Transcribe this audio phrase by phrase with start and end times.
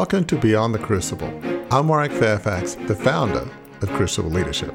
[0.00, 1.28] Welcome to Beyond the Crucible.
[1.70, 3.46] I'm Warwick Fairfax, the founder
[3.82, 4.74] of Crucible Leadership.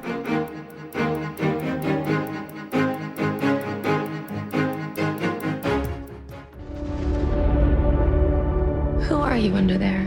[9.02, 10.04] Who are you under there?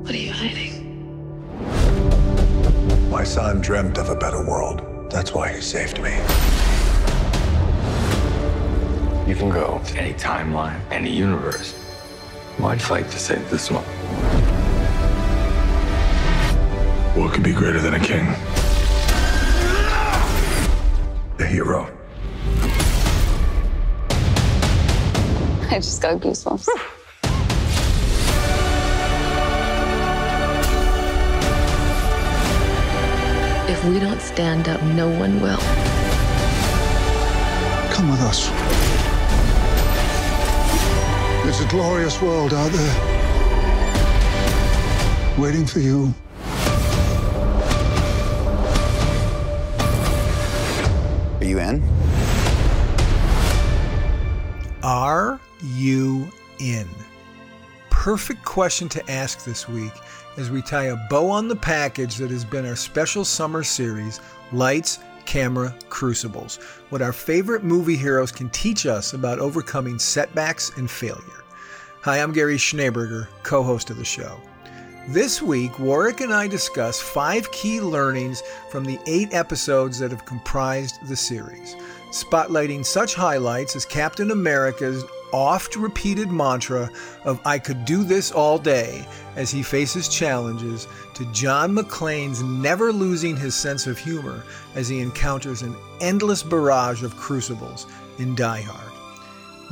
[0.00, 0.80] What are you hiding?
[3.10, 5.10] My son dreamt of a better world.
[5.10, 6.12] That's why he saved me.
[9.28, 11.81] You can go to any timeline, any universe.
[12.58, 13.82] Why'd fight to save this one?
[17.14, 18.26] What could be greater than a king?
[21.38, 21.90] A hero.
[25.70, 26.68] I just got goosebumps.
[33.68, 35.58] If we don't stand up, no one will.
[37.92, 38.91] Come with us.
[41.52, 42.94] There's a glorious world out there
[45.38, 46.14] waiting for you.
[51.40, 51.86] Are you in?
[54.82, 56.26] Are you
[56.58, 56.88] in?
[57.90, 59.92] Perfect question to ask this week
[60.38, 64.22] as we tie a bow on the package that has been our special summer series
[64.52, 66.56] Lights, Camera, Crucibles.
[66.88, 71.41] What our favorite movie heroes can teach us about overcoming setbacks and failure.
[72.02, 74.40] Hi, I'm Gary Schneeberger, co host of the show.
[75.10, 80.24] This week, Warwick and I discuss five key learnings from the eight episodes that have
[80.24, 81.76] comprised the series,
[82.10, 86.90] spotlighting such highlights as Captain America's oft repeated mantra
[87.22, 92.92] of I could do this all day as he faces challenges, to John McClane's never
[92.92, 94.42] losing his sense of humor
[94.74, 97.86] as he encounters an endless barrage of crucibles
[98.18, 98.91] in Die Hard.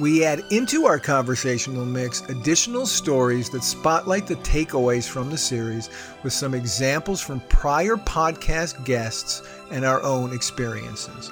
[0.01, 5.91] We add into our conversational mix additional stories that spotlight the takeaways from the series
[6.23, 11.31] with some examples from prior podcast guests and our own experiences.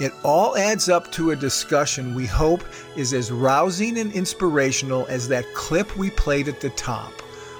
[0.00, 2.64] It all adds up to a discussion we hope
[2.96, 7.12] is as rousing and inspirational as that clip we played at the top,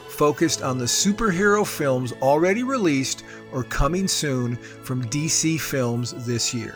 [0.09, 3.22] focused on the superhero films already released
[3.53, 6.75] or coming soon from DC Films this year.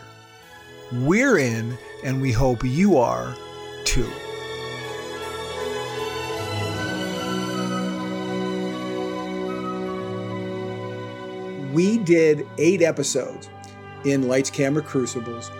[0.93, 3.35] We're in, and we hope you are
[3.87, 4.11] too.
[11.71, 13.49] We did eight episodes
[14.03, 15.51] in Lights Camera Crucibles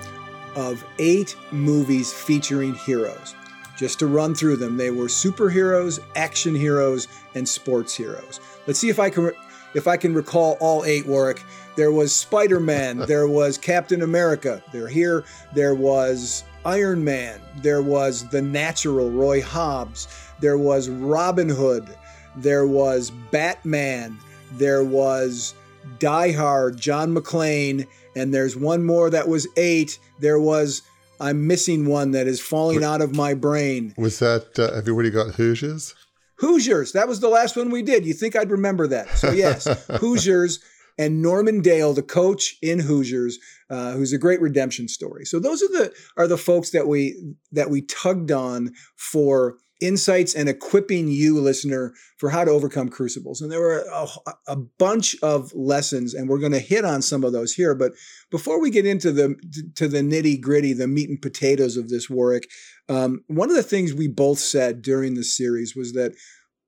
[0.58, 3.34] of eight movies featuring heroes.
[3.78, 8.42] Just to run through them, they were superheroes, action heroes, and sports heroes.
[8.66, 9.32] Let's see if I can
[9.74, 11.06] if I can recall all eight.
[11.06, 11.42] Warwick.
[11.78, 12.98] There was Spider Man.
[13.08, 14.62] there was Captain America.
[14.74, 15.24] They're here.
[15.54, 17.40] There was Iron Man.
[17.62, 20.10] There was the Natural Roy Hobbs.
[20.42, 21.88] There was Robin Hood.
[22.36, 24.18] There was Batman.
[24.52, 25.54] There was
[26.00, 29.98] Die Hard, John McClane, and there's one more that was eight.
[30.20, 30.82] There was
[31.22, 33.94] I'm missing one that is falling out of my brain.
[33.98, 35.96] Was that uh, everybody got Hoosiers?
[36.36, 36.92] Hoosiers.
[36.92, 38.06] That was the last one we did.
[38.06, 39.10] You think I'd remember that?
[39.18, 39.66] So yes,
[40.00, 40.60] Hoosiers
[40.98, 43.38] and Norman Dale, the coach in Hoosiers,
[43.70, 45.26] uh, who's a great redemption story.
[45.26, 47.16] So those are the are the folks that we
[47.52, 53.42] that we tugged on for insights and equipping you, listener, for how to overcome crucibles.
[53.42, 54.08] And there were a,
[54.48, 57.76] a bunch of lessons, and we're going to hit on some of those here.
[57.76, 57.92] But
[58.32, 59.36] before we get into the
[59.76, 62.50] to the nitty gritty, the meat and potatoes of this, Warwick,
[62.90, 66.14] um, one of the things we both said during the series was that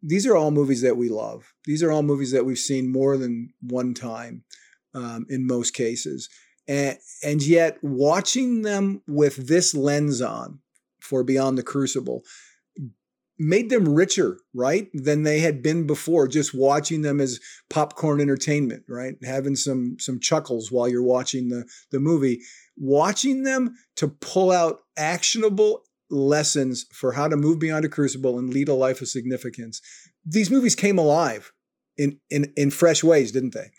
[0.01, 1.53] these are all movies that we love.
[1.65, 4.43] These are all movies that we've seen more than one time
[4.93, 6.29] um, in most cases.
[6.67, 10.59] And, and yet, watching them with this lens on
[11.01, 12.23] for Beyond the Crucible
[13.39, 16.27] made them richer, right, than they had been before.
[16.27, 17.39] Just watching them as
[17.69, 22.41] popcorn entertainment, right, having some some chuckles while you're watching the the movie.
[22.77, 28.53] Watching them to pull out actionable lessons for how to move beyond a crucible and
[28.53, 29.81] lead a life of significance.
[30.25, 31.51] These movies came alive
[31.97, 33.71] in in in fresh ways, didn't they?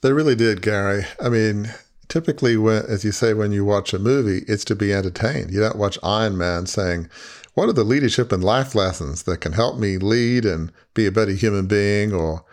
[0.00, 1.06] They really did, Gary.
[1.20, 1.72] I mean,
[2.08, 5.50] typically, when, as you say, when you watch a movie, it's to be entertained.
[5.50, 7.08] You don't watch Iron Man saying,
[7.54, 11.12] "What are the leadership and life lessons that can help me lead and be a
[11.12, 12.44] better human being?" Or,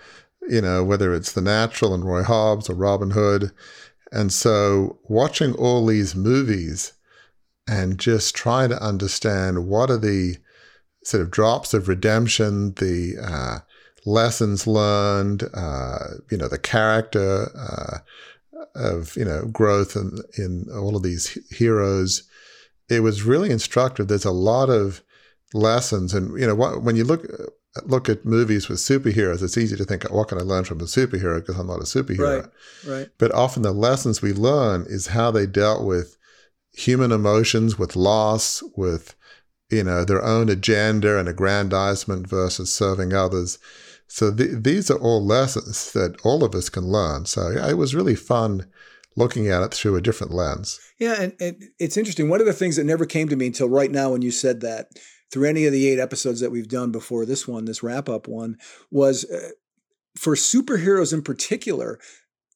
[0.47, 3.51] you know, whether it's The Natural and Roy Hobbs or Robin Hood.
[4.11, 6.93] And so, watching all these movies
[7.67, 10.37] and just trying to understand what are the
[11.03, 13.59] sort of drops of redemption, the uh,
[14.05, 15.97] lessons learned, uh,
[16.29, 17.97] you know, the character uh,
[18.75, 22.23] of you know growth in, in all of these heroes.
[22.89, 24.07] It was really instructive.
[24.07, 25.01] There's a lot of
[25.53, 27.25] lessons, and you know, what, when you look
[27.85, 30.85] look at movies with superheroes, it's easy to think, what can I learn from a
[30.85, 32.43] superhero because I'm not a superhero.
[32.85, 33.09] Right, right.
[33.17, 36.17] But often the lessons we learn is how they dealt with
[36.73, 39.15] human emotions, with loss, with
[39.69, 43.59] you know their own agenda and aggrandizement versus serving others.
[44.07, 47.25] So th- these are all lessons that all of us can learn.
[47.25, 48.67] So it was really fun
[49.15, 50.79] looking at it through a different lens.
[50.99, 52.29] Yeah, and, and it's interesting.
[52.29, 54.61] One of the things that never came to me until right now when you said
[54.61, 54.87] that
[55.31, 58.27] through any of the eight episodes that we've done before this one, this wrap up
[58.27, 58.57] one,
[58.89, 59.49] was uh,
[60.17, 61.99] for superheroes in particular,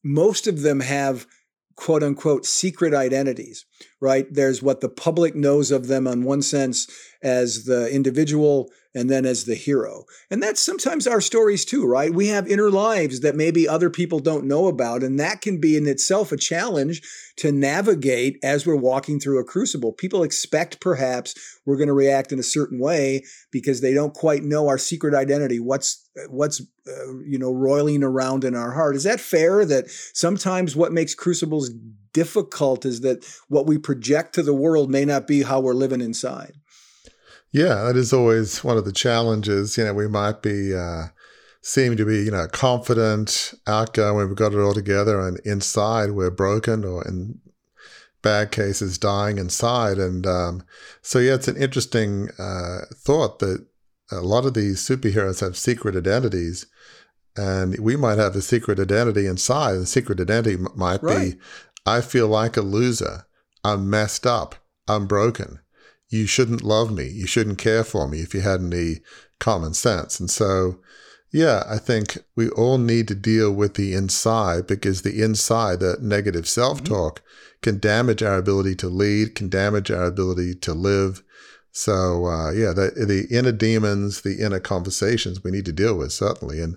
[0.04, 1.26] most of them have
[1.76, 3.64] quote unquote secret identities,
[4.00, 4.26] right?
[4.32, 6.88] There's what the public knows of them on one sense
[7.22, 10.06] as the individual and then as the hero.
[10.30, 12.12] And that's sometimes our stories too, right?
[12.12, 15.02] We have inner lives that maybe other people don't know about.
[15.02, 17.02] And that can be in itself a challenge
[17.36, 19.92] to navigate as we're walking through a crucible.
[19.92, 21.34] People expect perhaps
[21.66, 23.22] we're going to react in a certain way
[23.52, 25.60] because they don't quite know our secret identity.
[25.60, 28.96] What's, what's, uh, you know, roiling around in our heart.
[28.96, 31.68] Is that fair that sometimes what makes crucibles
[32.14, 36.00] difficult is that what we project to the world may not be how we're living
[36.00, 36.54] inside?
[37.56, 39.78] Yeah, that is always one of the challenges.
[39.78, 41.04] You know, we might be uh,
[41.62, 46.30] seem to be, you know, confident, outgoing, we've got it all together, and inside we're
[46.30, 47.40] broken, or in
[48.20, 49.96] bad cases, dying inside.
[49.96, 50.64] And um,
[51.00, 53.66] so, yeah, it's an interesting uh, thought that
[54.12, 56.66] a lot of these superheroes have secret identities.
[57.38, 59.76] And we might have a secret identity inside.
[59.76, 61.32] The secret identity might right.
[61.32, 61.38] be
[61.86, 63.24] I feel like a loser.
[63.64, 64.56] I'm messed up.
[64.86, 65.60] I'm broken
[66.08, 67.08] you shouldn't love me.
[67.08, 69.00] You shouldn't care for me if you had any
[69.38, 70.20] common sense.
[70.20, 70.80] And so,
[71.32, 75.98] yeah, I think we all need to deal with the inside because the inside, the
[76.00, 77.60] negative self talk, mm-hmm.
[77.62, 81.22] can damage our ability to lead, can damage our ability to live.
[81.72, 86.12] So, uh, yeah, the, the inner demons, the inner conversations we need to deal with,
[86.12, 86.60] certainly.
[86.60, 86.76] And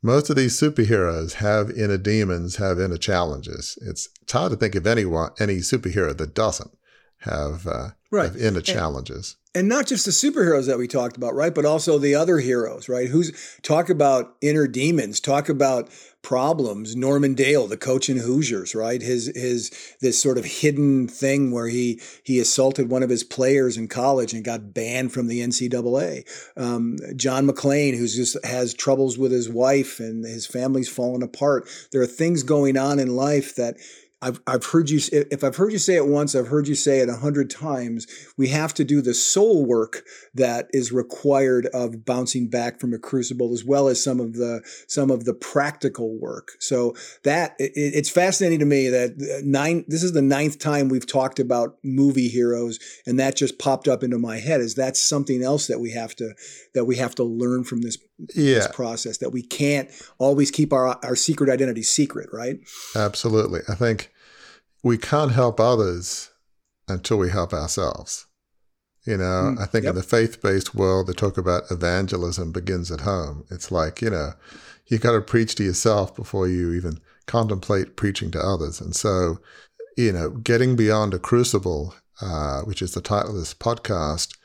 [0.00, 3.76] most of these superheroes have inner demons, have inner challenges.
[3.82, 6.77] It's, it's hard to think of anyone, any superhero that doesn't
[7.20, 8.26] have uh, right.
[8.26, 9.36] have inner challenges.
[9.54, 11.54] And, and not just the superheroes that we talked about, right?
[11.54, 13.08] But also the other heroes, right?
[13.08, 13.32] Who's
[13.62, 15.90] talk about inner demons, talk about
[16.22, 16.96] problems.
[16.96, 19.00] Norman Dale, the coach in Hoosiers, right?
[19.00, 19.70] His his
[20.00, 24.32] this sort of hidden thing where he he assaulted one of his players in college
[24.32, 26.28] and got banned from the NCAA.
[26.56, 31.68] Um, John McClane, who's just has troubles with his wife and his family's fallen apart.
[31.92, 33.76] There are things going on in life that
[34.20, 36.98] I've, I've heard you if I've heard you say it once, I've heard you say
[36.98, 38.06] it a hundred times.
[38.36, 40.02] We have to do the soul work
[40.34, 44.62] that is required of bouncing back from a crucible, as well as some of the
[44.88, 46.52] some of the practical work.
[46.58, 49.84] So that it, it's fascinating to me that uh, nine.
[49.86, 54.02] This is the ninth time we've talked about movie heroes, and that just popped up
[54.02, 54.60] into my head.
[54.60, 56.34] Is that something else that we have to
[56.74, 57.96] that we have to learn from this,
[58.34, 58.54] yeah.
[58.54, 59.18] this process?
[59.18, 62.58] That we can't always keep our our secret identity secret, right?
[62.94, 64.12] Absolutely, I think
[64.82, 66.30] we can't help others
[66.88, 68.26] until we help ourselves.
[69.04, 69.92] You know, mm, I think yep.
[69.92, 73.44] in the faith based world, they talk about evangelism begins at home.
[73.50, 74.32] It's like, you know,
[74.86, 78.80] you got to preach to yourself before you even contemplate preaching to others.
[78.80, 79.38] And so,
[79.96, 84.36] you know, getting beyond a crucible, uh, which is the title of this podcast,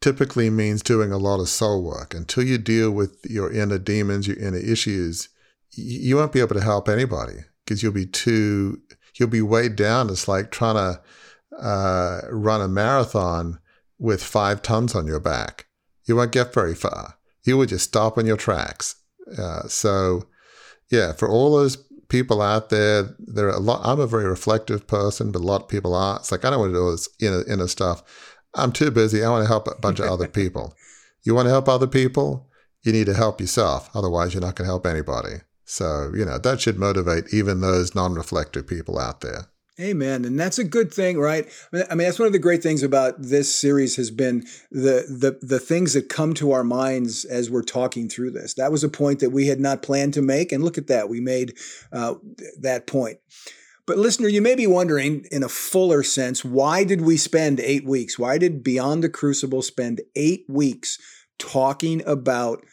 [0.00, 2.14] typically means doing a lot of soul work.
[2.14, 5.28] Until you deal with your inner demons, your inner issues,
[5.72, 8.80] you won't be able to help anybody because you'll be too
[9.14, 10.08] you'll be weighed down.
[10.08, 11.00] It's like trying to
[11.60, 13.58] uh, run a marathon
[13.98, 15.66] with five tons on your back.
[16.06, 17.16] You won't get very far.
[17.44, 18.96] You will just stop in your tracks.
[19.38, 20.28] Uh, so,
[20.90, 21.76] yeah, for all those
[22.08, 23.80] people out there, there are a lot.
[23.84, 26.16] I'm a very reflective person, but a lot of people are.
[26.16, 28.29] It's like I don't want to do all this inner, inner stuff.
[28.54, 29.24] I'm too busy.
[29.24, 30.74] I want to help a bunch of other people.
[31.22, 32.48] You want to help other people?
[32.82, 33.90] You need to help yourself.
[33.94, 35.42] Otherwise, you're not going to help anybody.
[35.64, 39.46] So, you know, that should motivate even those non reflective people out there.
[39.80, 40.24] Amen.
[40.26, 41.48] And that's a good thing, right?
[41.72, 45.38] I mean, that's one of the great things about this series has been the, the
[45.40, 48.54] the things that come to our minds as we're talking through this.
[48.54, 51.08] That was a point that we had not planned to make, and look at that,
[51.08, 51.54] we made
[51.92, 52.16] uh,
[52.60, 53.18] that point.
[53.86, 57.84] But listener, you may be wondering, in a fuller sense, why did we spend eight
[57.84, 58.18] weeks?
[58.18, 60.98] Why did Beyond the Crucible spend eight weeks
[61.38, 62.64] talking about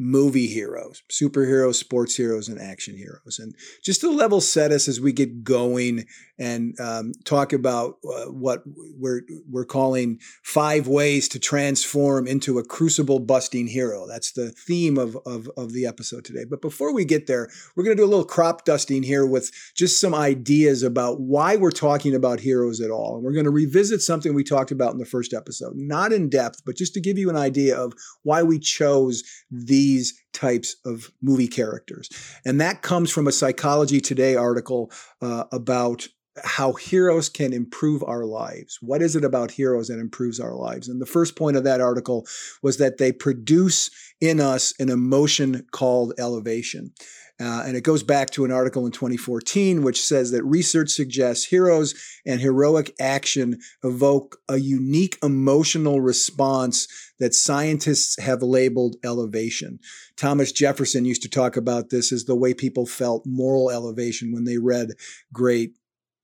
[0.00, 3.38] movie heroes, superheroes, sports heroes, and action heroes.
[3.38, 3.54] And
[3.84, 6.06] just to level set us as we get going
[6.40, 8.62] and um, talk about uh, what
[8.98, 14.06] we're we're calling five ways to transform into a crucible busting hero.
[14.08, 16.44] That's the theme of, of of the episode today.
[16.48, 19.52] But before we get there, we're going to do a little crop dusting here with
[19.76, 23.50] just some ideas about why we're talking about heroes at all, and we're going to
[23.50, 27.00] revisit something we talked about in the first episode, not in depth, but just to
[27.00, 27.92] give you an idea of
[28.22, 32.08] why we chose these types of movie characters.
[32.46, 36.08] And that comes from a Psychology Today article uh, about
[36.44, 38.78] how heroes can improve our lives.
[38.80, 40.88] What is it about heroes that improves our lives?
[40.88, 42.26] And the first point of that article
[42.62, 46.92] was that they produce in us an emotion called elevation.
[47.40, 51.46] Uh, and it goes back to an article in 2014, which says that research suggests
[51.46, 51.94] heroes
[52.26, 56.86] and heroic action evoke a unique emotional response
[57.18, 59.78] that scientists have labeled elevation.
[60.16, 64.44] Thomas Jefferson used to talk about this as the way people felt moral elevation when
[64.44, 64.90] they read
[65.32, 65.72] great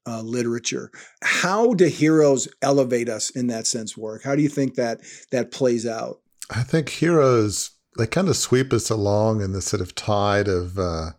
[0.06, 0.90] uh, literature.
[1.22, 4.22] How do heroes elevate us in that sense, Warwick?
[4.22, 5.00] How do you think that
[5.32, 6.20] that plays out?
[6.50, 10.78] I think heroes they kind of sweep us along in this sort of tide of
[10.78, 11.10] uh,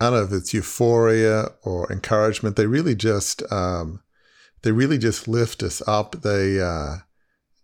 [0.00, 2.56] I don't know if it's euphoria or encouragement.
[2.56, 4.02] They really just um,
[4.62, 6.22] they really just lift us up.
[6.22, 6.96] They uh,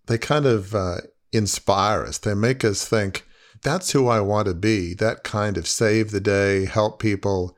[0.06, 0.98] they kind of uh,
[1.32, 2.18] inspire us.
[2.18, 3.24] They make us think
[3.62, 4.94] that's who I want to be.
[4.94, 7.56] That kind of save the day, help people.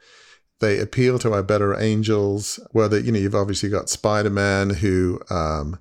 [0.64, 2.59] They appeal to our better angels.
[2.73, 5.78] Whether you know you've obviously got Spider Man who um,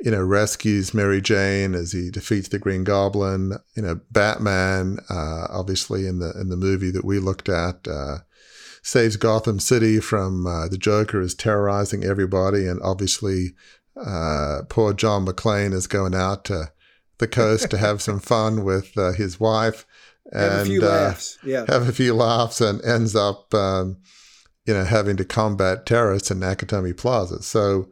[0.00, 3.54] you know, rescues Mary Jane as he defeats the Green Goblin.
[3.74, 8.18] You know, Batman, uh, obviously in the in the movie that we looked at, uh,
[8.82, 13.54] saves Gotham City from uh, the Joker is terrorizing everybody, and obviously,
[13.96, 16.72] uh, poor John McClane is going out to
[17.18, 19.86] the coast to have some fun with uh, his wife
[20.32, 21.38] and have a few laughs.
[21.44, 23.52] Yeah, have a few laughs, and ends up.
[23.54, 23.98] Um,
[24.66, 27.40] you know, having to combat terrorists in Nakatomi Plaza.
[27.42, 27.88] So,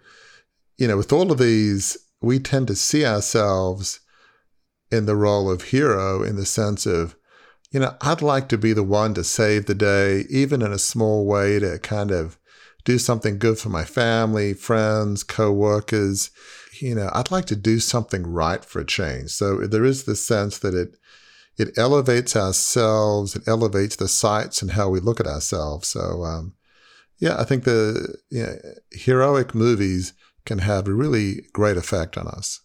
[0.76, 4.00] you know, with all of these, we tend to see ourselves
[4.90, 7.14] in the role of hero in the sense of,
[7.70, 10.78] you know, I'd like to be the one to save the day, even in a
[10.78, 12.38] small way, to kind of
[12.84, 16.30] do something good for my family, friends, co-workers.
[16.80, 19.30] You know, I'd like to do something right for a change.
[19.30, 20.96] So there is this sense that it
[21.56, 25.88] it elevates ourselves, it elevates the sights and how we look at ourselves.
[25.88, 26.54] So um,
[27.18, 28.56] yeah, I think the you know,
[28.92, 30.12] heroic movies
[30.44, 32.60] can have a really great effect on us.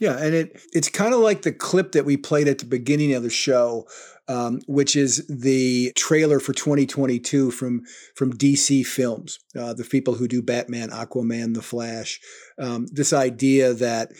[0.00, 3.12] Yeah, and it it's kind of like the clip that we played at the beginning
[3.12, 3.86] of the show,
[4.30, 7.82] um, which is the trailer for 2022 from
[8.14, 12.20] from DC Films, uh, the people who do Batman, Aquaman, The Flash.
[12.56, 14.12] Um, this idea that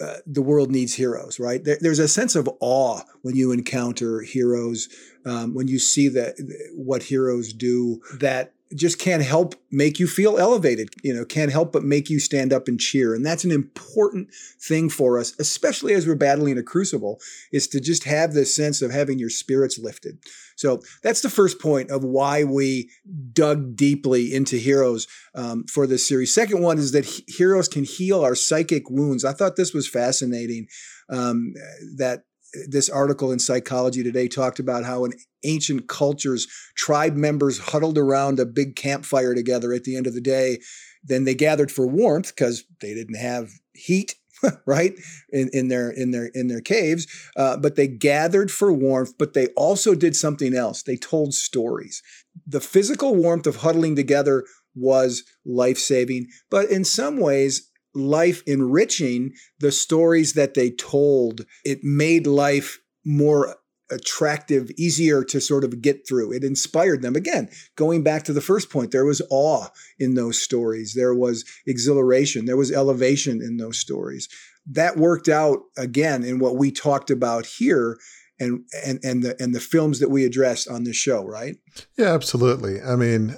[0.00, 1.62] uh, the world needs heroes, right?
[1.62, 4.88] There, there's a sense of awe when you encounter heroes,
[5.26, 6.36] um, when you see that
[6.74, 8.00] what heroes do.
[8.20, 12.20] That just can't help make you feel elevated, you know, can't help but make you
[12.20, 13.14] stand up and cheer.
[13.14, 14.28] And that's an important
[14.60, 17.20] thing for us, especially as we're battling a crucible,
[17.52, 20.18] is to just have this sense of having your spirits lifted.
[20.56, 22.90] So that's the first point of why we
[23.32, 26.34] dug deeply into heroes um, for this series.
[26.34, 29.24] Second one is that heroes can heal our psychic wounds.
[29.24, 30.66] I thought this was fascinating.
[31.10, 31.54] Um,
[31.96, 32.24] that
[32.68, 35.12] this article in Psychology Today talked about how in
[35.44, 40.20] ancient cultures, tribe members huddled around a big campfire together at the end of the
[40.20, 40.58] day.
[41.04, 44.16] Then they gathered for warmth because they didn't have heat
[44.66, 44.94] right
[45.30, 49.34] in, in their in their in their caves uh, but they gathered for warmth but
[49.34, 52.02] they also did something else they told stories
[52.46, 59.72] the physical warmth of huddling together was life-saving but in some ways life enriching the
[59.72, 61.44] stories that they told.
[61.64, 63.56] It made life more
[63.90, 66.32] attractive, easier to sort of get through.
[66.32, 67.16] It inspired them.
[67.16, 70.94] Again, going back to the first point, there was awe in those stories.
[70.94, 72.44] There was exhilaration.
[72.44, 74.28] There was elevation in those stories.
[74.66, 77.98] That worked out again in what we talked about here
[78.40, 81.56] and and and the and the films that we address on this show, right?
[81.96, 82.80] Yeah, absolutely.
[82.80, 83.36] I mean,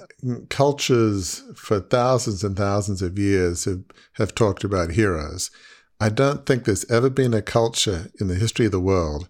[0.49, 5.51] cultures for thousands and thousands of years have, have talked about heroes.
[5.99, 9.29] I don't think there's ever been a culture in the history of the world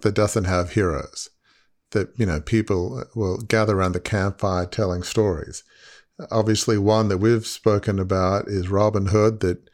[0.00, 1.28] that doesn't have heroes.
[1.90, 5.62] That you know, people will gather around the campfire telling stories.
[6.30, 9.68] Obviously, one that we've spoken about is Robin Hood, that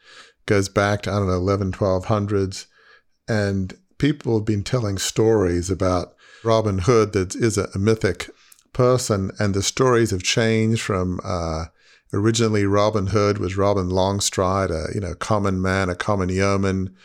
[0.45, 2.65] goes back to I don't know 11, 1200s,
[3.27, 8.29] and people have been telling stories about Robin Hood that is a, mythic
[8.73, 11.65] person, and the stories have changed from uh,
[12.13, 16.95] originally Robin Hood was Robin Longstride, a you know common man, a common yeoman.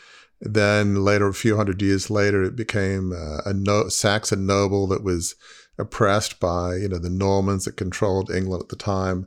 [0.41, 5.03] Then later, a few hundred years later, it became uh, a no- Saxon noble that
[5.03, 5.35] was
[5.79, 9.27] oppressed by you know the Normans that controlled England at the time.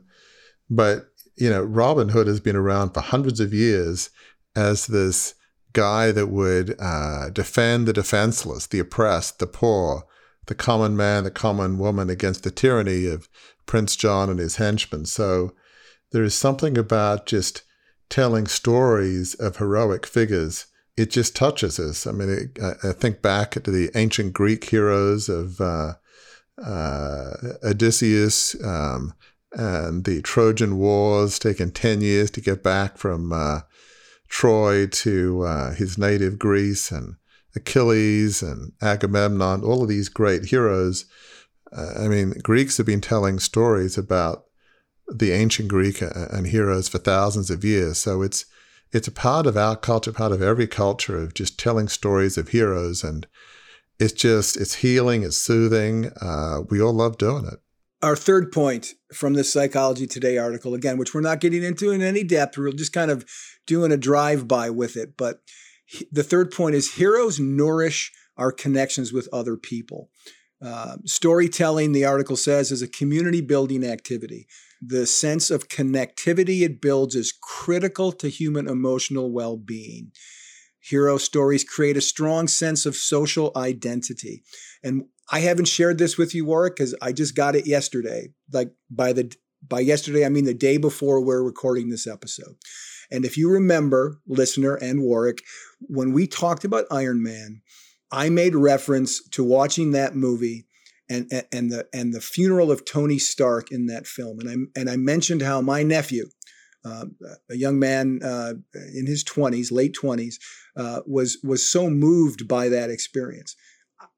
[0.70, 4.10] But you know, Robin Hood has been around for hundreds of years
[4.56, 5.34] as this
[5.72, 10.04] guy that would uh, defend the defenseless, the oppressed, the poor,
[10.46, 13.28] the common man, the common woman against the tyranny of
[13.66, 15.04] Prince John and his henchmen.
[15.04, 15.52] So
[16.10, 17.62] there is something about just
[18.08, 20.66] telling stories of heroic figures.
[20.96, 22.06] It just touches us.
[22.06, 25.94] I mean, it, I, think back to the ancient Greek heroes of uh,
[26.64, 29.14] uh, Odysseus um,
[29.52, 33.60] and the Trojan Wars, taking 10 years to get back from uh,
[34.28, 37.16] Troy to uh, his native Greece, and
[37.56, 41.06] Achilles and Agamemnon, all of these great heroes.
[41.72, 44.44] Uh, I mean, Greeks have been telling stories about
[45.06, 47.98] the ancient Greek uh, and heroes for thousands of years.
[47.98, 48.44] So it's
[48.90, 52.48] it's a part of our culture, part of every culture of just telling stories of
[52.48, 53.26] heroes, and
[53.98, 56.10] it's just it's healing, it's soothing.
[56.20, 57.60] Uh, we all love doing it.
[58.00, 62.00] Our third point from this Psychology Today article, again, which we're not getting into in
[62.00, 63.26] any depth, we're just kind of
[63.68, 65.16] doing a drive by with it.
[65.16, 65.42] But
[66.10, 70.10] the third point is heroes nourish our connections with other people.
[70.60, 74.48] Uh, storytelling, the article says, is a community building activity.
[74.80, 80.10] The sense of connectivity it builds is critical to human emotional well being.
[80.80, 84.42] Hero stories create a strong sense of social identity.
[84.82, 88.28] And I haven't shared this with you, Warwick, because I just got it yesterday.
[88.52, 89.32] Like by the
[89.66, 92.56] by yesterday, I mean the day before we're recording this episode.
[93.10, 95.42] And if you remember, listener and Warwick,
[95.80, 97.62] when we talked about Iron Man,
[98.10, 100.66] I made reference to watching that movie
[101.10, 104.40] and, and, and the and the funeral of Tony Stark in that film.
[104.40, 106.26] And I and I mentioned how my nephew,
[106.84, 107.06] uh,
[107.50, 108.54] a young man uh,
[108.94, 110.38] in his twenties, late twenties,
[110.76, 113.56] uh, was was so moved by that experience.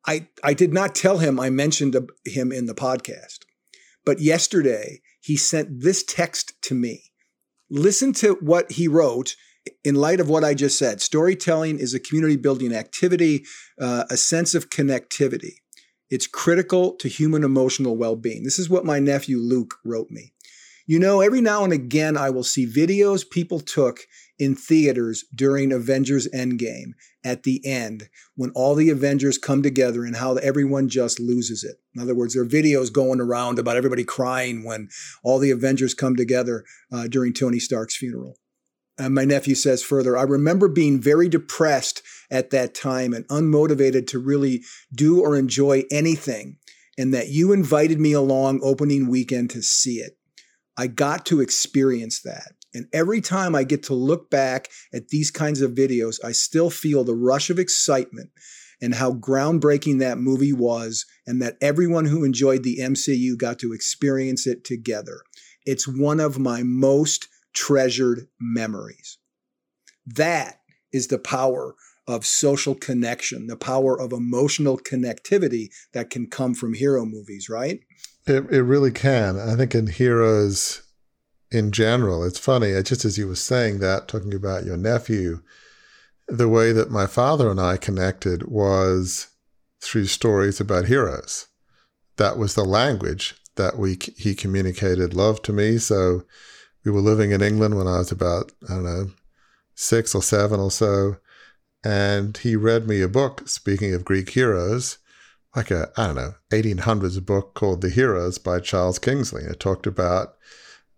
[0.06, 3.40] I I did not tell him I mentioned him in the podcast,
[4.04, 7.09] but yesterday he sent this text to me.
[7.70, 9.36] Listen to what he wrote
[9.84, 11.00] in light of what I just said.
[11.00, 13.44] Storytelling is a community building activity,
[13.80, 15.54] uh, a sense of connectivity.
[16.10, 18.42] It's critical to human emotional well being.
[18.42, 20.32] This is what my nephew Luke wrote me.
[20.86, 24.00] You know, every now and again, I will see videos people took
[24.40, 26.92] in theaters during Avengers Endgame
[27.22, 31.76] at the end when all the Avengers come together and how everyone just loses it.
[31.94, 34.88] In other words, there are videos going around about everybody crying when
[35.22, 38.38] all the Avengers come together uh, during Tony Stark's funeral.
[38.98, 44.06] And my nephew says further, I remember being very depressed at that time and unmotivated
[44.08, 44.62] to really
[44.94, 46.56] do or enjoy anything,
[46.98, 50.18] and that you invited me along opening weekend to see it.
[50.76, 52.52] I got to experience that.
[52.74, 56.70] And every time I get to look back at these kinds of videos, I still
[56.70, 58.30] feel the rush of excitement
[58.80, 63.72] and how groundbreaking that movie was, and that everyone who enjoyed the MCU got to
[63.72, 65.20] experience it together.
[65.66, 69.18] It's one of my most treasured memories.
[70.06, 70.60] That
[70.92, 71.74] is the power
[72.06, 77.80] of social connection, the power of emotional connectivity that can come from hero movies, right?
[78.26, 79.38] It, it really can.
[79.38, 80.82] I think in heroes
[81.50, 85.42] in general, it's funny, just as you were saying that, talking about your nephew,
[86.28, 89.28] the way that my father and I connected was
[89.80, 91.48] through stories about heroes.
[92.16, 95.78] That was the language that we he communicated love to me.
[95.78, 96.22] So
[96.84, 99.10] we were living in England when I was about, I don't know,
[99.74, 101.16] six or seven or so.
[101.82, 104.98] And he read me a book, speaking of Greek heroes,
[105.56, 109.44] like a, I don't know, 1800s book called The Heroes by Charles Kingsley.
[109.44, 110.34] It talked about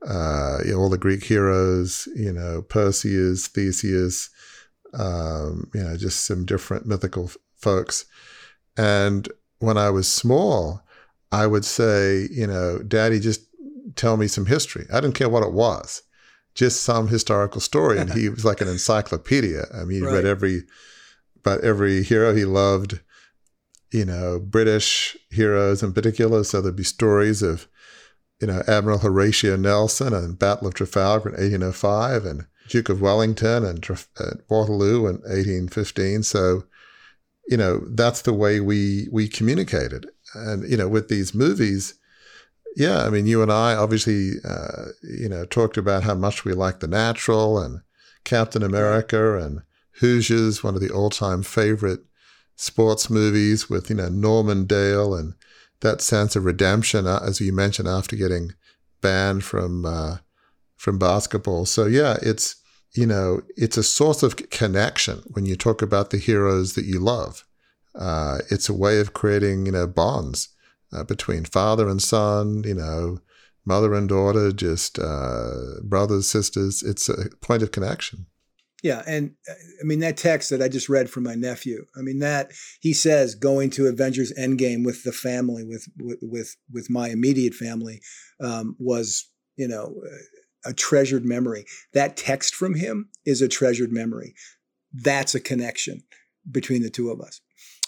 [0.07, 4.31] uh, you know, all the Greek heroes, you know, Perseus, Theseus,
[4.95, 8.05] um, you know, just some different mythical f- folks.
[8.77, 10.83] And when I was small,
[11.31, 13.43] I would say, you know, Daddy, just
[13.97, 14.87] tell me some history.
[14.93, 16.03] I didn't care what it was,
[16.55, 17.99] just some historical story.
[17.99, 19.65] And he was like an encyclopedia.
[19.75, 20.15] I mean, he right.
[20.15, 20.65] read every,
[21.37, 23.01] about every hero he loved,
[23.93, 26.45] you know, British heroes in particular.
[26.45, 27.69] So there'd be stories of,
[28.43, 33.65] you know, Admiral Horatio Nelson and Battle of Trafalgar in 1805 and Duke of Wellington
[33.65, 33.89] and
[34.51, 36.25] Waterloo in 1815.
[36.25, 36.65] So,
[37.47, 40.11] you know, that's the way we we communicated.
[40.35, 41.95] And you know, with these movies,
[42.75, 46.53] yeah, I mean, you and I obviously, uh, you know, talked about how much we
[46.53, 47.83] like The Natural and
[48.25, 49.63] Captain America and
[50.01, 52.01] Hoosiers, one of the all-time favorite
[52.57, 55.35] sports movies with you know Norman Dale and
[55.83, 58.53] that sense of redemption, uh, as you mentioned, after getting
[59.01, 60.19] banned from uh,
[60.77, 61.67] from basketball.
[61.67, 62.57] So yeah, it's
[62.95, 66.99] you know it's a source of connection when you talk about the heroes that you
[66.99, 67.45] love.
[67.95, 70.49] Uh, it's a way of creating you know bonds
[70.93, 73.19] uh, between father and son, you know,
[73.65, 76.83] mother and daughter, just uh, brothers, sisters.
[76.83, 78.27] It's a point of connection.
[78.83, 81.87] Yeah, and uh, I mean that text that I just read from my nephew.
[81.97, 85.89] I mean that he says going to Avengers Endgame with the family, with
[86.21, 88.01] with with my immediate family,
[88.41, 89.95] um, was you know
[90.65, 91.65] a treasured memory.
[91.93, 94.35] That text from him is a treasured memory.
[94.93, 96.03] That's a connection
[96.51, 97.41] between the two of us.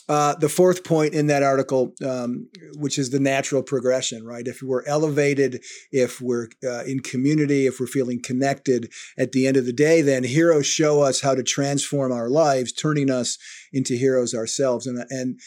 [0.07, 4.47] Uh, the fourth point in that article, um, which is the natural progression, right?
[4.47, 5.63] If we're elevated,
[5.93, 10.03] if we're uh, in community, if we're feeling connected at the end of the day,
[10.03, 13.39] then heroes show us how to transform our lives, turning us
[13.73, 14.87] into heroes ourselves.
[14.87, 15.41] And, and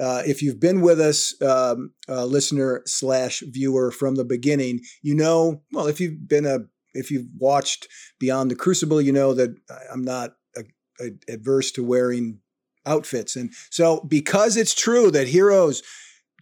[0.00, 5.62] uh, if you've been with us, um, listener slash viewer from the beginning, you know,
[5.72, 6.60] well, if you've been a,
[6.92, 7.88] if you've watched
[8.20, 9.56] Beyond the Crucible, you know that
[9.92, 10.34] I'm not
[11.28, 12.38] adverse to wearing
[12.86, 13.36] outfits.
[13.36, 15.82] And so, because it's true that heroes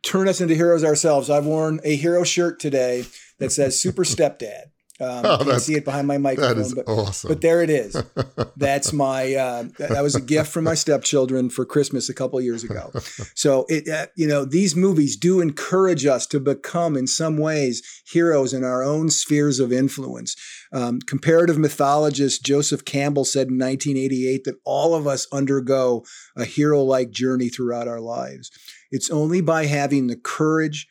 [0.03, 3.05] turn us into heroes ourselves, I've worn a hero shirt today
[3.39, 4.72] that says Super Stepdad.
[5.03, 6.59] Um, oh, you see it behind my microphone.
[6.59, 7.29] That is but, awesome.
[7.29, 8.01] But there it is.
[8.57, 9.35] That's my.
[9.35, 12.91] Uh, that was a gift from my stepchildren for Christmas a couple years ago.
[13.35, 17.83] So it, uh, you know, these movies do encourage us to become, in some ways,
[18.07, 20.37] heroes in our own spheres of influence.
[20.73, 26.05] Um, comparative mythologist Joseph Campbell said in 1988 that all of us undergo
[26.37, 28.51] a hero-like journey throughout our lives.
[28.91, 30.87] It's only by having the courage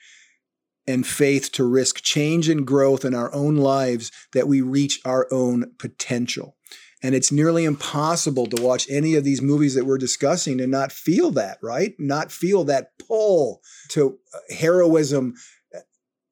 [0.91, 5.27] and faith to risk change and growth in our own lives that we reach our
[5.31, 6.55] own potential.
[7.03, 10.91] And it's nearly impossible to watch any of these movies that we're discussing and not
[10.91, 11.93] feel that, right?
[11.97, 15.33] Not feel that pull to uh, heroism
[15.75, 15.79] uh,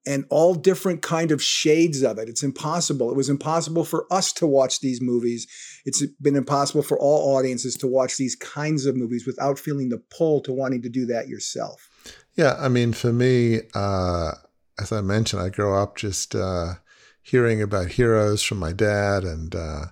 [0.05, 2.29] and all different kind of shades of it.
[2.29, 3.09] It's impossible.
[3.09, 5.47] It was impossible for us to watch these movies.
[5.85, 10.01] It's been impossible for all audiences to watch these kinds of movies without feeling the
[10.15, 11.89] pull to wanting to do that yourself.
[12.35, 14.33] Yeah, I mean, for me, uh,
[14.79, 16.75] as I mentioned, I grew up just uh,
[17.21, 19.85] hearing about heroes from my dad and uh,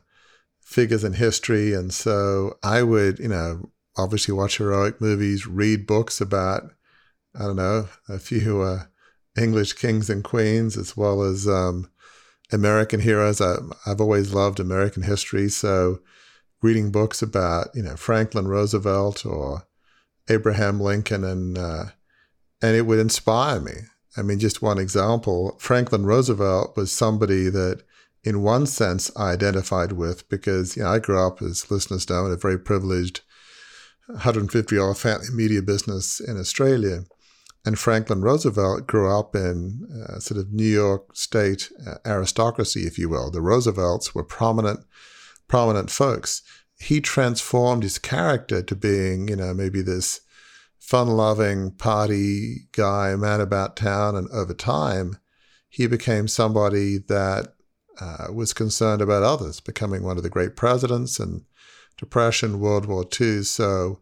[0.62, 1.73] figures in history.
[1.73, 6.63] And so I would, you know, obviously watch heroic movies, read books about,
[7.36, 8.84] I don't know, a few uh,
[9.38, 11.89] English kings and queens, as well as um,
[12.52, 13.41] American heroes.
[13.41, 15.50] I, I've always loved American history.
[15.50, 16.00] So
[16.62, 19.67] reading books about, you know, Franklin Roosevelt or
[20.30, 21.86] Abraham Lincoln and, uh,
[22.62, 23.73] and it would inspire me.
[24.17, 27.84] I mean, just one example Franklin Roosevelt was somebody that,
[28.23, 32.25] in one sense, I identified with because, you know, I grew up, as listeners know,
[32.25, 33.21] in a very privileged
[34.08, 37.03] 150 year old family media business in Australia.
[37.65, 42.97] And Franklin Roosevelt grew up in uh, sort of New York state uh, aristocracy, if
[42.97, 43.30] you will.
[43.30, 44.86] The Roosevelts were prominent,
[45.47, 46.43] prominent folks.
[46.80, 50.21] He transformed his character to being, you know, maybe this
[50.88, 54.15] fun loving party guy, man about town.
[54.15, 55.17] And over time,
[55.67, 57.54] he became somebody that
[58.00, 61.43] uh, was concerned about others, becoming one of the great presidents and
[61.97, 63.43] Depression, World War II.
[63.43, 64.00] So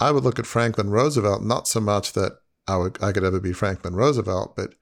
[0.00, 2.32] I would look at Franklin Roosevelt, not so much that
[2.66, 4.74] I, would, I could ever be Franklin Roosevelt, but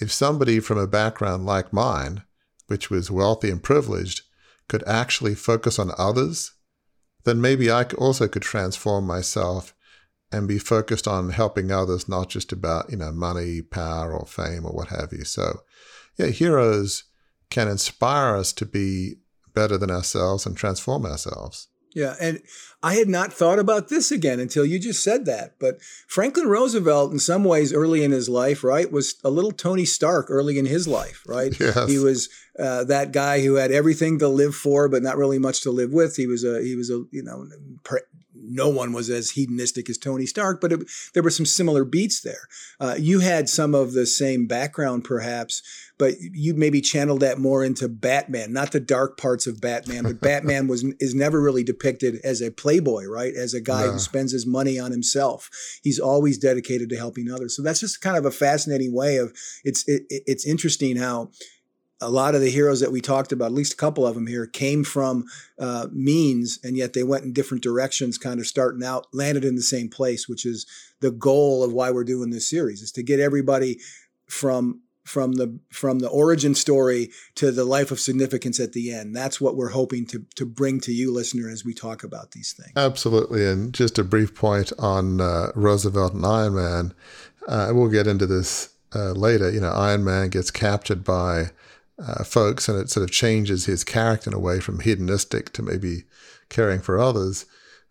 [0.00, 2.24] if somebody from a background like mine,
[2.66, 4.22] which was wealthy and privileged,
[4.68, 6.52] could actually focus on others,
[7.24, 9.74] then maybe I also could transform myself
[10.32, 14.64] and be focused on helping others, not just about, you know, money, power, or fame,
[14.64, 15.24] or what have you.
[15.24, 15.60] So,
[16.16, 17.04] yeah, heroes
[17.50, 19.14] can inspire us to be
[19.54, 21.68] better than ourselves and transform ourselves.
[21.94, 22.40] Yeah, and
[22.84, 25.56] I had not thought about this again until you just said that.
[25.58, 29.84] But Franklin Roosevelt, in some ways, early in his life, right, was a little Tony
[29.84, 31.54] Stark early in his life, right?
[31.60, 31.90] Yes.
[31.90, 35.62] He was uh, that guy who had everything to live for, but not really much
[35.62, 36.16] to live with.
[36.16, 37.46] He was a he was a you know
[38.50, 40.80] no one was as hedonistic as Tony Stark, but it,
[41.14, 42.48] there were some similar beats there.
[42.78, 45.62] Uh, you had some of the same background, perhaps,
[45.98, 50.20] but you maybe channeled that more into Batman, not the dark parts of Batman, but
[50.20, 53.34] Batman was is never really depicted as a playboy, right?
[53.34, 53.92] As a guy no.
[53.92, 55.50] who spends his money on himself.
[55.82, 57.54] He's always dedicated to helping others.
[57.54, 59.32] So that's just kind of a fascinating way of
[59.64, 61.30] it's it, it's interesting how
[62.00, 64.26] a lot of the heroes that we talked about, at least a couple of them
[64.26, 65.24] here, came from
[65.58, 69.56] uh, means, and yet they went in different directions, kind of starting out, landed in
[69.56, 70.66] the same place, which is
[71.00, 73.78] the goal of why we're doing this series, is to get everybody
[74.26, 79.16] from from the from the origin story to the life of significance at the end.
[79.16, 82.52] That's what we're hoping to to bring to you, listener, as we talk about these
[82.52, 82.72] things.
[82.76, 86.94] Absolutely, and just a brief point on uh, Roosevelt and Iron Man.
[87.48, 89.50] Uh, we'll get into this uh, later.
[89.50, 91.50] You know, Iron Man gets captured by
[92.00, 95.62] uh, folks, and it sort of changes his character in a way from hedonistic to
[95.62, 96.04] maybe
[96.48, 97.46] caring for others.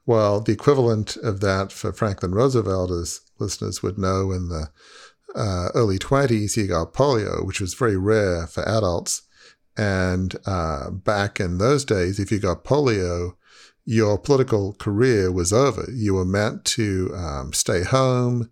[0.06, 4.70] Well, the equivalent of that for Franklin Roosevelt, as listeners would know, in the
[5.36, 9.22] uh, early 20s, he got polio, which was very rare for adults.
[9.78, 13.36] And uh, back in those days, if you got polio,
[13.86, 15.90] your political career was over.
[15.92, 18.52] You were meant to um, stay home.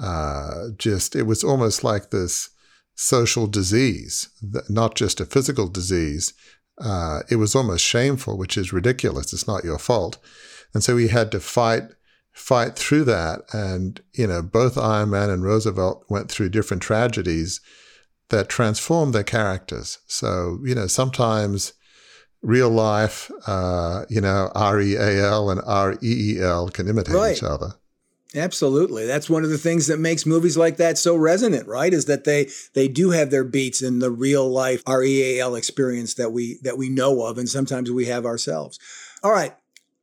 [0.00, 2.50] Uh, just, it was almost like this
[2.94, 4.28] social disease,
[4.68, 6.34] not just a physical disease.
[6.80, 9.32] Uh, it was almost shameful, which is ridiculous.
[9.32, 10.18] It's not your fault.
[10.74, 11.84] And so he had to fight
[12.32, 13.42] fight through that.
[13.52, 17.60] And, you know, both Iron Man and Roosevelt went through different tragedies
[18.30, 19.98] that transformed their characters.
[20.06, 21.74] So, you know, sometimes
[22.40, 26.88] real life, uh, you know, R E A L and R E E L can
[26.88, 27.36] imitate right.
[27.36, 27.74] each other.
[28.34, 29.06] Absolutely.
[29.06, 31.92] That's one of the things that makes movies like that so resonant, right?
[31.92, 36.32] Is that they they do have their beats in the real life REAL experience that
[36.32, 38.78] we that we know of and sometimes we have ourselves.
[39.22, 39.54] All right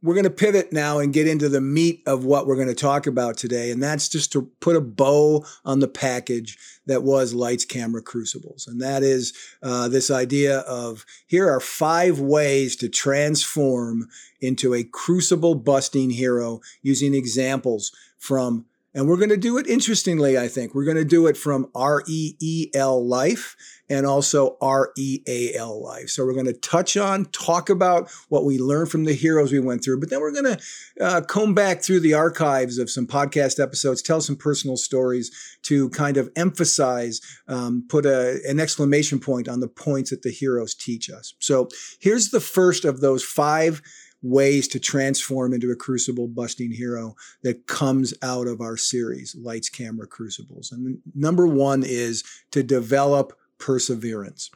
[0.01, 2.75] we're going to pivot now and get into the meat of what we're going to
[2.75, 3.69] talk about today.
[3.69, 8.65] And that's just to put a bow on the package that was Lights, Camera, Crucibles.
[8.65, 14.07] And that is uh, this idea of here are five ways to transform
[14.39, 20.37] into a crucible busting hero using examples from and we're going to do it interestingly,
[20.37, 20.73] I think.
[20.73, 23.55] We're going to do it from R E E L life
[23.87, 26.09] and also R E A L life.
[26.09, 29.59] So we're going to touch on, talk about what we learned from the heroes we
[29.59, 30.59] went through, but then we're going to
[30.99, 35.31] uh, comb back through the archives of some podcast episodes, tell some personal stories
[35.63, 40.31] to kind of emphasize, um, put a, an exclamation point on the points that the
[40.31, 41.35] heroes teach us.
[41.39, 43.83] So here's the first of those five
[44.21, 49.69] ways to transform into a crucible busting hero that comes out of our series, Lights,
[49.69, 50.71] Camera, Crucibles.
[50.71, 54.51] And number one is to develop perseverance.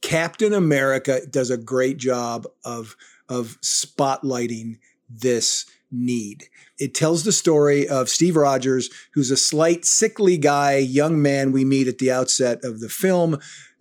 [0.00, 2.96] Captain America does a great job of,
[3.28, 4.78] of spotlighting
[5.08, 6.44] this need.
[6.78, 11.64] It tells the story of Steve Rogers, who's a slight, sickly guy, young man we
[11.64, 13.34] meet at the outset of the film.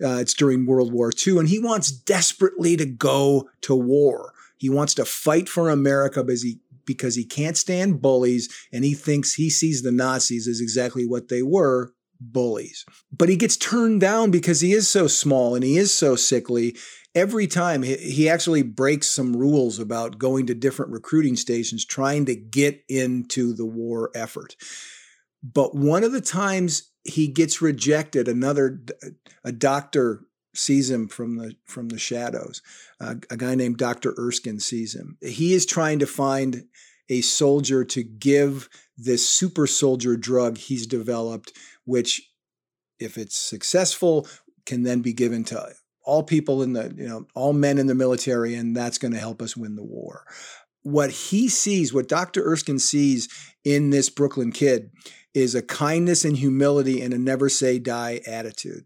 [0.03, 4.32] Uh, it's during World War II, and he wants desperately to go to war.
[4.63, 8.93] He wants to fight for America because he because he can't stand bullies and he
[8.93, 12.85] thinks he sees the Nazis as exactly what they were bullies.
[13.11, 16.77] But he gets turned down because he is so small and he is so sickly.
[17.13, 22.35] Every time he actually breaks some rules about going to different recruiting stations, trying to
[22.37, 24.55] get into the war effort.
[25.43, 28.79] But one of the times he gets rejected, another
[29.43, 30.21] a doctor
[30.53, 32.61] sees him from the from the shadows.
[32.99, 34.13] Uh, a guy named Dr.
[34.17, 35.17] Erskine sees him.
[35.21, 36.65] He is trying to find
[37.09, 41.51] a soldier to give this super soldier drug he's developed,
[41.85, 42.31] which,
[42.99, 44.27] if it's successful,
[44.65, 45.73] can then be given to
[46.05, 49.19] all people in the you know all men in the military, and that's going to
[49.19, 50.25] help us win the war.
[50.83, 52.43] What he sees, what Dr.
[52.43, 53.29] Erskine sees
[53.63, 54.91] in this Brooklyn kid,
[55.33, 58.85] is a kindness and humility and a never say die attitude.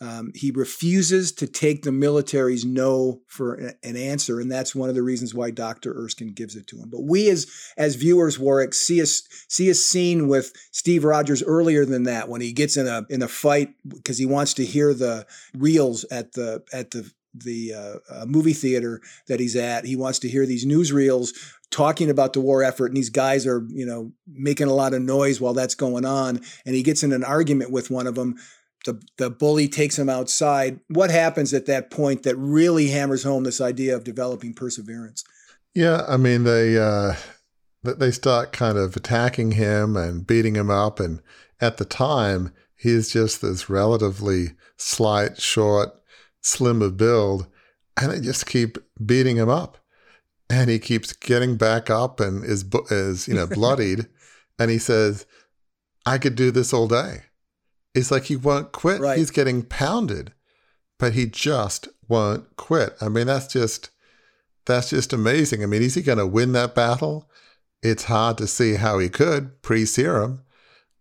[0.00, 4.94] Um, he refuses to take the military's no for an answer, and that's one of
[4.94, 5.92] the reasons why Dr.
[5.92, 6.88] Erskine gives it to him.
[6.88, 11.84] But we, as as viewers, Warwick, see a see a scene with Steve Rogers earlier
[11.84, 14.94] than that when he gets in a in a fight because he wants to hear
[14.94, 19.84] the reels at the at the the uh, uh, movie theater that he's at.
[19.84, 21.30] He wants to hear these newsreels
[21.70, 25.02] talking about the war effort, and these guys are, you know, making a lot of
[25.02, 26.40] noise while that's going on.
[26.64, 28.36] And he gets in an argument with one of them
[28.84, 30.80] the, the bully takes him outside.
[30.88, 35.24] What happens at that point that really hammers home this idea of developing perseverance?
[35.74, 37.14] Yeah, I mean they uh,
[37.82, 41.20] they start kind of attacking him and beating him up, and
[41.60, 45.90] at the time he's just this relatively slight, short,
[46.40, 47.46] slim of build,
[48.00, 49.78] and they just keep beating him up,
[50.48, 54.06] and he keeps getting back up and is is you know bloodied,
[54.58, 55.26] and he says,
[56.06, 57.24] "I could do this all day."
[57.98, 59.00] It's like he won't quit.
[59.00, 59.18] Right.
[59.18, 60.32] He's getting pounded,
[60.98, 62.96] but he just won't quit.
[63.00, 63.90] I mean, that's just
[64.66, 65.62] that's just amazing.
[65.62, 67.28] I mean, is he going to win that battle?
[67.82, 70.42] It's hard to see how he could pre serum,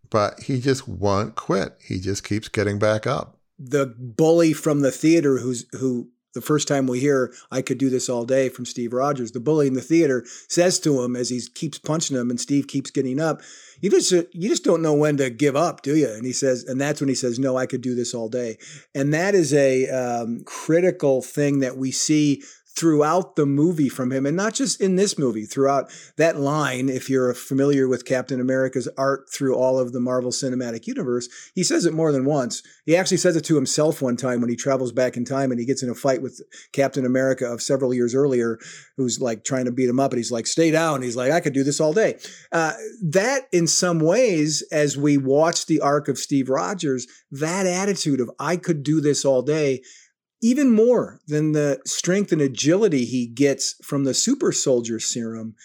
[0.09, 1.77] but he just won't quit.
[1.85, 3.37] He just keeps getting back up.
[3.59, 7.89] The bully from the theater who's who the first time we hear I could do
[7.89, 11.29] this all day from Steve Rogers, the bully in the theater says to him as
[11.29, 13.41] he keeps punching him and Steve keeps getting up,
[13.81, 16.07] you just you just don't know when to give up, do you?
[16.09, 18.57] And he says, and that's when he says, "No, I could do this all day."
[18.93, 22.43] And that is a um, critical thing that we see
[22.77, 26.89] throughout the movie from him, and not just in this movie, throughout that line.
[26.89, 31.63] If you're familiar with Captain America's art through all of the Marvel Cinematic Universe, he
[31.63, 32.61] says it more than once.
[32.85, 35.59] He actually says it to himself one time when he travels back in time and
[35.59, 38.59] he gets in a fight with Captain America of several years earlier,
[38.95, 41.39] who's like trying to beat him up, and he's like, "Stay down." He's like, "I
[41.39, 42.19] could do this all day."
[42.51, 48.21] Uh, that, in some ways, as we watch the arc of Steve Rogers, that attitude
[48.21, 49.81] of "I could do this all day."
[50.41, 55.55] Even more than the strength and agility he gets from the super soldier serum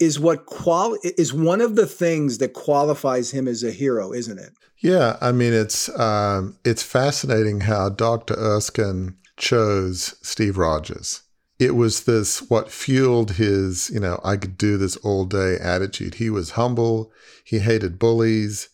[0.00, 4.38] is what qual is one of the things that qualifies him as a hero, isn't
[4.38, 4.52] it?
[4.78, 8.34] Yeah, I mean it's um, it's fascinating how Dr.
[8.34, 11.22] Erskine chose Steve Rogers.
[11.58, 16.16] It was this what fueled his, you know, I could do this all day attitude.
[16.16, 17.12] He was humble,
[17.44, 18.68] he hated bullies.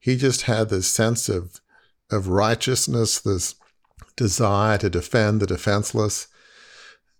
[0.00, 1.60] He just had this sense of
[2.10, 3.54] of righteousness, this
[4.16, 6.28] desire to defend the defenseless.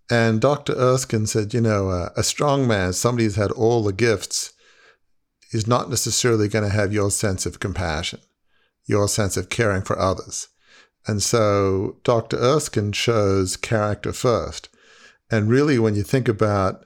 [0.09, 0.73] And Dr.
[0.73, 4.53] Erskine said, you know, uh, a strong man, somebody who's had all the gifts,
[5.51, 8.19] is not necessarily going to have your sense of compassion,
[8.85, 10.49] your sense of caring for others.
[11.07, 12.37] And so Dr.
[12.37, 14.69] Erskine chose character first.
[15.31, 16.85] And really, when you think about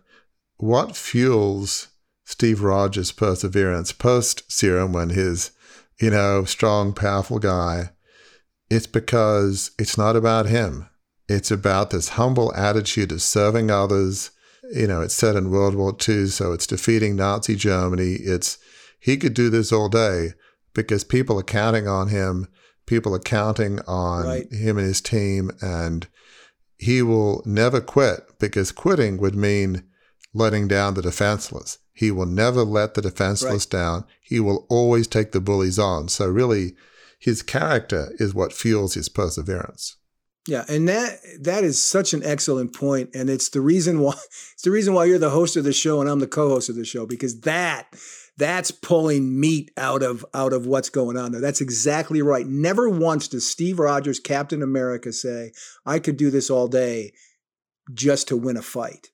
[0.57, 1.87] what fuels
[2.25, 5.51] Steve Rogers' perseverance post serum, when his,
[5.99, 7.91] you know, strong, powerful guy
[8.69, 10.89] it's because it's not about him.
[11.27, 14.31] It's about this humble attitude of serving others.
[14.73, 18.13] You know, it's set in World War II, so it's defeating Nazi Germany.
[18.13, 18.57] It's
[18.99, 20.33] he could do this all day
[20.73, 22.47] because people are counting on him.
[22.85, 24.51] People are counting on right.
[24.51, 26.07] him and his team, and
[26.77, 29.83] he will never quit because quitting would mean
[30.33, 31.77] letting down the defenseless.
[31.93, 33.79] He will never let the defenseless right.
[33.79, 34.05] down.
[34.21, 36.07] He will always take the bullies on.
[36.07, 36.75] So really,
[37.19, 39.97] his character is what fuels his perseverance.
[40.47, 44.13] Yeah, and that that is such an excellent point, and it's the reason why
[44.53, 46.75] it's the reason why you're the host of the show and I'm the co-host of
[46.75, 47.87] the show because that
[48.37, 51.41] that's pulling meat out of out of what's going on there.
[51.41, 52.47] That's exactly right.
[52.47, 55.51] Never once does Steve Rogers, Captain America, say,
[55.85, 57.13] "I could do this all day
[57.93, 59.09] just to win a fight."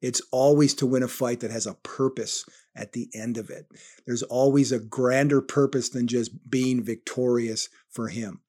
[0.00, 2.44] It's always to win a fight that has a purpose
[2.78, 3.66] at the end of it.
[4.06, 8.40] There's always a grander purpose than just being victorious for him.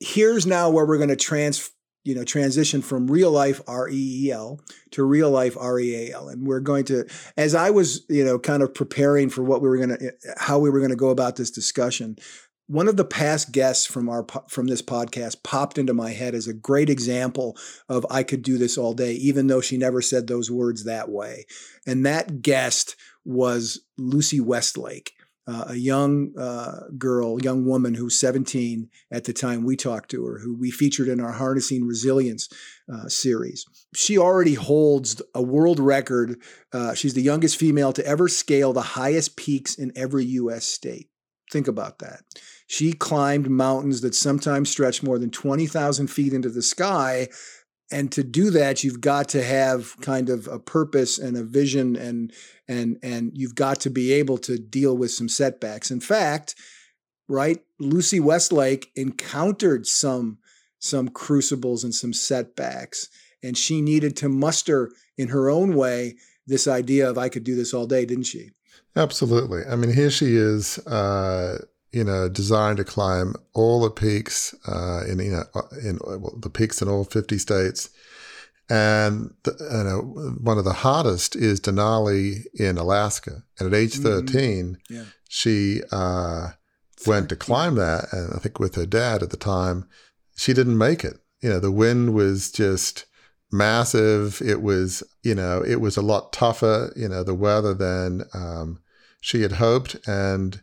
[0.00, 1.70] Here's now where we're going to trans
[2.02, 4.60] you know transition from real life REEL
[4.92, 8.72] to real life REAL and we're going to as I was you know kind of
[8.72, 11.50] preparing for what we were going to how we were going to go about this
[11.50, 12.16] discussion
[12.70, 16.46] one of the past guests from our from this podcast popped into my head as
[16.46, 17.56] a great example
[17.88, 21.08] of I could do this all day even though she never said those words that
[21.10, 21.46] way
[21.84, 25.12] and that guest was Lucy Westlake,
[25.46, 30.24] uh, a young uh, girl, young woman who's 17 at the time we talked to
[30.26, 32.48] her, who we featured in our Harnessing Resilience
[32.92, 33.64] uh, series.
[33.94, 36.40] She already holds a world record.
[36.72, 40.66] Uh, she's the youngest female to ever scale the highest peaks in every U.S.
[40.66, 41.08] state.
[41.50, 42.20] Think about that.
[42.68, 47.28] She climbed mountains that sometimes stretch more than 20,000 feet into the sky
[47.90, 51.96] and to do that you've got to have kind of a purpose and a vision
[51.96, 52.32] and
[52.68, 55.90] and and you've got to be able to deal with some setbacks.
[55.90, 56.54] In fact
[57.28, 60.38] right lucy westlake encountered some
[60.80, 63.08] some crucibles and some setbacks
[63.42, 67.54] and she needed to muster in her own way this idea of i could do
[67.54, 68.50] this all day didn't she?
[68.96, 69.62] Absolutely.
[69.70, 71.58] I mean here she is uh
[71.92, 76.36] you know, designed to climb all the peaks uh, in you know uh, in well,
[76.40, 77.90] the peaks in all fifty states,
[78.68, 83.42] and the, you know one of the hottest is Denali in Alaska.
[83.58, 84.26] And at age mm-hmm.
[84.26, 84.94] 13 mm-hmm.
[84.94, 85.04] yeah.
[85.28, 86.50] she uh,
[87.06, 89.88] went to climb that, and I think with her dad at the time,
[90.36, 91.18] she didn't make it.
[91.40, 93.06] You know, the wind was just
[93.50, 94.40] massive.
[94.40, 96.92] It was you know it was a lot tougher.
[96.94, 98.80] You know, the weather than um,
[99.20, 100.60] she had hoped, and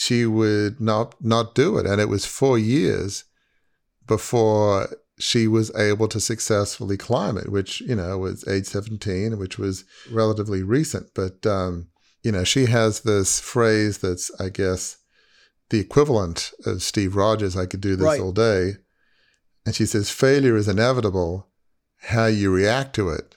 [0.00, 1.84] she would not not do it.
[1.84, 3.24] And it was four years
[4.06, 9.58] before she was able to successfully climb it, which, you know, was age 17, which
[9.58, 11.08] was relatively recent.
[11.14, 11.88] But, um,
[12.22, 14.96] you know, she has this phrase that's, I guess,
[15.68, 18.20] the equivalent of Steve Rogers, I could do this right.
[18.22, 18.76] all day.
[19.66, 21.46] And she says, failure is inevitable.
[22.04, 23.36] How you react to it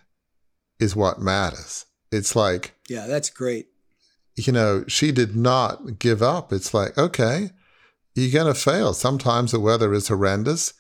[0.80, 1.86] is what matters.
[2.10, 3.67] It's like, yeah, that's great
[4.36, 6.52] you know, she did not give up.
[6.52, 7.52] It's like, okay,
[8.15, 8.93] you're going to fail.
[8.93, 10.74] Sometimes the weather is horrendous.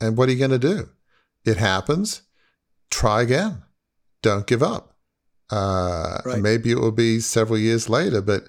[0.00, 0.90] And what are you going to do?
[1.44, 2.22] It happens.
[2.90, 3.62] Try again.
[4.22, 4.96] Don't give up.
[5.50, 6.40] Uh, right.
[6.40, 8.48] Maybe it will be several years later, but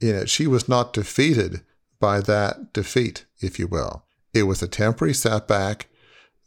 [0.00, 1.62] you know, she was not defeated
[1.98, 4.04] by that defeat, if you will.
[4.34, 5.88] It was a temporary setback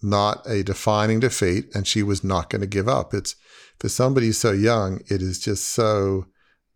[0.01, 3.13] not a defining defeat, and she was not going to give up.
[3.13, 3.35] It's
[3.79, 6.25] for somebody so young, it is just so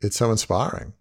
[0.04, 0.94] it's so inspiring.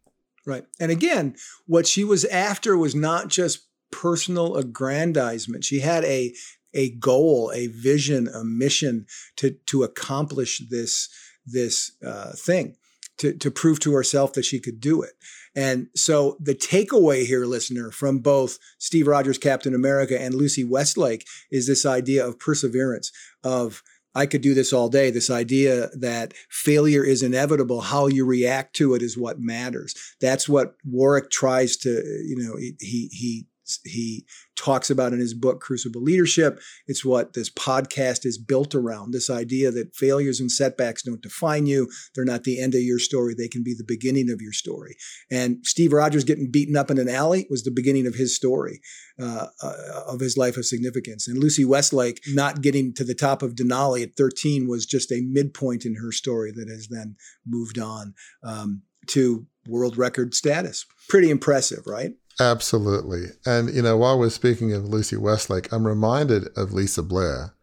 [0.45, 0.65] Right.
[0.81, 1.37] And again,
[1.67, 5.65] what she was after was not just personal aggrandizement.
[5.65, 6.35] She had a
[6.75, 11.09] a goal, a vision, a mission to to accomplish this
[11.47, 12.77] this uh, thing,
[13.19, 15.13] to to prove to herself that she could do it.
[15.55, 21.27] And so the takeaway here, listener, from both Steve Rogers, Captain America, and Lucy Westlake
[21.51, 23.13] is this idea of perseverance,
[23.45, 23.83] of
[24.15, 25.11] I could do this all day.
[25.11, 29.95] This idea that failure is inevitable, how you react to it is what matters.
[30.21, 33.47] That's what Warwick tries to, you know, he he
[33.85, 34.25] he
[34.57, 36.61] talks about in his book Crucible Leadership.
[36.87, 39.13] It's what this podcast is built around.
[39.13, 41.89] This idea that failures and setbacks don't define you.
[42.15, 43.35] They're not the end of your story.
[43.35, 44.97] They can be the beginning of your story.
[45.31, 48.81] And Steve Rogers getting beaten up in an alley was the beginning of his story,
[49.21, 51.29] uh, uh, of his life of significance.
[51.29, 55.23] And Lucy Westlake not getting to the top of Denali at 13 was just a
[55.23, 60.87] midpoint in her story that has then moved on um, to world record status.
[61.09, 62.13] Pretty impressive, right?
[62.43, 63.26] Absolutely.
[63.47, 67.55] And, you know, while we're speaking of Lucy Westlake, I'm reminded of Lisa Blair.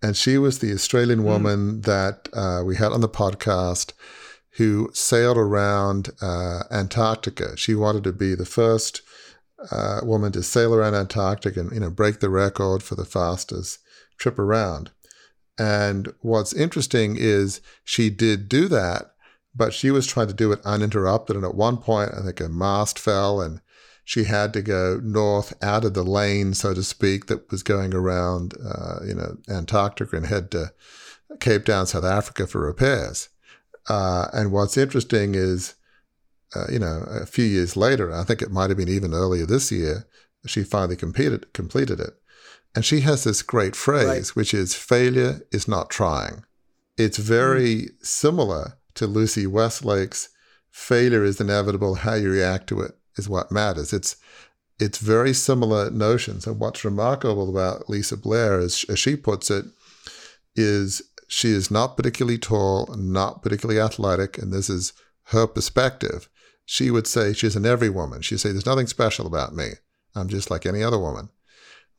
[0.00, 1.24] And she was the Australian hmm.
[1.24, 1.84] woman mm.
[1.84, 3.92] that uh, we had on the podcast
[4.56, 7.56] who sailed around uh, Antarctica.
[7.56, 9.02] She wanted to be the first
[9.70, 13.78] uh, woman to sail around Antarctica and, you know, break the record for the fastest
[14.18, 14.90] trip around.
[15.58, 19.14] And what's interesting is she did do that,
[19.54, 21.36] but she was trying to do it uninterrupted.
[21.36, 23.60] And at one point, I think a mast fell and
[24.04, 27.94] she had to go north out of the lane, so to speak, that was going
[27.94, 30.72] around, uh, you know, Antarctica and head to
[31.40, 33.28] Cape Town, South Africa for repairs.
[33.88, 35.74] Uh, and what's interesting is,
[36.54, 39.46] uh, you know, a few years later, I think it might have been even earlier
[39.46, 40.06] this year,
[40.46, 42.14] she finally competed, completed it.
[42.74, 44.28] And she has this great phrase, right.
[44.28, 46.44] which is failure is not trying.
[46.96, 47.88] It's very mm.
[48.04, 50.28] similar to Lucy Westlake's
[50.70, 53.92] failure is inevitable, how you react to it is what matters.
[53.92, 54.16] It's
[54.78, 56.46] it's very similar notions.
[56.46, 59.66] And what's remarkable about Lisa Blair, as she puts it,
[60.56, 64.92] is she is not particularly tall, not particularly athletic, and this is
[65.26, 66.28] her perspective.
[66.64, 68.22] She would say she's an every woman.
[68.22, 69.70] She'd say, There's nothing special about me.
[70.14, 71.30] I'm just like any other woman.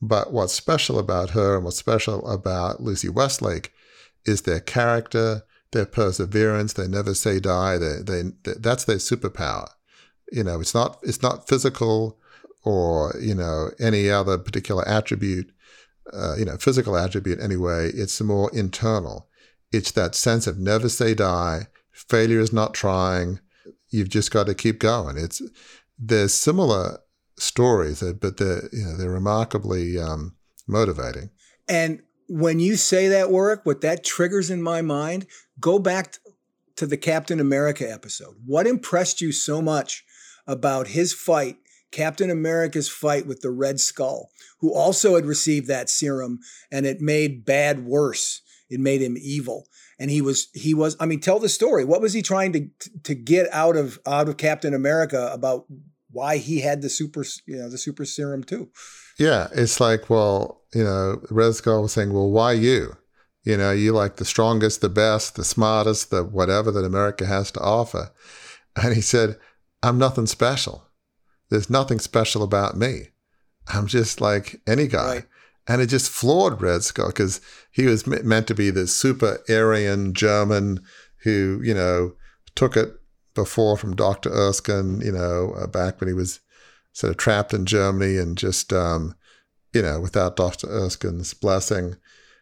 [0.02, 3.72] But what's special about her and what's special about Lucy Westlake
[4.26, 7.78] is their character, their perseverance, they never say die.
[7.78, 9.70] They, they, that's their superpower.
[10.32, 12.18] You know, it's not it's not physical
[12.64, 15.52] or you know any other particular attribute,
[16.12, 17.92] uh, you know, physical attribute anyway.
[17.94, 19.28] It's more internal.
[19.72, 21.68] It's that sense of never say die.
[21.92, 23.40] Failure is not trying.
[23.90, 25.18] You've just got to keep going.
[25.18, 25.42] It's
[26.00, 27.00] there's similar
[27.38, 30.36] stories, uh, but they're you know they're remarkably um,
[30.68, 31.30] motivating.
[31.68, 35.28] And when you say that work, what that triggers in my mind,
[35.60, 36.18] go back
[36.76, 38.36] to the Captain America episode.
[38.46, 40.04] What impressed you so much
[40.48, 41.58] about his fight,
[41.92, 44.30] Captain America's fight with the Red Skull,
[44.60, 46.40] who also had received that serum
[46.72, 48.42] and it made bad worse.
[48.70, 49.68] It made him evil.
[50.00, 51.86] And he was he was I mean tell the story.
[51.86, 52.68] What was he trying to
[53.04, 55.66] to get out of out of Captain America about
[56.10, 58.70] why he had the super you know the super serum too?
[59.20, 62.98] Yeah, it's like well, you know, Red Skull was saying, "Well, why you?
[63.44, 67.52] You know, you like the strongest, the best, the smartest, the whatever that America has
[67.52, 68.12] to offer."
[68.76, 69.38] And he said,
[69.84, 70.88] I'm nothing special.
[71.50, 73.10] There's nothing special about me.
[73.68, 75.14] I'm just like any guy.
[75.14, 75.26] Right.
[75.68, 77.40] And it just floored Red Skull because
[77.72, 80.82] he was meant to be this super Aryan German
[81.24, 82.14] who, you know,
[82.56, 82.94] took it
[83.34, 84.30] before from Dr.
[84.30, 86.40] Erskine, you know, uh, back when he was
[86.92, 89.16] sort of trapped in Germany and just, um,
[89.74, 90.68] you know, without Dr.
[90.68, 91.96] Erskine's blessing.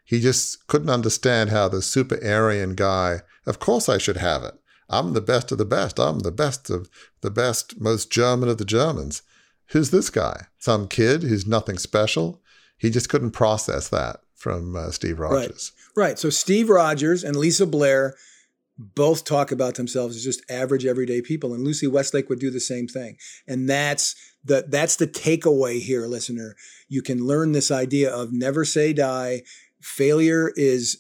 [0.04, 4.56] He just couldn't understand how the super Aryan guy, of course I should have it.
[4.92, 6.00] I'm the best of the best.
[6.00, 6.90] I'm the best of
[7.22, 9.24] the best, most German of the Germans.
[9.68, 10.48] Who's this guy?
[10.60, 12.42] Some kid who's nothing special?
[12.78, 15.72] He just couldn't process that from uh, Steve Rogers.
[15.96, 16.04] Right.
[16.10, 16.20] right.
[16.20, 18.16] So Steve Rogers and Lisa Blair
[18.78, 22.60] both talk about themselves as just average everyday people and Lucy Westlake would do the
[22.60, 23.18] same thing.
[23.48, 26.56] And that's the that's the takeaway here listener.
[26.90, 29.44] You can learn this idea of never say die.
[29.80, 30.98] Failure is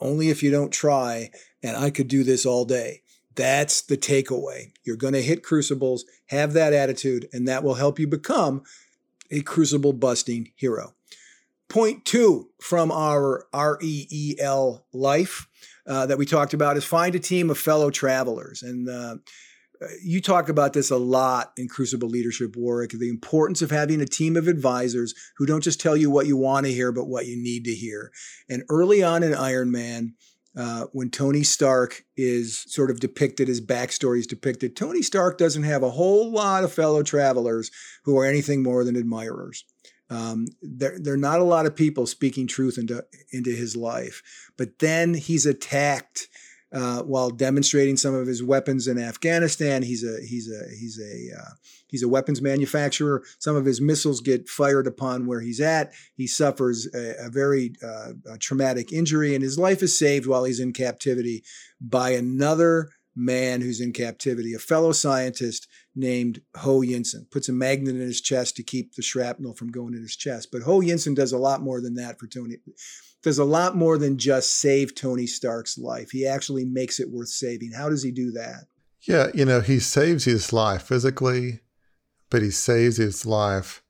[0.00, 1.30] only if you don't try
[1.62, 3.02] and I could do this all day.
[3.38, 4.72] That's the takeaway.
[4.84, 8.64] You're going to hit crucibles, have that attitude, and that will help you become
[9.30, 10.94] a crucible busting hero.
[11.68, 15.46] Point two from our REEL life
[15.86, 18.64] uh, that we talked about is find a team of fellow travelers.
[18.64, 19.18] And uh,
[20.02, 24.06] you talk about this a lot in Crucible Leadership, Warwick, the importance of having a
[24.06, 27.26] team of advisors who don't just tell you what you want to hear, but what
[27.26, 28.10] you need to hear.
[28.48, 30.14] And early on in Iron Man,
[30.58, 35.62] uh, when Tony Stark is sort of depicted, his backstory is depicted, Tony Stark doesn't
[35.62, 37.70] have a whole lot of fellow travelers
[38.04, 39.64] who are anything more than admirers.
[40.10, 44.22] Um, there, there are not a lot of people speaking truth into, into his life.
[44.56, 46.28] But then he's attacked
[46.72, 49.82] uh, while demonstrating some of his weapons in Afghanistan.
[49.82, 51.50] He's a he's a he's a uh,
[51.88, 53.22] he's a weapons manufacturer.
[53.38, 55.92] Some of his missiles get fired upon where he's at.
[56.14, 60.44] He suffers a, a very uh, a traumatic injury, and his life is saved while
[60.44, 61.42] he's in captivity
[61.80, 65.66] by another man who's in captivity, a fellow scientist
[65.96, 67.28] named Ho Yinsen.
[67.30, 70.50] Puts a magnet in his chest to keep the shrapnel from going in his chest.
[70.52, 72.58] But Ho Yinsen does a lot more than that for Tony.
[73.22, 76.10] Does a lot more than just save Tony Stark's life.
[76.10, 77.72] He actually makes it worth saving.
[77.72, 78.66] How does he do that?
[79.02, 81.60] Yeah, you know, he saves his life physically,
[82.30, 83.82] but he saves his life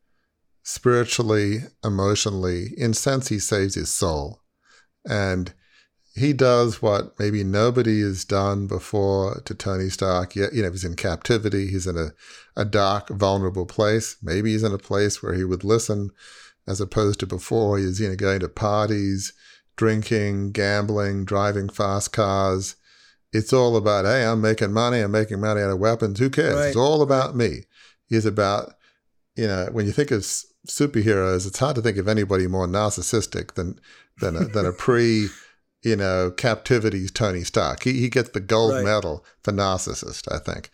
[0.63, 2.75] spiritually, emotionally.
[2.77, 4.43] In sense, he saves his soul.
[5.09, 5.53] And
[6.15, 10.37] he does what maybe nobody has done before to Tony Stark.
[10.37, 11.69] Yet, you know, he's in captivity.
[11.69, 12.11] He's in a,
[12.57, 14.17] a dark, vulnerable place.
[14.23, 16.11] Maybe he's in a place where he would listen,
[16.69, 17.79] as opposed to before.
[17.79, 19.33] He's you know going to parties,
[19.77, 22.77] drinking, gambling, driving fast cars.
[23.33, 25.01] It's all about hey, I'm making money.
[25.01, 26.19] I'm making money out of weapons.
[26.19, 26.55] Who cares?
[26.55, 26.67] Right.
[26.69, 27.65] It's all about me.
[28.07, 28.75] He's about
[29.37, 30.21] you know when you think of
[30.67, 33.81] superheroes, it's hard to think of anybody more narcissistic than
[34.21, 35.29] than a, than a pre
[35.83, 37.85] you know, captivity's Tony Stark.
[37.85, 38.85] He, he gets the gold Right.
[38.85, 40.71] medal for narcissist, I think.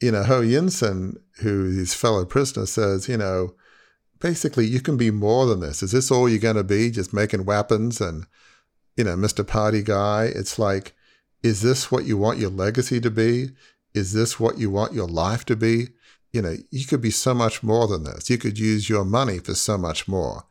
[0.00, 3.54] You know, Ho Yinsen, who his fellow prisoner says, you know,
[4.22, 5.82] basically you can be more than this.
[5.82, 6.90] Is this all you're going to be?
[6.90, 8.24] Just making weapons and,
[8.96, 9.44] you know, Mr.
[9.46, 10.30] Party Guy?
[10.34, 10.94] It's like,
[11.42, 13.50] is this what you want your legacy to be?
[13.94, 15.88] Is this what you want your life to be?
[16.32, 18.30] You know, you could be so much more than this.
[18.30, 20.44] You could use your money for so much more.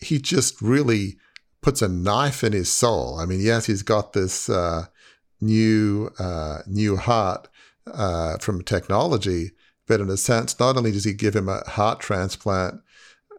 [0.00, 1.16] He just really
[1.62, 3.18] puts a knife in his soul.
[3.18, 4.86] I mean, yes, he's got this uh,
[5.40, 7.48] new uh, new heart
[7.86, 9.52] uh, from technology,
[9.86, 12.80] but in a sense, not only does he give him a heart transplant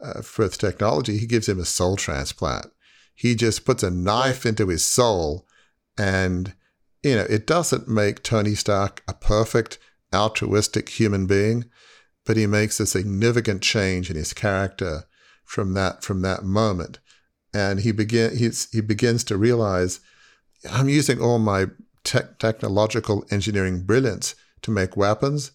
[0.01, 2.67] uh, with technology, he gives him a soul transplant.
[3.15, 5.45] He just puts a knife into his soul,
[5.97, 6.53] and
[7.03, 9.77] you know, it doesn't make Tony Stark a perfect
[10.13, 11.65] altruistic human being,
[12.25, 15.05] but he makes a significant change in his character
[15.43, 16.99] from that from that moment
[17.53, 19.99] and he begin he's, he begins to realize
[20.71, 21.67] I'm using all my
[22.03, 25.51] tech technological engineering brilliance to make weapons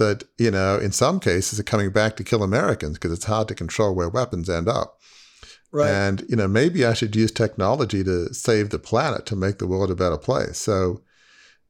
[0.00, 3.46] that you know in some cases are coming back to kill Americans because it's hard
[3.48, 4.98] to control where weapons end up.
[5.70, 5.88] Right.
[5.88, 9.68] And you know maybe I should use technology to save the planet to make the
[9.68, 10.58] world a better place.
[10.58, 11.02] So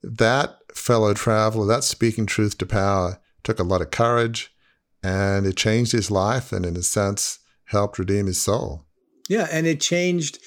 [0.03, 4.55] that fellow traveler, that speaking truth to power, took a lot of courage,
[5.03, 8.87] and it changed his life, and in a sense helped redeem his soul.
[9.29, 10.39] Yeah, and it changed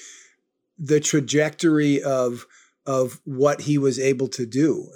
[0.78, 2.46] the trajectory of
[2.86, 4.86] of what he was able to do.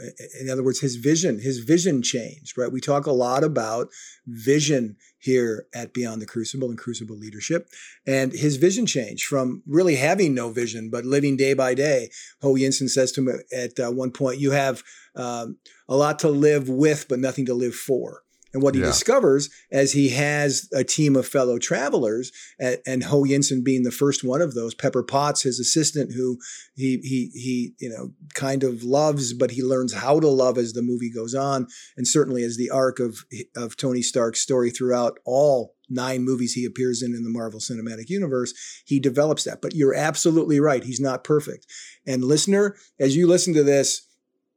[0.41, 2.71] In other words, his vision, his vision changed, right?
[2.71, 3.89] We talk a lot about
[4.27, 7.69] vision here at Beyond the Crucible and Crucible Leadership.
[8.07, 12.11] And his vision changed from really having no vision, but living day by day.
[12.43, 14.83] Ho Yinsen says to him at uh, one point, You have
[15.17, 15.57] um,
[15.89, 18.23] a lot to live with, but nothing to live for.
[18.55, 18.87] And what he Yeah.
[18.87, 23.91] discovers as he has a team of fellow travelers, and, and Ho Yinsen being the
[23.91, 26.39] first one of those, Pepper Potts, his assistant, who
[26.75, 30.73] he he he you know kind of loves, but he learns how to love as
[30.73, 33.25] the movie goes on, and certainly as the arc of
[33.55, 38.09] of Tony Stark's story throughout all nine movies he appears in in the Marvel Cinematic
[38.11, 38.53] Universe,
[38.85, 39.61] he develops that.
[39.63, 41.67] But you're absolutely right; he's not perfect.
[42.07, 44.07] And listener, as you listen to this,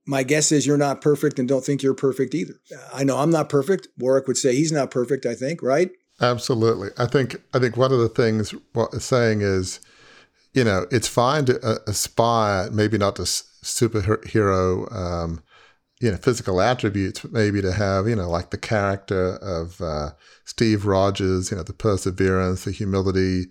[0.06, 2.56] my guess is you're not perfect and don't think you're perfect either.
[2.94, 3.88] I know I'm not perfect.
[3.98, 5.92] Warwick would say he's not perfect, I think, right?
[6.20, 6.90] Absolutely.
[6.98, 9.80] I think I think one of the things what it's saying is,
[10.54, 15.44] you know, it's fine to uh, aspire maybe not to superhero, um,
[16.00, 20.12] you know, physical attributes, but maybe to have you know like the character of uh,
[20.46, 23.46] Steve Rogers, you know, the perseverance, the humility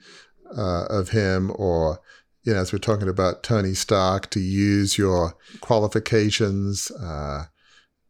[0.56, 2.00] uh, of him, or
[2.42, 7.44] you know, as we're talking about Tony Stark, to use your qualifications, uh,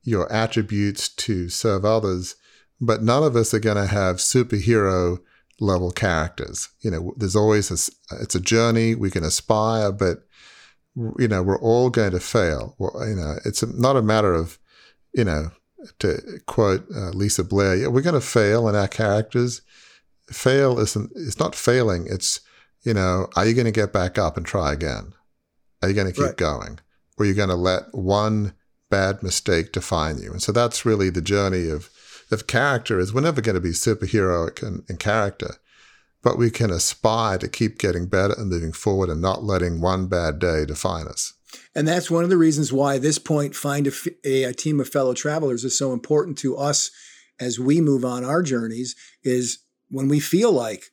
[0.02, 2.36] your attributes to serve others
[2.80, 5.18] but none of us are going to have superhero
[5.60, 6.70] level characters.
[6.80, 8.94] You know, there's always a, it's a journey.
[8.94, 10.24] We can aspire, but
[11.18, 12.74] you know, we're all going to fail.
[12.78, 14.58] Well, you know, it's not a matter of,
[15.12, 15.50] you know,
[15.98, 19.62] to quote uh, Lisa Blair, yeah, we're going to fail in our characters.
[20.30, 22.06] Fail isn't, it's not failing.
[22.08, 22.40] It's,
[22.82, 25.12] you know, are you going to get back up and try again?
[25.82, 26.36] Are you going to keep Right.
[26.36, 26.80] going?
[27.16, 28.54] Or are you going to let one
[28.90, 30.32] bad mistake define you.
[30.32, 31.88] And so that's really the journey of
[32.32, 35.56] of character is we're never going to be superheroic in, in character,
[36.22, 40.06] but we can aspire to keep getting better and moving forward and not letting one
[40.06, 41.32] bad day define us.
[41.74, 43.92] And that's one of the reasons why this point, find a,
[44.24, 46.92] a, a, team of fellow travelers, is so important to us
[47.40, 48.94] as we move on our journeys.
[49.24, 49.58] Is
[49.88, 50.84] when we feel like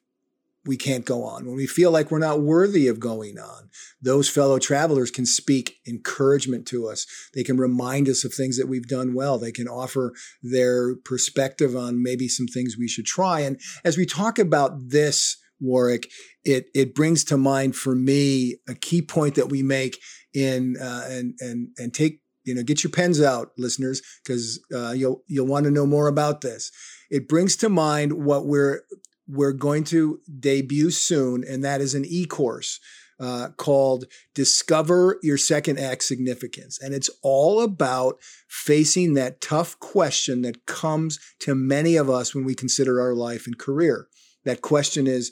[0.67, 3.69] we can't go on, when we feel like we're not worthy of going on,
[4.01, 7.05] those fellow travelers can speak encouragement to us.
[7.33, 9.37] They can remind us of things that we've done well.
[9.37, 13.39] They can offer their perspective on maybe some things we should try.
[13.41, 16.11] And as we talk about this, Warwick,
[16.43, 19.99] it it brings to mind for me a key point that we make
[20.33, 24.91] in uh, and and and take you know get your pens out, listeners, because uh,
[24.91, 26.71] you'll you'll want to know more about this.
[27.09, 28.81] It brings to mind what we're
[29.27, 32.79] we're going to debut soon, and that is an e-course
[33.19, 34.05] uh, called
[34.35, 36.79] Discover Your Second Act Significance.
[36.79, 42.45] And it's all about facing that tough question that comes to many of us when
[42.45, 44.07] we consider our life and career.
[44.45, 45.31] That question is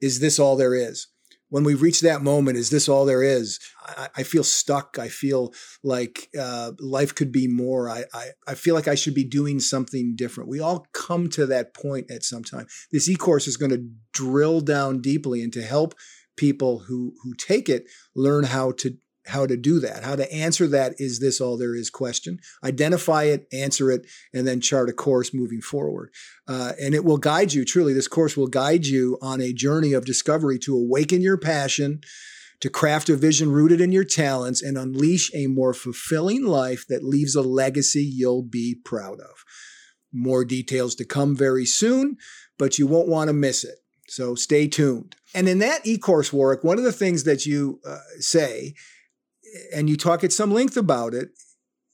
[0.00, 1.08] Is this all there is?
[1.48, 3.60] When we reach that moment, is this all there is?
[3.84, 4.98] I, I feel stuck.
[4.98, 7.88] I feel like uh, life could be more.
[7.88, 10.50] I, I, I feel like I should be doing something different.
[10.50, 12.66] We all come to that point at some time.
[12.90, 15.94] This e course is going to drill down deeply and to help
[16.36, 17.84] people who who take it
[18.14, 21.74] learn how to how to do that, how to answer that is this all there
[21.74, 26.10] is question, identify it, answer it, and then chart a course moving forward.
[26.46, 29.92] Uh, and it will guide you, truly, this course will guide you on a journey
[29.92, 32.00] of discovery to awaken your passion,
[32.60, 37.04] to craft a vision rooted in your talents, and unleash a more fulfilling life that
[37.04, 39.44] leaves a legacy you'll be proud of.
[40.12, 42.16] More details to come very soon,
[42.58, 43.78] but you won't want to miss it.
[44.08, 45.16] So stay tuned.
[45.34, 48.74] And in that e-course work, one of the things that you uh, say,
[49.74, 51.30] and you talk at some length about it,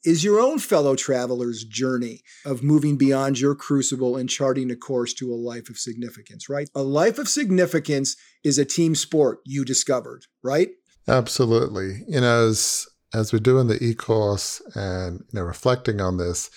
[0.05, 5.15] is your own fellow traveler's journey of moving beyond your crucible and charting a course
[5.15, 6.69] to a life of significance, right?
[6.75, 10.71] A life of significance is a team sport you discovered, right?
[11.07, 12.03] Absolutely.
[12.09, 16.51] You know, as as we're doing the e-course and you know reflecting on this,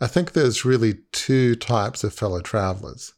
[0.00, 3.14] I think there's really two types of fellow travelers.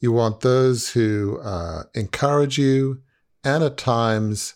[0.00, 3.02] You want those who uh, encourage you
[3.44, 4.54] and at times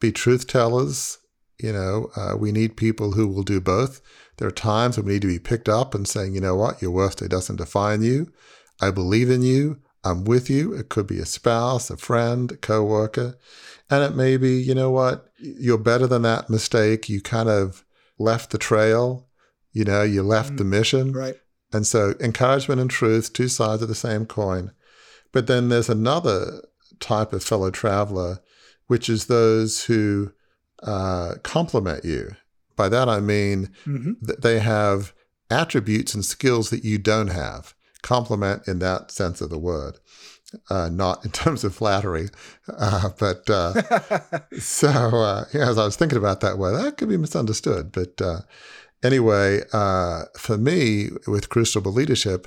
[0.00, 1.18] be truth tellers.
[1.58, 4.00] You know, uh, we need people who will do both.
[4.36, 6.82] There are times when we need to be picked up and saying, you know what,
[6.82, 8.32] your worst day doesn't define you.
[8.80, 9.78] I believe in you.
[10.02, 10.74] I'm with you.
[10.74, 13.38] It could be a spouse, a friend, a coworker.
[13.88, 17.08] And it may be, you know what, you're better than that mistake.
[17.08, 17.84] You kind of
[18.18, 19.28] left the trail.
[19.72, 21.12] You know, you left mm, the mission.
[21.12, 21.36] Right.
[21.72, 24.72] And so encouragement and truth, two sides of the same coin.
[25.32, 26.62] But then there's another
[27.00, 28.40] type of fellow traveler,
[28.86, 30.32] which is those who
[30.84, 32.36] uh, complement you.
[32.76, 34.12] By that I mean mm-hmm.
[34.22, 35.12] that they have
[35.50, 37.74] attributes and skills that you don't have.
[38.02, 39.98] Complement in that sense of the word,
[40.68, 42.28] uh, not in terms of flattery.
[42.68, 43.80] Uh, but uh,
[44.58, 47.92] so, uh, yeah, as I was thinking about that word, that could be misunderstood.
[47.92, 48.40] But uh,
[49.02, 52.46] anyway, uh, for me, with Crucible Leadership,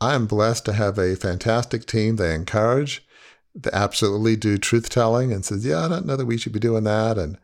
[0.00, 2.16] I am blessed to have a fantastic team.
[2.16, 3.06] They encourage,
[3.54, 6.60] they absolutely do truth telling and says, yeah, I don't know that we should be
[6.60, 7.18] doing that.
[7.18, 7.38] And,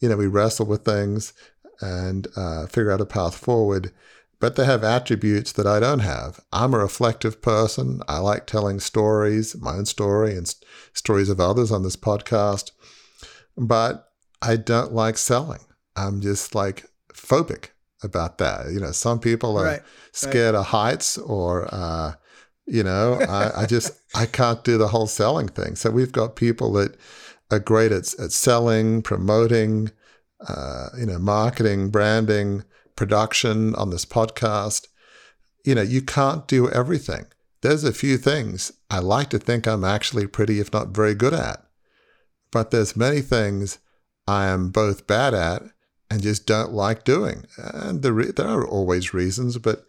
[0.00, 1.32] you know, we wrestle with things
[1.80, 3.92] and uh, figure out a path forward.
[4.40, 6.38] But they have attributes that I don't have.
[6.52, 8.02] I'm a reflective person.
[8.06, 12.70] I like telling stories, my own story and st- stories of others on this podcast.
[13.56, 15.60] But I don't like selling.
[15.96, 17.70] I'm just like phobic
[18.04, 18.70] about that.
[18.70, 19.82] You know, some people are right,
[20.12, 20.60] scared right.
[20.60, 22.12] of heights or, uh,
[22.66, 25.74] you know, I, I, just, I can't do the whole selling thing.
[25.74, 26.96] So we've got people that
[27.50, 29.90] are great at, at selling, promoting,
[30.46, 32.64] uh, you know, marketing, branding,
[32.96, 34.86] production on this podcast.
[35.64, 37.26] You know, you can't do everything.
[37.60, 41.34] There's a few things I like to think I'm actually pretty, if not very good
[41.34, 41.64] at.
[42.50, 43.78] But there's many things
[44.26, 45.62] I am both bad at
[46.10, 47.46] and just don't like doing.
[47.56, 49.84] And the re- there are always reasons, but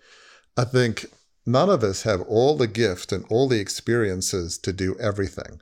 [0.58, 1.06] I think
[1.46, 5.62] none of us have all the gift and all the experiences to do everything.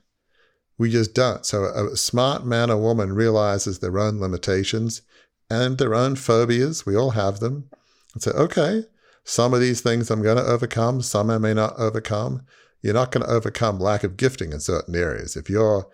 [0.78, 1.46] We just don't.
[1.46, 5.02] So a smart man or woman realizes their own limitations
[5.50, 6.86] and their own phobias.
[6.86, 7.70] We all have them.
[8.14, 8.84] And say, okay,
[9.24, 12.44] some of these things I'm going to overcome, some I may not overcome.
[12.82, 15.36] You're not going to overcome lack of gifting in certain areas.
[15.36, 15.88] If you're,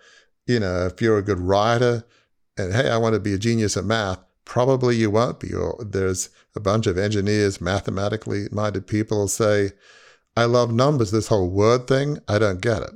[0.46, 2.04] you know, if you're a good writer
[2.58, 5.52] and hey, I want to be a genius at math, Probably you won't be.
[5.54, 9.72] Or there's a bunch of engineers, mathematically minded people say,
[10.36, 12.92] I love numbers, this whole word thing, I don't get it.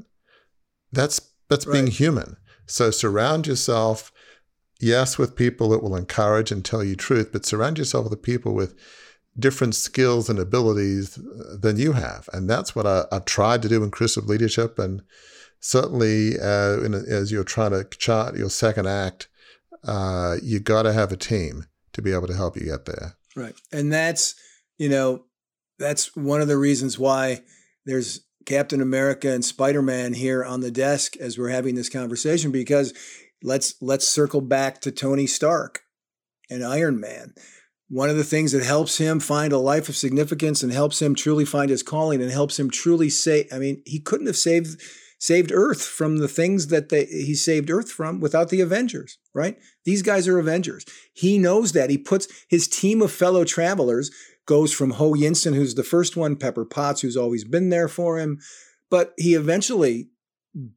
[0.93, 1.74] That's that's right.
[1.74, 2.36] being human.
[2.66, 4.12] So surround yourself
[4.80, 8.55] yes, with people that will encourage and tell you truth, but surround yourself with people
[8.55, 8.74] with
[9.38, 12.28] different skills and abilities uh, than you have.
[12.32, 14.78] And that's what I, have tried to do in Crucible Leadership.
[14.78, 15.03] And
[15.61, 19.28] certainly, uh, in, as you're trying to chart your second act,
[19.84, 23.16] uh, you got to have a team to be able to help you get there.
[23.36, 23.55] Right.
[23.72, 24.34] And that's,
[24.76, 25.24] you know,
[25.78, 27.42] that's one of the reasons why
[27.86, 32.94] there's Captain America and Spider-Man here on the desk as we're having this conversation because
[33.42, 35.82] let's let's circle back to Tony Stark
[36.49, 37.34] and Iron Man.
[37.90, 41.14] One of the things that helps him find a life of significance and helps him
[41.14, 44.80] truly find his calling and helps him truly say I mean, he couldn't have saved
[45.18, 49.59] saved Earth from the things that they, he saved Earth from without the Avengers, right?
[49.84, 50.86] These guys are Avengers.
[51.12, 51.90] He knows that.
[51.90, 54.11] He puts his team of fellow travelers
[54.49, 58.18] goes from Ho Yinsen, who's the first one, Pepper Potts, who's always been there for
[58.18, 58.40] him,
[58.90, 60.09] but he eventually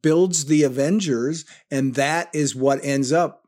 [0.02, 3.42] builds the Avengers, and that is what ends up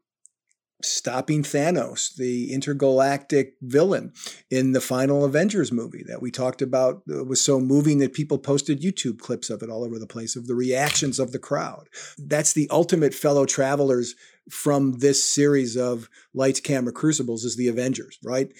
[0.82, 4.12] stopping Thanos, the intergalactic villain
[4.50, 8.38] in the final Avengers movie that we talked about it was so moving that people
[8.38, 11.88] posted YouTube clips of it all over the place of the reactions of the crowd.
[12.18, 14.14] That's the ultimate fellow travelers
[14.50, 18.52] from this series of Lights Camera Crucibles is the Avengers, right?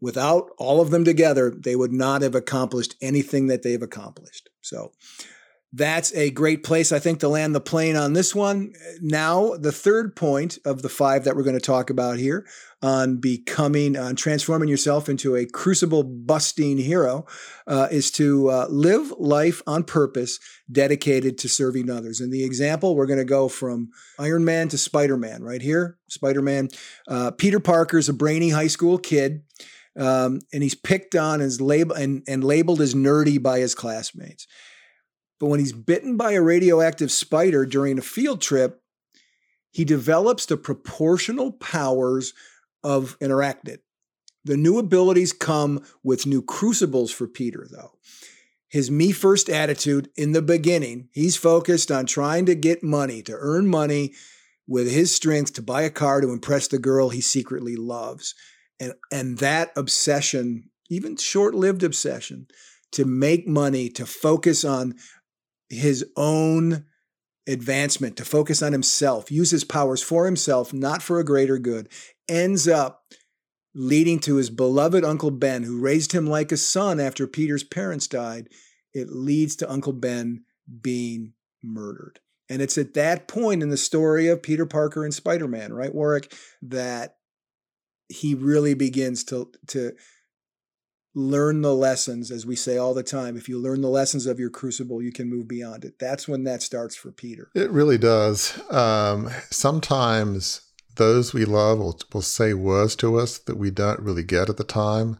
[0.00, 4.50] Without all of them together, they would not have accomplished anything that they've accomplished.
[4.60, 4.92] So
[5.72, 8.72] that's a great place, I think, to land the plane on this one.
[9.02, 12.46] Now, the third point of the five that we're going to talk about here
[12.80, 17.26] on becoming, on transforming yourself into a crucible busting hero
[17.66, 20.38] uh, is to uh, live life on purpose,
[20.70, 22.20] dedicated to serving others.
[22.20, 25.98] And the example, we're going to go from Iron Man to Spider Man right here.
[26.08, 26.68] Spider Man.
[27.08, 29.42] Uh, Peter Parker is a brainy high school kid.
[29.98, 34.46] Um, and he's picked on and, lab- and, and labeled as nerdy by his classmates.
[35.40, 38.82] But when he's bitten by a radioactive spider during a field trip,
[39.70, 42.32] he develops the proportional powers
[42.82, 43.78] of arachnid.
[44.44, 47.98] The new abilities come with new crucibles for Peter, though.
[48.68, 53.36] His me first attitude in the beginning, he's focused on trying to get money, to
[53.36, 54.14] earn money
[54.66, 58.34] with his strength to buy a car to impress the girl he secretly loves.
[58.80, 62.46] And, and that obsession, even short lived obsession,
[62.92, 64.94] to make money, to focus on
[65.68, 66.84] his own
[67.46, 71.88] advancement, to focus on himself, use his powers for himself, not for a greater good,
[72.28, 73.04] ends up
[73.74, 78.06] leading to his beloved Uncle Ben, who raised him like a son after Peter's parents
[78.06, 78.48] died.
[78.94, 80.44] It leads to Uncle Ben
[80.80, 82.20] being murdered.
[82.48, 85.94] And it's at that point in the story of Peter Parker and Spider Man, right,
[85.94, 87.15] Warwick, that
[88.08, 89.92] he really begins to, to
[91.14, 93.36] learn the lessons, as we say all the time.
[93.36, 95.98] If you learn the lessons of your crucible, you can move beyond it.
[95.98, 97.50] That's when that starts for Peter.
[97.54, 98.60] It really does.
[98.70, 100.60] Um, sometimes
[100.96, 104.58] those we love will, will say words to us that we don't really get at
[104.58, 105.18] the time,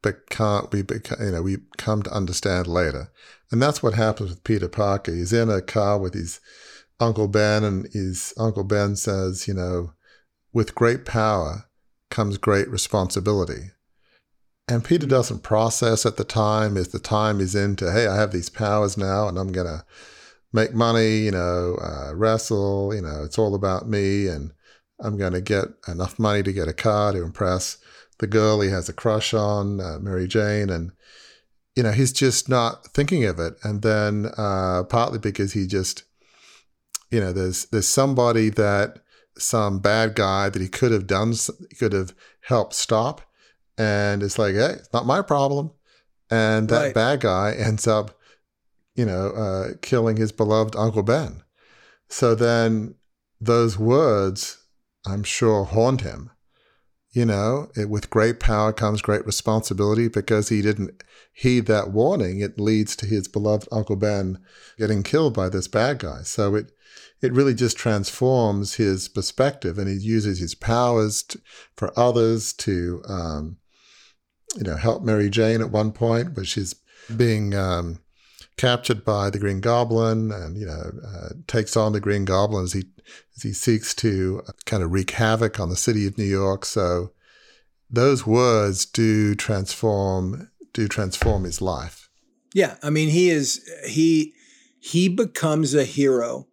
[0.00, 0.84] but can't we?
[1.20, 3.10] You know, we come to understand later,
[3.50, 5.12] and that's what happens with Peter Parker.
[5.12, 6.40] He's in a car with his
[7.00, 9.92] Uncle Ben, and his Uncle Ben says, you know,
[10.52, 11.66] with great power
[12.10, 13.70] comes great responsibility.
[14.68, 18.30] And Peter doesn't process at the time as the time is into, hey, I have
[18.30, 19.84] these powers now and I'm going to
[20.52, 24.52] make money, you know, uh, wrestle, you know, it's all about me and
[25.00, 27.78] I'm going to get enough money to get a car to impress
[28.18, 30.70] the girl he has a crush on, uh, Mary Jane.
[30.70, 30.92] And,
[31.74, 33.54] you know, he's just not thinking of it.
[33.64, 36.04] And then uh, partly because he just,
[37.10, 39.00] you know, there's, there's somebody that
[39.40, 41.34] some bad guy that he could have done,
[41.78, 43.22] could have helped stop
[43.80, 45.70] and it's like, hey, it's not my problem.
[46.30, 46.94] And that right.
[46.94, 48.10] bad guy ends up,
[48.94, 51.42] you know, uh, killing his beloved Uncle Ben.
[52.10, 52.96] So then
[53.40, 54.58] those words,
[55.06, 56.30] I'm sure, haunt him.
[57.12, 62.40] You know, it, with great power comes great responsibility because he didn't heed that warning.
[62.40, 64.38] It leads to his beloved Uncle Ben
[64.76, 66.20] getting killed by this bad guy.
[66.22, 66.70] So it,
[67.22, 71.40] it really just transforms his perspective and he uses his powers to,
[71.76, 73.58] for others to um,
[74.56, 76.74] you know, help Mary Jane at one point, but she's
[77.16, 78.00] being um,
[78.56, 82.72] captured by the Green Goblin, and you know, uh, takes on the Green Goblin as
[82.72, 82.84] he
[83.36, 86.64] as he seeks to kind of wreak havoc on the city of New York.
[86.64, 87.12] So
[87.88, 92.08] those words do transform do transform his life.
[92.52, 94.34] Yeah, I mean, he is he
[94.80, 96.48] he becomes a hero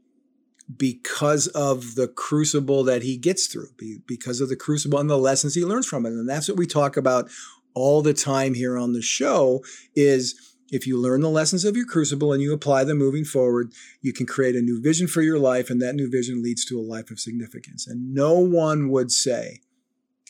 [0.76, 3.70] because of the crucible that he gets through,
[4.06, 6.10] because of the crucible and the lessons he learns from it.
[6.10, 7.30] And that's what we talk about
[7.74, 9.64] all the time here on the show
[9.96, 13.72] is if you learn the lessons of your crucible and you apply them moving forward,
[14.02, 16.78] you can create a new vision for your life, and that new vision leads to
[16.78, 17.88] a life of significance.
[17.88, 19.62] And no one would say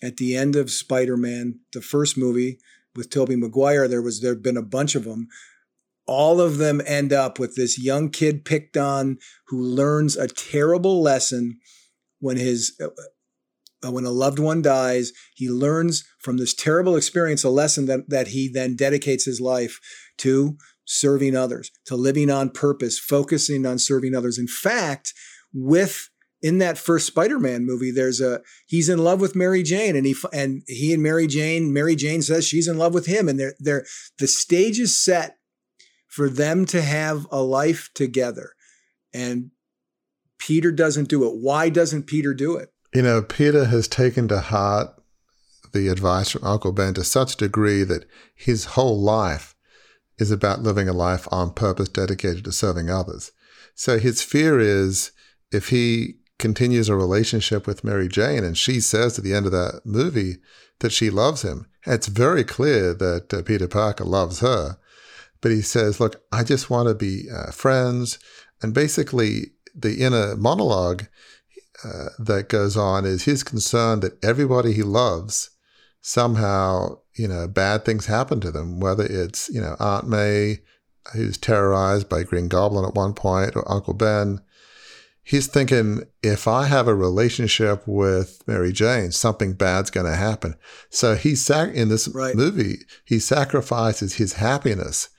[0.03, 2.59] at the end of Spider-Man, the first movie
[2.95, 5.27] with Tobey Maguire, there was there'd been a bunch of them.
[6.07, 11.01] All of them end up with this young kid picked on who learns a terrible
[11.01, 11.59] lesson
[12.19, 15.11] when his uh, when a loved one dies.
[15.35, 19.79] He learns from this terrible experience a lesson that that he then dedicates his life
[20.19, 24.39] to serving others, to living on purpose, focusing on serving others.
[24.39, 25.13] In fact,
[25.53, 26.09] with
[26.41, 30.15] in that first Spider-Man movie, there's a he's in love with Mary Jane, and he
[30.31, 33.55] and he and Mary Jane, Mary Jane says she's in love with him, and they're
[33.59, 33.85] they're
[34.19, 35.36] the stage is set
[36.17, 38.53] for them to have a life together,
[39.13, 39.51] and
[40.39, 41.35] Peter doesn't do it.
[41.35, 42.73] Why doesn't Peter do it?
[42.91, 44.89] You know, Peter has taken to heart
[45.73, 49.53] the advice from Uncle Ben to such a degree that his whole life
[50.17, 53.31] is about living a life on purpose dedicated to serving others.
[53.75, 55.11] So his fear is
[55.51, 59.51] if he continues a relationship with Mary Jane and she says at the end of
[59.51, 60.37] that movie
[60.79, 64.79] that she loves him, it's very clear that uh, Peter Parker loves her.
[65.41, 68.19] But he says, Look, I just want to be uh, friends.
[68.61, 71.05] And basically, the inner monologue
[71.83, 75.51] uh, that goes on is his concern that everybody he loves
[76.01, 80.59] somehow you know, bad things happen to them, whether it's, you know, Aunt May,
[81.13, 84.41] who's terrorized by Green Goblin at one point, or Uncle Ben.
[85.23, 90.55] He's thinking, if I have a relationship with Mary Jane, something bad's going to happen.
[90.89, 92.35] So he's sac- in this right.
[92.35, 95.09] movie, he sacrifices his happiness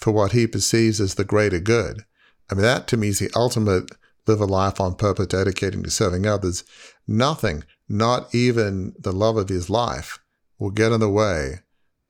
[0.00, 2.04] for what he perceives as the greater good.
[2.50, 3.90] I mean, that to me is the ultimate
[4.26, 6.64] live a life on purpose, dedicating to serving others.
[7.06, 10.18] Nothing, not even the love of his life,
[10.58, 11.60] will get in the way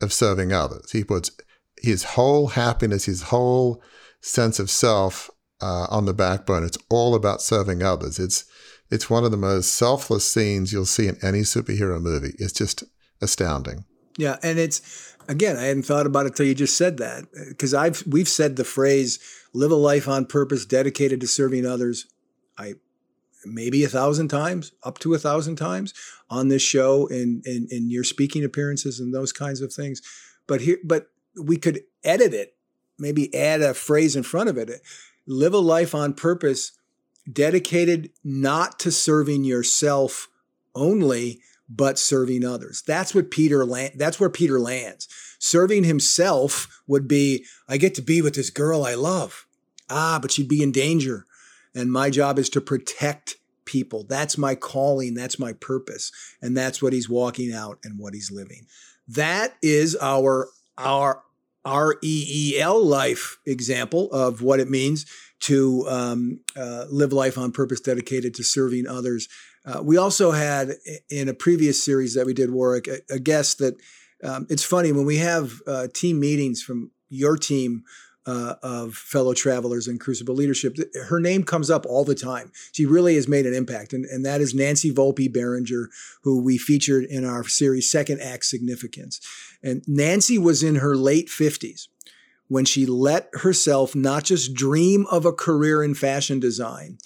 [0.01, 0.91] of serving others.
[0.93, 1.31] He puts
[1.79, 3.83] his whole happiness, his whole
[4.21, 5.31] sense of self
[5.61, 6.65] uh, on the backbone.
[6.65, 8.19] It's all about serving others.
[8.19, 8.45] It's
[8.91, 12.35] it's one of the most selfless scenes you'll see in any superhero movie.
[12.39, 12.83] It's just
[13.23, 13.85] astounding.
[14.17, 17.73] Yeah, and it's again, I hadn't thought about it till you just said that because
[17.73, 19.19] I've we've said the phrase
[19.53, 22.07] "live a life on purpose, dedicated to serving others."
[22.59, 22.75] I
[23.45, 25.95] maybe a thousand times, up to a thousand times
[26.29, 30.03] on this show in, in, in your speaking appearances and those kinds of things.
[30.47, 31.09] But here, but
[31.41, 32.55] we could edit it,
[32.99, 34.71] maybe add a phrase in front of it.
[35.27, 36.73] Live a life on purpose,
[37.31, 40.29] dedicated not to serving yourself
[40.75, 41.41] only,
[41.71, 42.83] but serving others.
[42.87, 45.09] That's what Peter land, that's where Peter lands.
[45.39, 49.47] Serving himself would be, I get to be with this girl I love.
[49.89, 51.25] Ah, but she'd be in danger.
[51.75, 54.05] And my job is to protect people.
[54.09, 55.15] That's my calling.
[55.15, 56.11] That's my purpose.
[56.43, 58.67] And that's what he's walking out and what he's living.
[59.07, 61.23] That is our, our,
[61.65, 65.05] R E E L life example of what it means
[65.41, 69.29] to um, uh, live life on purpose dedicated to serving others.
[69.65, 70.75] Uh, we also had
[71.11, 73.77] in a previous series that we did, Warwick, a, a guest that
[74.23, 77.85] um, it's funny when we have uh, team meetings from your team
[78.27, 80.77] uh, of fellow travelers in Crucible Leadership.
[81.09, 82.53] Her name comes up all the time.
[82.73, 85.89] She really has made an impact, and, and that is Nancy Volpe Beringer,
[86.23, 89.21] who we featured in our series Second Act Significance.
[89.63, 91.89] And Nancy was in her late 50s
[92.49, 96.99] when she let herself not just dream of a career in fashion design,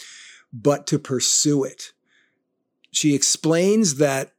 [0.52, 1.93] but to pursue it.
[2.94, 4.32] She explains that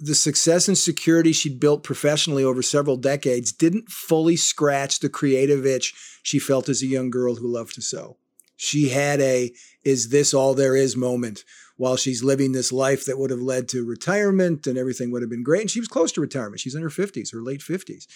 [0.00, 5.66] the success and security she'd built professionally over several decades didn't fully scratch the creative
[5.66, 8.16] itch she felt as a young girl who loved to sew.
[8.56, 9.52] She had a,
[9.84, 11.44] is this all there is moment
[11.76, 15.30] while she's living this life that would have led to retirement and everything would have
[15.30, 15.60] been great.
[15.60, 16.60] And she was close to retirement.
[16.60, 18.06] She's in her 50s, her late 50s.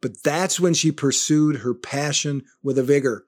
[0.00, 3.26] But that's when she pursued her passion with a vigor.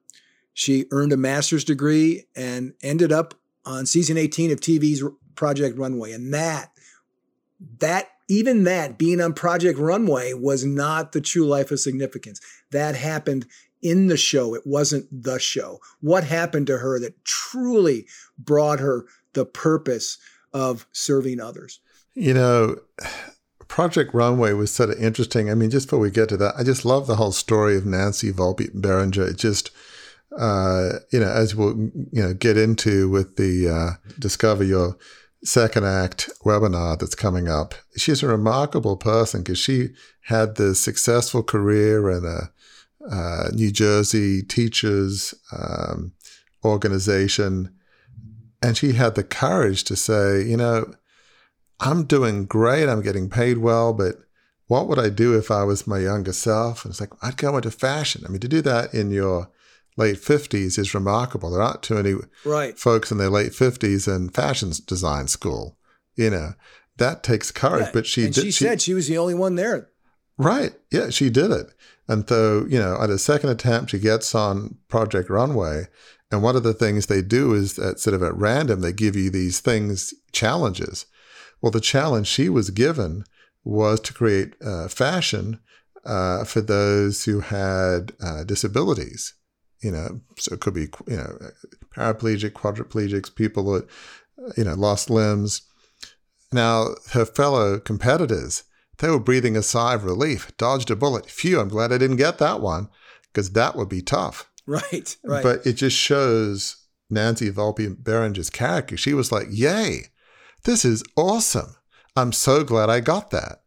[0.52, 3.34] She earned a master's degree and ended up
[3.64, 5.04] on season 18 of TV's
[5.34, 6.12] Project Runway.
[6.12, 6.70] And that
[7.78, 12.40] that even that being on Project Runway was not the true life of significance.
[12.70, 13.46] That happened
[13.82, 14.54] in the show.
[14.54, 15.80] It wasn't the show.
[16.00, 18.06] What happened to her that truly
[18.38, 20.18] brought her the purpose
[20.52, 21.80] of serving others?
[22.14, 22.76] You know,
[23.68, 25.50] Project Runway was sort of interesting.
[25.50, 27.86] I mean, just before we get to that, I just love the whole story of
[27.86, 29.28] Nancy Volpe Beringer.
[29.28, 29.70] It just,
[30.38, 34.96] uh, you know, as we'll, you know, get into with the uh, Discover Your
[35.44, 37.74] second act webinar that's coming up.
[37.96, 39.90] She's a remarkable person because she
[40.26, 42.50] had this successful career in a
[43.10, 46.12] uh, New Jersey teachers um,
[46.64, 47.74] organization.
[48.62, 50.94] And she had the courage to say, you know,
[51.80, 54.16] I'm doing great, I'm getting paid well, but
[54.68, 56.84] what would I do if I was my younger self?
[56.84, 58.22] And it's like, I'd go into fashion.
[58.24, 59.50] I mean, to do that in your
[59.96, 61.50] late 50s is remarkable.
[61.50, 62.14] There aren't too many
[62.44, 62.78] right.
[62.78, 65.76] folks in their late 50s in fashion design school.
[66.16, 66.54] You know,
[66.98, 67.92] that takes courage.
[67.92, 68.44] But she and did.
[68.44, 69.90] She, she said she was the only one there.
[70.38, 70.72] Right.
[70.90, 71.66] Yeah, she did it.
[72.08, 75.86] And so, you know, at a second attempt, she gets on Project Runway.
[76.30, 79.14] And one of the things they do is that sort of at random, they give
[79.14, 81.06] you these things, challenges.
[81.60, 83.24] Well, the challenge she was given
[83.64, 85.60] was to create uh, fashion
[86.04, 89.34] uh, for those who had uh, disabilities.
[89.82, 91.38] You know, so it could be, you know,
[91.94, 93.88] paraplegic, quadriplegics, people that,
[94.56, 95.62] you know, lost limbs.
[96.52, 98.64] Now, her fellow competitors,
[98.98, 101.28] they were breathing a sigh of relief, dodged a bullet.
[101.28, 102.88] Phew, I'm glad I didn't get that one
[103.32, 104.50] because that would be tough.
[104.66, 105.42] Right, right.
[105.42, 106.76] But it just shows
[107.10, 108.96] Nancy Volpe Beringer's character.
[108.96, 110.06] She was like, yay,
[110.64, 111.76] this is awesome.
[112.16, 113.62] I'm so glad I got that.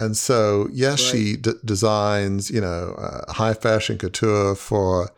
[0.00, 1.12] And so, yes, right.
[1.12, 5.10] she d- designs, you know, uh, high fashion couture for,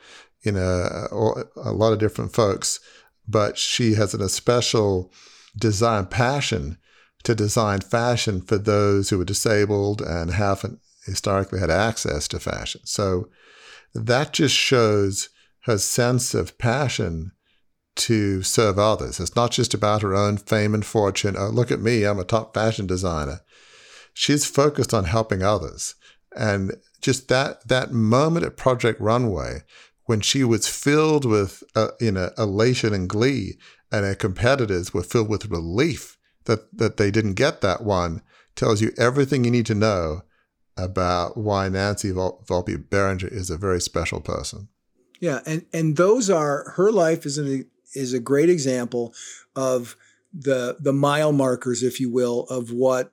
[0.45, 2.81] you know, a lot of different folks,
[3.27, 5.13] but she has an especial
[5.57, 6.79] design passion
[7.23, 12.83] to design fashion for those who are disabled and haven't historically had access to fashion.
[12.85, 13.29] So
[13.95, 15.31] that just shows
[15.63, 17.33] her sense of passion
[17.97, 19.21] to serve others.
[19.21, 21.37] It's not just about her own fame and fortune.
[21.39, 23.41] Oh, look at me, I'm a top fashion designer.
[24.13, 25.95] She's focused on helping others.
[26.37, 29.63] And just that that moment at Project Runway
[30.07, 33.59] when she was filled with uh, you know elation and glee
[33.91, 38.23] and her competitors were filled with relief that that they didn't get that one
[38.57, 40.23] tells you everything you need to know
[40.77, 44.69] about why Nancy Vol- Volpe Beringer is a very special person.
[45.21, 49.15] Yeah, and and those are her life is an is a great example
[49.55, 49.97] of
[50.33, 53.13] the the mile markers, if you will, of what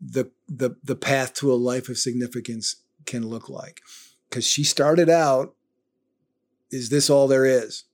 [0.00, 2.76] the the the path to a life of significance
[3.06, 3.80] can look like.
[4.28, 5.54] Because she started out,
[6.70, 7.84] is this all there is?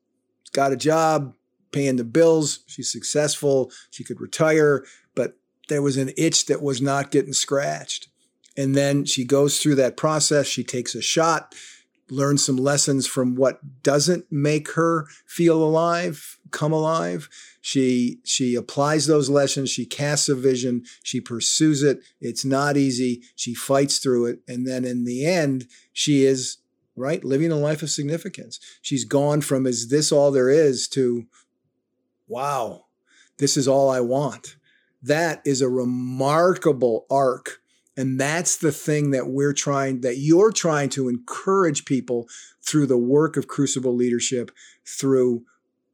[0.53, 1.35] Got a job,
[1.73, 2.61] paying the bills.
[2.67, 3.73] She's successful.
[3.91, 5.37] She could retire, but
[5.69, 8.09] there was an itch that was not getting scratched.
[8.57, 10.47] And then she goes through that process.
[10.47, 11.55] She takes a shot,
[12.11, 17.31] learns some lessons from what doesn't make her feel alive, come alive.
[17.63, 19.71] She she applies those lessons.
[19.71, 20.85] She casts a vision.
[21.03, 22.01] She pursues it.
[22.21, 23.23] It's not easy.
[23.35, 26.59] She fights through it, and then in the end, she is
[26.97, 28.61] right living a life of significance.
[28.81, 31.27] She's gone from "is this all there is?" to
[32.29, 32.87] wow,
[33.39, 34.57] this is all I want.
[35.03, 37.59] That is a remarkable arc.
[37.95, 42.27] And that's the thing that we're trying, that you're trying to encourage people
[42.65, 44.51] through the work of Crucible Leadership,
[44.87, 45.45] through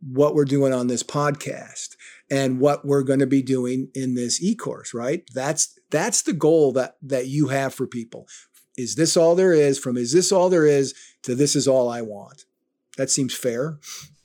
[0.01, 1.97] what we're doing on this podcast
[2.31, 5.25] and what we're going to be doing in this e-course, right?
[5.35, 8.29] That's that's the goal that that you have for people.
[8.79, 9.77] Is this all there is?
[9.77, 12.45] From is this all there is to this is all I want.
[12.97, 13.79] That seems fair.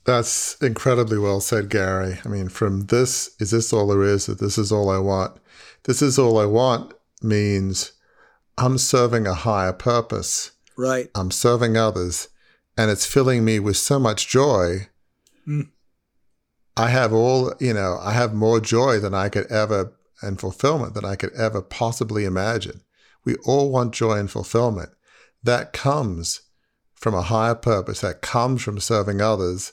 [0.04, 2.18] That's incredibly well said, Gary.
[2.24, 4.26] I mean, from this, is this all there is?
[4.26, 5.38] That this is all I want.
[5.84, 7.92] This is all I want means
[8.56, 10.52] I'm serving a higher purpose.
[10.76, 11.10] Right.
[11.16, 12.28] I'm serving others,
[12.76, 14.88] and it's filling me with so much joy.
[15.48, 15.70] Mm.
[16.76, 20.94] I have all, you know, I have more joy than I could ever, and fulfillment
[20.94, 22.82] than I could ever possibly imagine.
[23.24, 24.90] We all want joy and fulfillment.
[25.42, 26.42] That comes
[26.94, 29.72] from a higher purpose, that comes from serving others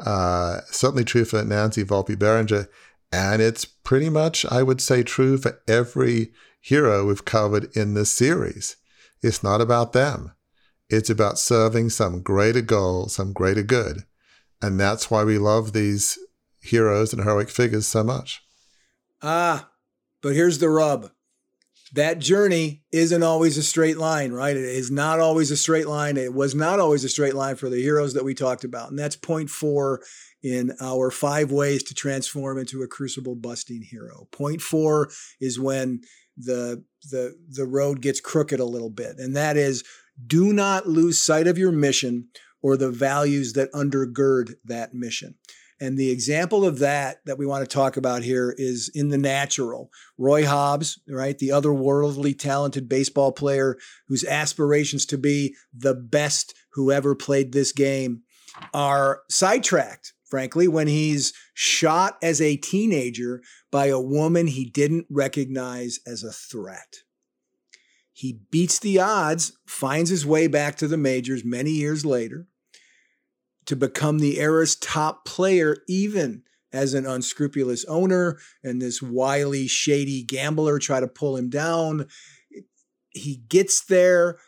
[0.00, 2.68] uh, certainly true for Nancy Volpe Beringer.
[3.12, 8.10] And it's pretty much, I would say, true for every hero we've covered in this
[8.10, 8.76] series.
[9.22, 10.32] It's not about them.
[10.90, 14.04] It's about serving some greater goal, some greater good.
[14.60, 16.18] And that's why we love these
[16.60, 18.42] heroes and heroic figures so much.
[19.22, 19.70] Ah,
[20.20, 21.10] but here's the rub
[21.94, 24.56] that journey isn't always a straight line, right?
[24.56, 26.16] It is not always a straight line.
[26.16, 28.90] It was not always a straight line for the heroes that we talked about.
[28.90, 30.02] And that's point four
[30.42, 34.26] in our five ways to transform into a crucible busting hero.
[34.32, 35.08] Point four
[35.40, 36.00] is when
[36.36, 39.18] the the the road gets crooked a little bit.
[39.18, 39.84] And that is
[40.26, 42.28] do not lose sight of your mission
[42.60, 45.36] or the values that undergird that mission.
[45.84, 49.18] And the example of that that we want to talk about here is in the
[49.18, 49.90] natural.
[50.16, 53.76] Roy Hobbs, right, the otherworldly talented baseball player
[54.08, 58.22] whose aspirations to be the best who ever played this game
[58.72, 66.00] are sidetracked, frankly, when he's shot as a teenager by a woman he didn't recognize
[66.06, 67.00] as a threat.
[68.10, 72.46] He beats the odds, finds his way back to the majors many years later
[73.66, 76.42] to become the era's top player, even
[76.72, 82.06] as an unscrupulous owner and this wily, shady gambler try to pull him down.
[83.10, 84.38] he gets there.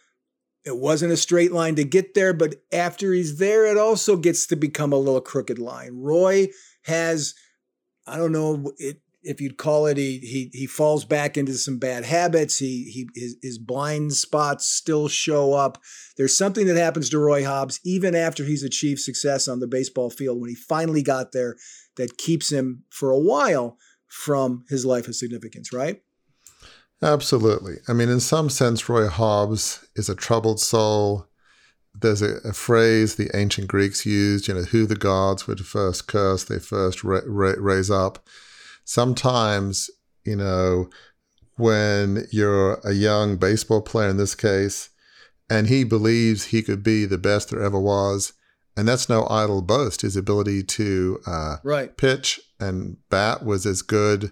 [0.64, 4.48] It wasn't a straight line to get there, but after he's there, it also gets
[4.48, 5.92] to become a little crooked line.
[5.94, 6.48] Roy
[6.82, 7.34] has,
[8.04, 11.78] I don't know it, if you'd call it, he he he falls back into some
[11.78, 12.58] bad habits.
[12.58, 15.78] He he his, his blind spots still show up.
[16.16, 20.10] There's something that happens to Roy Hobbs even after he's achieved success on the baseball
[20.10, 21.56] field when he finally got there
[21.96, 26.02] that keeps him for a while from his life of significance, right?
[27.02, 27.74] Absolutely.
[27.88, 31.26] I mean, in some sense, Roy Hobbs is a troubled soul.
[31.94, 35.66] There's a, a phrase the ancient Greeks used, you know, who the gods were would
[35.66, 38.26] first curse, they first ra- ra- raise up.
[38.86, 39.90] Sometimes,
[40.24, 40.88] you know,
[41.56, 44.90] when you're a young baseball player in this case,
[45.50, 48.32] and he believes he could be the best there ever was,
[48.76, 50.02] and that's no idle boast.
[50.02, 51.96] His ability to uh, right.
[51.96, 54.30] pitch and bat was as good,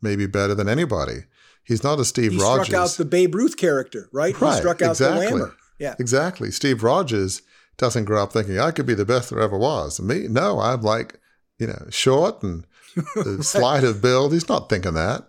[0.00, 1.24] maybe better than anybody.
[1.64, 2.66] He's not a Steve he Rogers.
[2.66, 4.38] struck out the Babe Ruth character, right?
[4.40, 5.26] Right, He struck out exactly.
[5.26, 5.54] the Whammer.
[5.78, 5.94] Yeah.
[6.00, 6.50] Exactly.
[6.50, 7.42] Steve Rogers
[7.76, 10.00] doesn't grow up thinking I could be the best there ever was.
[10.00, 11.20] Me, no, I'm like,
[11.58, 12.66] you know, short and
[13.14, 14.32] the slight of build.
[14.32, 15.28] He's not thinking that.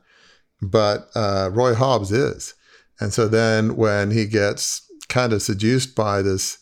[0.61, 2.53] But uh, Roy Hobbs is.
[2.99, 6.59] And so then when he gets kind of seduced by this,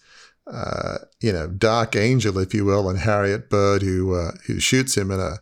[0.52, 4.98] uh, you know, dark angel, if you will, and Harriet Bird, who uh, who shoots
[4.98, 5.40] him in a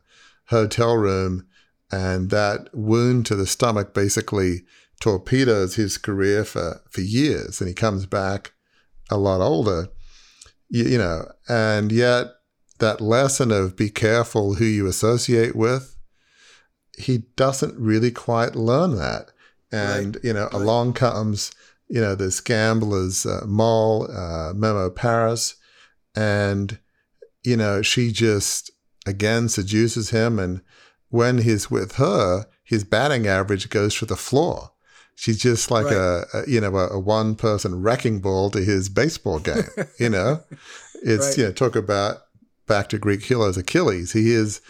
[0.47, 1.47] hotel room,
[1.91, 4.63] and that wound to the stomach basically
[4.99, 8.51] torpedoes his career for for years, and he comes back
[9.09, 9.87] a lot older,
[10.69, 12.27] you, you know, and yet
[12.79, 15.95] that lesson of be careful who you associate with,
[16.97, 19.31] he doesn't really quite learn that.
[19.71, 20.25] And, Right.
[20.25, 20.53] you know, Right.
[20.53, 21.51] along comes,
[21.87, 25.55] you know, this gambler's uh, mole, uh, Memo Paris,
[26.15, 26.79] and,
[27.43, 28.71] you know, she just
[29.05, 30.39] again seduces him.
[30.39, 30.61] And
[31.09, 34.71] when he's with her, his batting average goes to the floor.
[35.15, 35.95] She's just like Right.
[35.95, 39.63] a, a, you know, a, a one person wrecking ball to his baseball game,
[39.99, 40.43] you know?
[41.01, 42.23] It's, you know, talk about
[42.69, 44.13] back to Greek heroes Achilles.
[44.13, 44.61] He is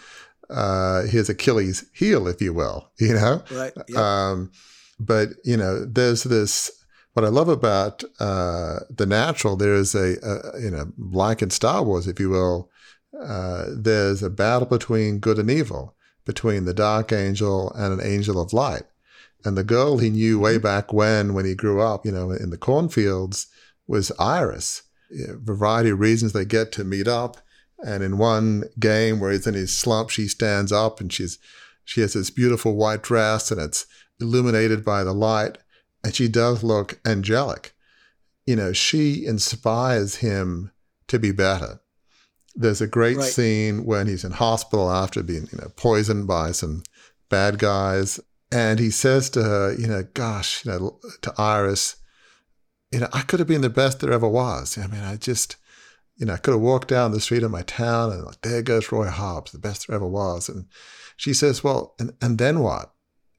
[0.50, 3.42] uh, his Achilles heel, if you will, you know?
[3.52, 3.72] Right.
[3.88, 3.96] Yep.
[3.96, 4.50] Um,
[4.98, 6.70] but, you know, there's this,
[7.12, 11.82] what I love about uh, The Natural, there's a, a, you know, like in Star
[11.82, 12.70] Wars, if you will,
[13.18, 15.94] uh, there's a battle between good and evil,
[16.24, 18.82] between the dark angel and an angel of light.
[19.44, 22.50] And the girl he knew way back when, when he grew up, you know, in
[22.50, 23.46] the cornfields,
[23.86, 24.82] was Iris.
[25.12, 27.38] A variety of reasons they get to meet up.
[27.84, 31.38] And in one game where he's in his slump, she stands up and she's
[31.84, 33.86] she has this beautiful white dress and it's
[34.20, 35.58] illuminated by the light,
[36.04, 37.72] and she does look angelic.
[38.46, 40.70] You know, she inspires him
[41.08, 41.80] to be better.
[42.54, 43.32] There's a great Right.
[43.32, 46.82] scene when he's in hospital after being, you know, poisoned by some
[47.28, 48.20] bad guys,
[48.52, 51.96] and he says to her, you know, gosh, you know, to Iris,
[52.92, 54.76] you know, I could have been the best there ever was.
[54.76, 55.56] I mean, I just,
[56.20, 58.60] you know, I could have walked down the street of my town and like, there
[58.60, 60.50] goes Roy Hobbs, the best there ever was.
[60.50, 60.66] And
[61.16, 62.92] she says, well, and, and then what?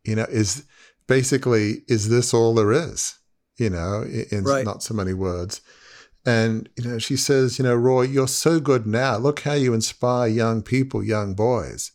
[0.03, 0.65] You know, is
[1.07, 3.19] basically, is this all there is?
[3.57, 4.01] You know,
[4.31, 4.65] in, Right.
[4.65, 5.61] not so many words.
[6.25, 9.17] And, you know, she says, you know, Roy, you're so good now.
[9.17, 11.91] Look how you inspire young people, young boys.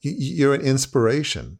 [0.00, 1.58] You, you're an inspiration.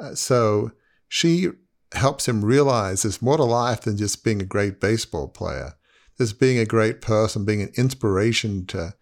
[0.00, 0.72] Uh, so
[1.06, 1.50] she
[1.92, 5.74] helps him realize there's more to life than just being a great baseball player.
[6.20, 8.94] There's being a great person, being an inspiration to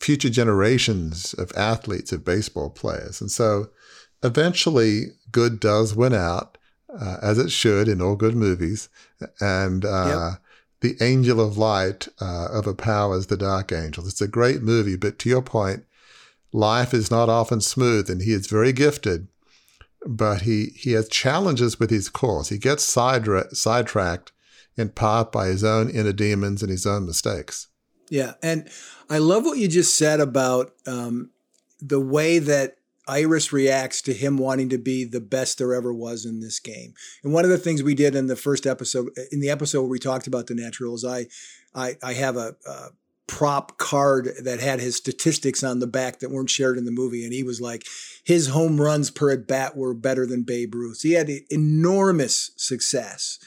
[0.00, 3.20] future generations of athletes, of baseball players.
[3.20, 3.70] And so
[4.24, 6.58] eventually, good does win out,
[6.92, 8.88] uh, as it should in all good movies.
[9.40, 10.32] And uh,
[10.80, 14.04] the angel of light uh, overpowers the dark angel.
[14.08, 15.84] It's a great movie, but to your point,
[16.52, 19.28] life is not often smooth, and he is very gifted
[20.06, 22.48] but he he has challenges with his course.
[22.48, 24.32] He gets sidetracked
[24.76, 27.68] in part by his own inner demons and his own mistakes.
[28.08, 28.68] Yeah, and
[29.08, 31.30] I love what you just said about um,
[31.80, 36.24] the way that Iris reacts to him wanting to be the best there ever was
[36.24, 36.94] in this game.
[37.24, 39.90] And one of the things we did in the first episode, in the episode where
[39.90, 41.26] we talked about the natural, is I,
[41.74, 42.88] I, I have a, a
[43.26, 47.24] prop card that had his statistics on the back that weren't shared in the movie,
[47.24, 47.84] and he was like,
[48.24, 51.02] his home runs per at bat were better than Babe Ruth.
[51.02, 53.38] He had enormous success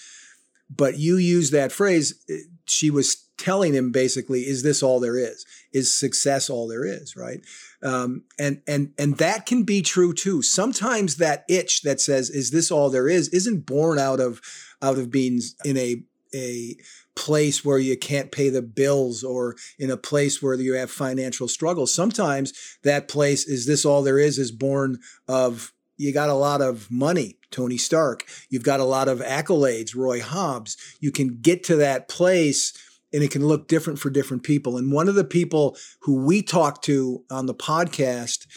[0.76, 5.18] but you use that phrase eh, she was telling him basically is this all there
[5.18, 5.46] is?
[5.74, 7.16] Is success all there is?
[7.16, 7.42] Right?
[7.82, 10.42] Um, and and and that can be true too.
[10.42, 13.30] Sometimes that itch that says is this all there is?
[13.30, 14.42] isn't born out of
[14.82, 16.04] out of being in a
[16.36, 16.76] a
[17.16, 21.48] place where you can't pay the bills or in a place where you have financial
[21.48, 21.94] struggles.
[21.94, 24.40] Sometimes that place is this all there is?
[24.40, 28.26] is born of you got a lot of money, Tony Stark.
[28.50, 30.78] You've got a lot of accolades, Roy Hobbs.
[31.00, 32.74] You can get to that place
[33.14, 34.78] and it can look different for different people.
[34.78, 38.48] And one of the people who we talked to on the podcast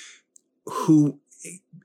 [0.65, 1.21] who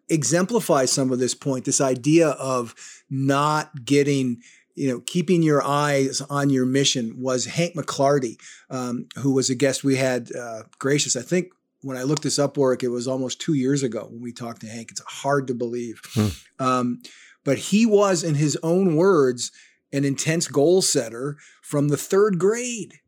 [0.09, 2.73] exemplifies some of this point, this idea of
[3.09, 4.41] not getting
[4.75, 8.37] you know, keeping your eyes on your mission was Hank McLarty,
[8.69, 11.15] um, who was a guest we had uh, gracious.
[11.15, 11.51] I think
[11.81, 14.61] when I looked this up, work, it was almost two years ago when we talked
[14.61, 14.91] to Hank.
[14.91, 16.01] It's hard to believe.
[16.13, 16.27] Hmm.
[16.59, 17.01] Um,
[17.43, 19.51] but he was, in his own words,
[19.91, 22.99] an intense goal setter from the third grade.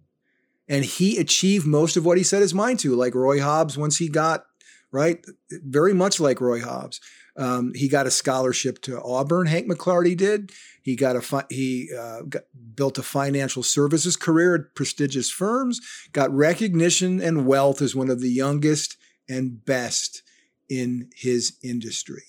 [0.68, 3.98] And he achieved most of what he set his mind to, like Roy Hobbs once
[3.98, 4.46] he got,
[4.92, 5.24] right?
[5.52, 7.00] Very much like Roy Hobbs.
[7.36, 9.48] Um, he got a scholarship to Auburn.
[9.48, 10.52] Hank McLarty did.
[10.82, 12.44] He got a fi- he uh, got,
[12.76, 15.82] built a financial services career at prestigious firms.
[16.12, 18.98] Got recognition and wealth as one of the youngest
[19.28, 20.22] and best
[20.70, 22.24] in his industry.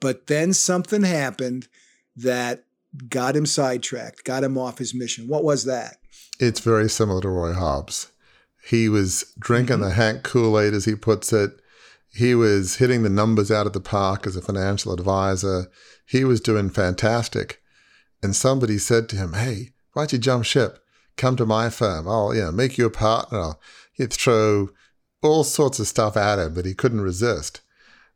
[0.00, 1.68] But then something happened
[2.14, 2.64] that
[3.08, 5.28] got him sidetracked, got him off his mission.
[5.28, 5.96] What was that?
[6.38, 8.12] It's very similar to Roy Hobbs.
[8.64, 9.84] He was drinking mm-hmm.
[9.84, 11.50] the Hank Kool Aid, as he puts it
[12.12, 15.66] he was hitting the numbers out of the park as a financial advisor.
[16.06, 17.62] He was doing fantastic.
[18.22, 20.82] And somebody said to him, Hey, why don't you jump ship?
[21.16, 22.08] Come to my firm.
[22.08, 23.54] I'll, you know, make you a partner.
[23.92, 24.70] He'd throw
[25.22, 27.60] all sorts of stuff at him, but he couldn't resist.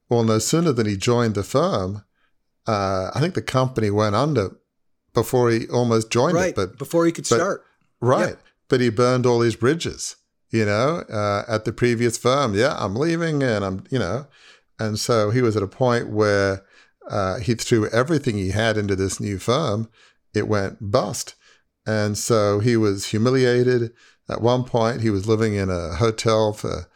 [0.08, 2.04] Well, no sooner than he joined the firm,
[2.66, 4.56] uh, I think the company went under
[5.14, 6.56] before he almost joined right, it.
[6.56, 7.64] But before he could but, start.
[8.00, 8.36] Right.
[8.68, 10.16] But he burned all his bridges
[10.52, 12.54] you know, uh, at the previous firm.
[12.54, 14.26] Yeah, I'm leaving and I'm, you know.
[14.78, 16.64] And so he was at a point where
[17.08, 19.88] uh, he threw everything he had into this new firm.
[20.34, 21.34] It went bust.
[21.86, 23.92] And so he was humiliated.
[24.28, 26.88] At one point, he was living in a hotel for,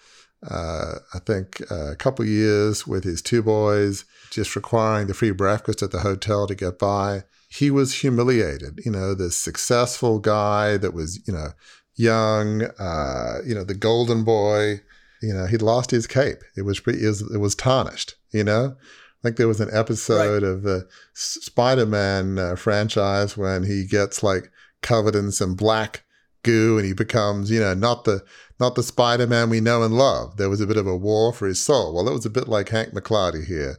[0.48, 5.82] uh, I think, a couple years with his two boys, just requiring the free breakfast
[5.82, 7.24] at the hotel to get by.
[7.48, 8.80] He was humiliated.
[8.84, 11.48] You know, this successful guy that was, you know,
[11.96, 14.80] young, uh, you know, the golden boy,
[15.22, 16.38] you know, he'd lost his cape.
[16.56, 18.76] It was pretty, it was, it was tarnished, you know?
[18.78, 20.48] I think there was an episode right.
[20.48, 24.50] of the Spider-Man uh, franchise when he gets like
[24.82, 26.04] covered in some black
[26.42, 28.22] goo and he becomes, you know, not the
[28.60, 30.36] not the Spider-Man we know and love.
[30.36, 31.94] There was a bit of a war for his soul.
[31.94, 33.76] Well, it was a bit like Hank McLarty here.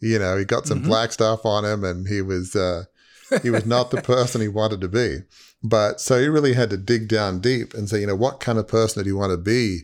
[0.00, 0.88] You know, he got some mm-hmm.
[0.88, 2.84] black stuff on him and he was uh,
[3.42, 5.18] he was not the person he wanted to be.
[5.62, 8.58] But so he really had to dig down deep and say, you know, what kind
[8.58, 9.82] of person did he want to be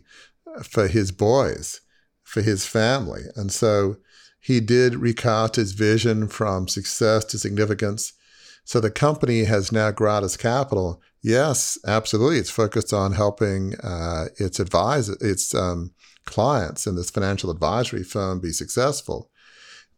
[0.62, 1.80] for his boys,
[2.22, 3.22] for his family?
[3.34, 3.96] And so
[4.40, 8.12] he did recast his vision from success to significance.
[8.64, 11.02] So the company has now Gratus Capital.
[11.22, 12.38] Yes, absolutely.
[12.38, 15.92] It's focused on helping uh, its advisor, its um,
[16.24, 19.30] clients in this financial advisory firm be successful.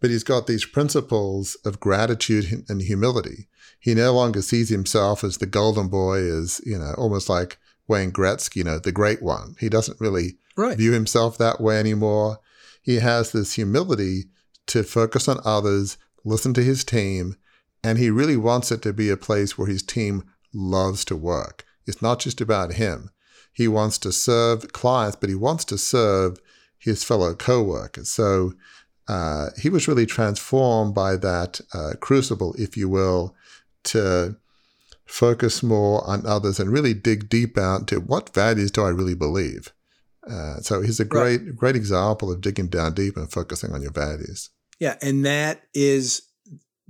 [0.01, 3.49] But he's got these principles of gratitude and humility
[3.79, 7.59] he no longer sees himself as the golden boy, as, you know, almost like
[7.89, 9.55] Wayne Gretzky, you know, the great one.
[9.61, 10.77] He doesn't really right.
[10.77, 12.39] view himself that way anymore.
[12.83, 14.25] He has this humility
[14.67, 17.37] to focus on others, listen to his team,
[17.85, 21.65] and he really wants it to be a place where his team loves to work.
[21.87, 23.11] It's not just about him.
[23.53, 26.39] He wants to serve clients, but he wants to serve
[26.79, 28.11] his fellow co-workers.
[28.11, 28.53] So
[29.09, 33.35] uh, he was really transformed by that uh, crucible, if you will,
[33.87, 34.37] to
[35.05, 39.15] focus more on others and really dig deep out to what values do I really
[39.15, 39.73] believe.
[40.29, 41.57] Uh, so he's a great, right.
[41.57, 44.51] great example of digging down deep and focusing on your values.
[44.81, 46.23] Yeah, and that is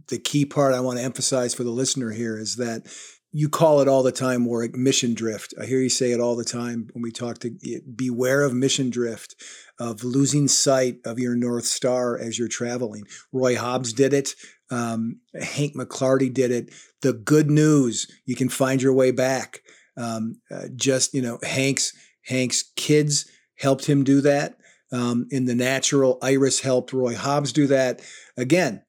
[0.09, 2.87] the key part I want to emphasize for the listener here is that
[3.33, 5.53] you call it all the time, Warwick, mission drift.
[5.61, 7.55] I hear you say it all the time when we talk to
[7.95, 9.37] beware of mission drift,
[9.79, 13.05] of losing sight of your North Star as you're traveling.
[13.33, 14.35] Roy Hobbs did it.
[14.71, 16.71] Um, Hank McLarty did it.
[17.03, 19.63] The good news, you can find your way back.
[19.97, 21.93] Um, uh, just you know, Hank's
[22.27, 24.59] Hank's kids helped him do that.
[24.93, 28.03] Um, in the natural, Iris helped Roy Hobbs do that.
[28.37, 28.83] Again,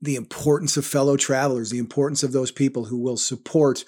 [0.00, 3.84] the importance of fellow travelers, the importance of those people who will support,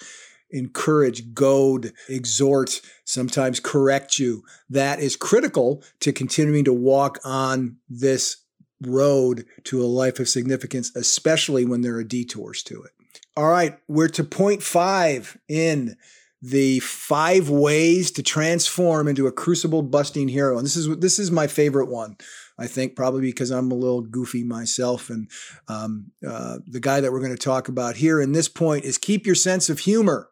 [0.49, 4.43] encourage, goad, exhort, sometimes correct you.
[4.69, 8.37] That is critical to continuing to walk on this
[8.81, 12.91] road to a life of significance, especially when there are detours to it.
[13.37, 15.95] All right, we're to point five in
[16.41, 20.57] the five ways to transform into a crucible busting hero.
[20.57, 22.17] And this is this is my favorite one.
[22.57, 25.11] I think probably because I'm a little goofy myself.
[25.11, 25.29] And
[25.67, 28.97] um, uh, the guy that we're going to talk about here in this point is
[28.97, 30.29] keep your sense of humor.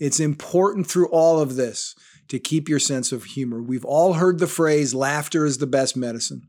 [0.00, 1.94] It's important through all of this
[2.28, 3.62] to keep your sense of humor.
[3.62, 6.48] We've all heard the phrase laughter is the best medicine.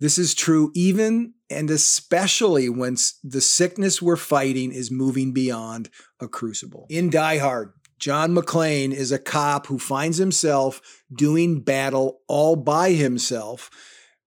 [0.00, 6.28] This is true even and especially when the sickness we're fighting is moving beyond a
[6.28, 6.86] crucible.
[6.88, 10.80] In Die Hard, John McClane is a cop who finds himself
[11.12, 13.70] doing battle all by himself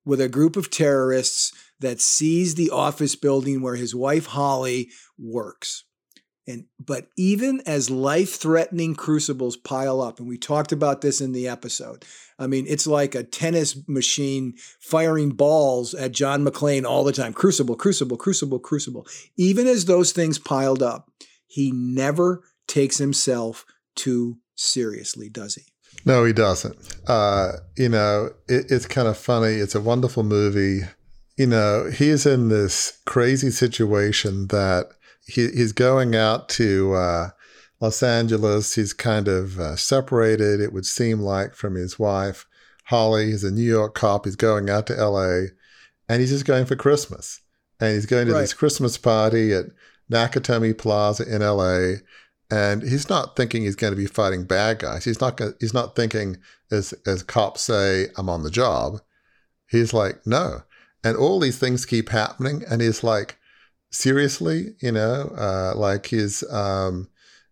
[0.03, 5.85] with a group of terrorists that seize the office building where his wife Holly works.
[6.47, 11.47] And but even as life-threatening crucibles pile up, and we talked about this in the
[11.47, 12.03] episode.
[12.39, 17.33] I mean, it's like a tennis machine firing balls at John McClane all the time.
[17.33, 19.05] Crucible, crucible, crucible, crucible.
[19.37, 21.11] Even as those things piled up,
[21.45, 23.63] he never takes himself
[23.95, 25.61] too seriously, does he?
[26.03, 26.75] No, he doesn't.
[27.07, 29.55] Uh, you know, it, it's kind of funny.
[29.55, 30.87] It's a wonderful movie.
[31.37, 34.93] You know, he's in this crazy situation that
[35.25, 37.29] he, he's going out to uh,
[37.79, 38.75] Los Angeles.
[38.75, 42.45] He's kind of uh, separated, it would seem like, from his wife.
[42.85, 44.25] Holly He's a New York cop.
[44.25, 45.47] He's going out to LA
[46.09, 47.39] and he's just going for Christmas.
[47.79, 48.41] And he's going to right.
[48.41, 49.67] this Christmas party at
[50.11, 52.01] Nakatomi Plaza in LA.
[52.51, 55.05] And he's not thinking he's going to be fighting bad guys.
[55.05, 55.39] He's not.
[55.61, 56.35] He's not thinking
[56.69, 58.99] as as cops say, "I'm on the job."
[59.69, 60.63] He's like, "No,"
[61.01, 63.37] and all these things keep happening, and he's like,
[63.91, 67.09] seriously, you know, uh, like his, um,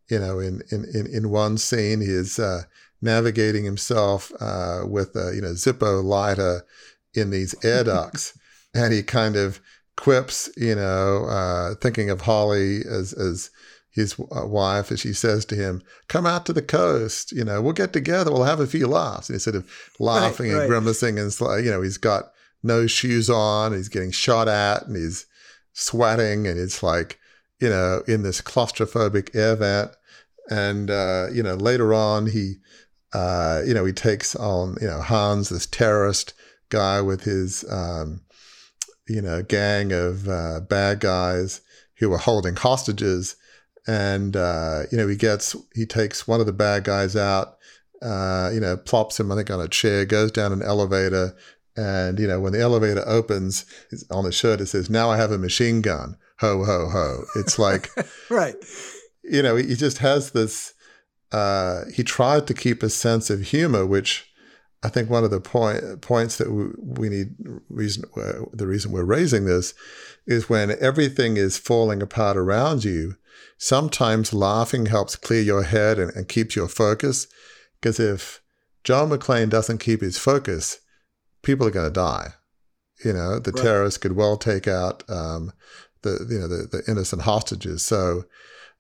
[0.09, 2.63] you know, in, in, in, in one scene, he's uh,
[3.01, 6.65] navigating himself uh, with a, you know, Zippo lighter
[7.13, 8.37] in these air ducts.
[8.73, 9.59] and he kind of
[9.97, 13.51] quips, you know, uh, thinking of Holly as, as
[13.91, 17.61] his uh, wife, as she says to him, come out to the coast, you know,
[17.61, 19.29] we'll get together, we'll have a few laughs.
[19.29, 20.67] And instead of laughing right, and right.
[20.67, 22.31] grimacing and, you know, he's got
[22.63, 25.25] no shoes on, he's getting shot at and he's,
[25.79, 27.19] sweating and it's like,
[27.59, 29.91] you know, in this claustrophobic air vent.
[30.49, 32.55] And, uh, you know, later on, he,
[33.13, 36.33] uh, you know, he takes on, you know, Hans, this terrorist
[36.69, 38.21] guy with his, um,
[39.07, 41.61] you know, gang of uh, bad guys
[41.97, 43.35] who were holding hostages.
[43.87, 47.57] And, uh, you know, he gets, he takes one of the bad guys out,
[48.01, 51.35] uh, you know, plops him, I think, on a chair, goes down an elevator,
[51.79, 53.65] and, you know, when the elevator opens
[54.11, 56.17] on the shirt, it says, now I have a machine gun.
[56.39, 57.23] Ho, ho, ho.
[57.37, 57.89] It's like,
[58.29, 58.55] right.
[59.23, 60.73] You know, he just has this,
[61.31, 64.29] uh, he tried to keep a sense of humor, which
[64.83, 67.35] I think one of the point, points that we, we need,
[67.69, 69.73] reason, uh, the reason we're raising this
[70.27, 73.15] is when everything is falling apart around you,
[73.57, 77.27] sometimes laughing helps clear your head and, and keeps your focus.
[77.79, 78.41] Because if
[78.83, 80.79] John McClane doesn't keep his focus,
[81.41, 82.33] people are going to die.
[83.03, 83.63] You know, the right.
[83.63, 85.53] terrorists could well take out um,
[86.01, 87.85] the you know the, the innocent hostages.
[87.85, 88.25] So,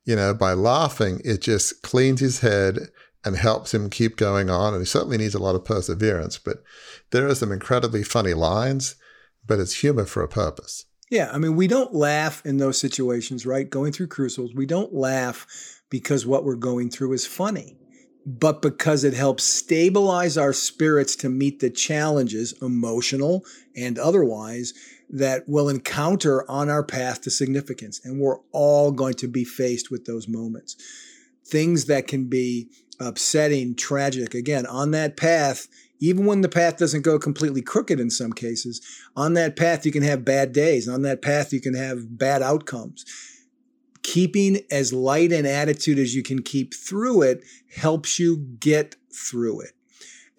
[0.05, 2.89] you know, by laughing, it just cleans his head
[3.23, 4.73] and helps him keep going on.
[4.73, 6.37] And he certainly needs a lot of perseverance.
[6.37, 6.63] But
[7.11, 8.95] there are some incredibly funny lines,
[9.45, 10.85] but it's humor for a purpose.
[11.09, 13.69] Yeah, I mean, we don't laugh in those situations, right?
[13.69, 15.47] Going through crucibles, we don't laugh
[15.89, 17.78] because what we're going through is funny
[18.25, 24.73] but because it helps stabilize our spirits to meet the challenges, emotional and otherwise,
[25.09, 27.99] that we'll encounter on our path to significance.
[28.03, 30.75] And we're all going to be faced with those moments.
[31.45, 32.69] Things that can be
[32.99, 34.35] upsetting, tragic.
[34.35, 35.67] Again, on that path,
[35.99, 38.81] even when the path doesn't go completely crooked in some cases,
[39.15, 40.87] on that path, you can have bad days.
[40.87, 43.05] On that path, you can have bad outcomes
[44.03, 47.43] keeping as light an attitude as you can keep through it
[47.75, 49.71] helps you get through it.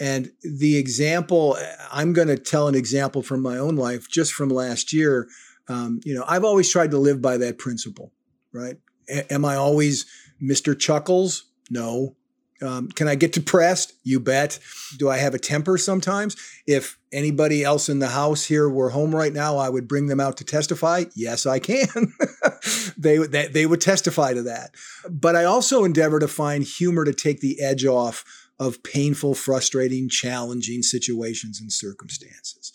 [0.01, 1.59] And the example,
[1.93, 5.29] I'm going to tell an example from my own life, just from last year.
[5.69, 8.13] Um, you know, I've always tried to live by that principle,
[8.53, 8.77] right?
[9.11, 10.07] A- am I always
[10.43, 10.77] Mr.
[10.77, 11.51] Chuckles?
[11.71, 12.17] No.
[12.63, 13.93] Um, can I get depressed?
[14.03, 14.59] You bet.
[14.99, 16.35] Do I have a temper sometimes?
[16.67, 20.21] If anybody else in the house here were home right now, I would bring them
[20.21, 21.05] out to testify.
[21.15, 22.13] Yes, I can.
[22.97, 24.75] they, they, they would testify to that.
[25.09, 28.25] But I also endeavor to find humor to take the edge off
[28.59, 32.73] of painful, frustrating, challenging situations and circumstances.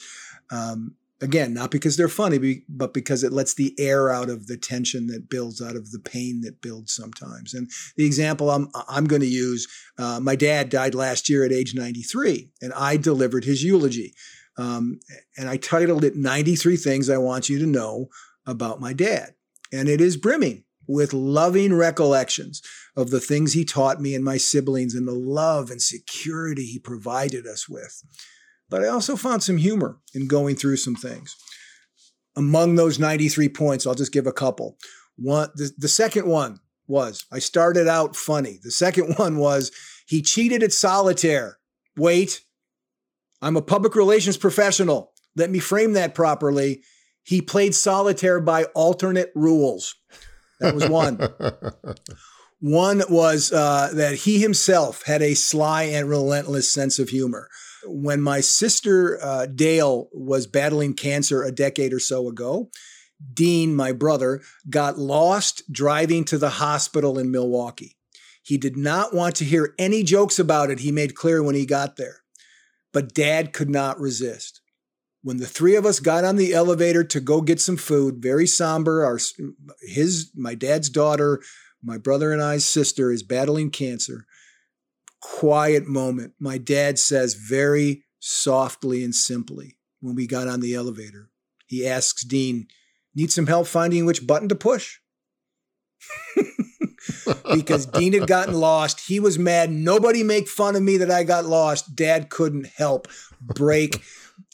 [0.49, 4.57] Um, Again, not because they're funny, but because it lets the air out of the
[4.57, 7.53] tension that builds, out of the pain that builds sometimes.
[7.53, 9.65] And the example I'm I'm going to use:
[9.97, 14.13] uh, my dad died last year at age 93, and I delivered his eulogy,
[14.57, 14.99] um,
[15.37, 18.09] and I titled it "93 Things I Want You to Know
[18.45, 19.35] About My Dad,"
[19.71, 22.61] and it is brimming with loving recollections
[22.95, 26.79] of the things he taught me and my siblings and the love and security he
[26.79, 28.03] provided us with.
[28.69, 31.35] But I also found some humor in going through some things.
[32.35, 34.77] Among those 93 points, I'll just give a couple.
[35.15, 38.59] One, the, the second one was I started out funny.
[38.61, 39.71] The second one was
[40.07, 41.57] he cheated at solitaire.
[41.97, 42.41] Wait,
[43.41, 45.13] I'm a public relations professional.
[45.35, 46.81] let me frame that properly.
[47.23, 49.95] He played solitaire by alternate rules.
[50.59, 51.19] That was one.
[52.59, 57.49] one was uh, that he himself had a sly and relentless sense of humor.
[57.85, 62.69] When my sister uh, Dale was battling cancer a decade or so ago,
[63.33, 67.97] Dean, my brother, got lost driving to the hospital in Milwaukee.
[68.43, 71.65] He did not want to hear any jokes about it, he made clear when he
[71.65, 72.21] got there.
[72.93, 74.61] But dad could not resist.
[75.23, 78.45] When the three of us got on the elevator to go get some food, very
[78.45, 79.17] somber, our
[79.81, 81.41] his my dad's daughter,
[81.83, 84.27] my brother and I's sister is battling cancer.
[85.33, 86.33] Quiet moment.
[86.39, 91.29] My dad says very softly and simply when we got on the elevator.
[91.67, 92.67] He asks Dean,
[93.15, 94.99] Need some help finding which button to push?
[97.53, 99.07] because Dean had gotten lost.
[99.07, 99.71] He was mad.
[99.71, 101.95] Nobody make fun of me that I got lost.
[101.95, 103.07] Dad couldn't help
[103.41, 104.03] break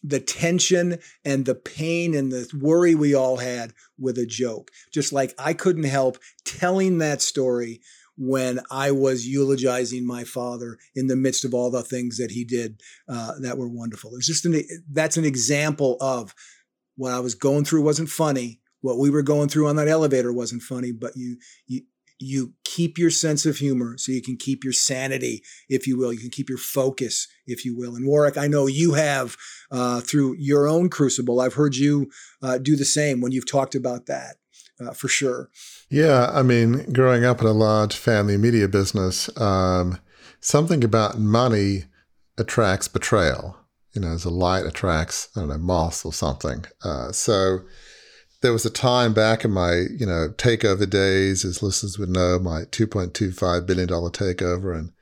[0.03, 4.69] the tension and the pain and the worry we all had with a joke.
[4.91, 7.81] Just like I couldn't help telling that story
[8.23, 12.45] when I was eulogizing my father in the midst of all the things that he
[12.45, 12.79] did
[13.09, 14.15] uh, that were wonderful.
[14.15, 14.61] It's just an,
[14.91, 16.35] that's an example of
[16.95, 18.59] what I was going through wasn't funny.
[18.81, 21.81] What we were going through on that elevator wasn't funny, but you you
[22.19, 26.13] you keep your sense of humor so you can keep your sanity, if you will.
[26.13, 27.95] You can keep your focus, if you will.
[27.95, 29.35] And Warwick, I know you have
[29.71, 31.41] uh, through your own crucible.
[31.41, 32.11] I've heard you
[32.43, 34.35] uh, do the same when you've talked about that.
[34.81, 35.49] Uh, for sure.
[35.89, 39.99] Yeah, I mean, growing up in a large family media business, um,
[40.39, 41.85] something about money
[42.37, 43.57] attracts betrayal
[43.93, 46.65] you know, as a light attracts, I don't know, moths or something.
[46.83, 47.59] Uh, so
[48.41, 52.39] there was a time back in my, you know, takeover days, as listeners would know,
[52.39, 54.93] my $2.25 billion takeover in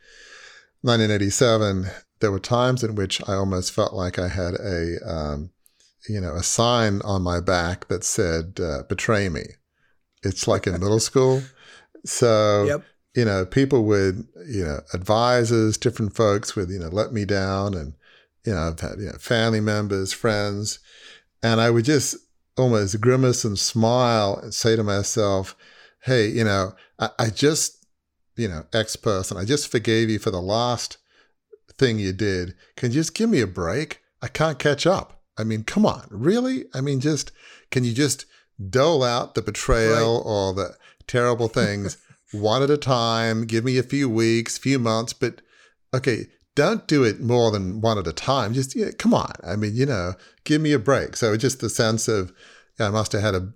[0.82, 1.86] 1987.
[2.20, 5.52] There were times in which I almost felt like I had a, um,
[6.10, 9.44] you know, a sign on my back that said, uh, betray me.
[10.24, 11.42] It's like in middle school.
[12.06, 12.84] So, yep.
[13.16, 17.74] you know, people would, you know, advisors, different folks would, you know, let me down
[17.74, 17.94] and,
[18.46, 20.80] you know, I've had you know, family members, friends,
[21.44, 22.16] and I would just
[22.58, 25.56] almost grimace and smile and say to myself,
[26.04, 27.86] hey, you know, I, I just,
[28.36, 30.98] you know, X person, I just forgave you for the last
[31.78, 32.56] thing you did.
[32.76, 34.02] Can you just give me a break?
[34.22, 35.22] I can't catch up.
[35.38, 36.66] I mean, come on, really?
[36.74, 37.32] I mean, just
[37.72, 38.26] can you just
[38.70, 40.26] dole out the betrayal right.
[40.26, 40.76] or the
[41.08, 41.98] terrible things
[42.32, 43.46] one at a time?
[43.46, 45.42] Give me a few weeks, few months, but
[45.94, 48.54] okay, don't do it more than one at a time.
[48.54, 49.32] Just yeah, come on.
[49.44, 50.14] I mean, you know,
[50.44, 51.16] give me a break.
[51.16, 52.36] So just the sense of, you
[52.80, 53.54] know, I must have had a,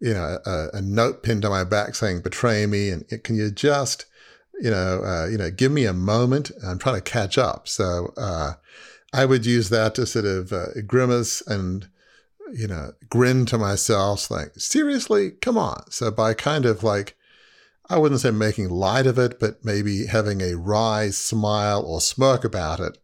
[0.00, 3.50] you know, a, a, note pinned to my back saying "betray me," and can you
[3.50, 4.06] just,
[4.60, 6.50] you know, uh, you know, give me a moment?
[6.66, 7.68] I'm trying to catch up.
[7.68, 8.54] So uh,
[9.12, 11.88] I would use that to sort of uh, grimace and,
[12.52, 15.90] you know, grin to myself, like seriously, come on.
[15.90, 17.16] So by kind of like
[17.88, 22.44] I wouldn't say making light of it, but maybe having a wry smile or smirk
[22.44, 22.98] about it.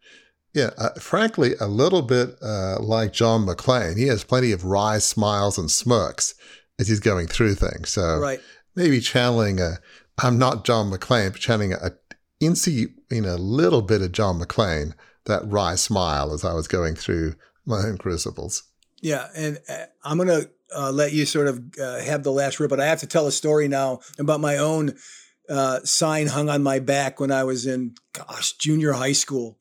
[0.55, 3.97] Yeah, uh, frankly, a little bit uh, like John McClane.
[3.97, 6.35] He has plenty of wry smiles and smirks
[6.79, 7.91] as he's going through things.
[7.91, 8.41] So right.
[8.75, 9.79] maybe channeling a,
[10.19, 11.93] I'm not John McClane, but channeling a,
[12.43, 14.93] insi, you know, a little bit of John McClane,
[15.27, 18.65] that wry smile as I was going through my own crucibles.
[19.03, 22.59] Yeah, and uh, I'm going to uh, let you sort of uh, have the last
[22.59, 24.95] word, but I have to tell a story now about my own
[25.51, 29.59] uh, sign hung on my back when I was in, gosh, junior high school.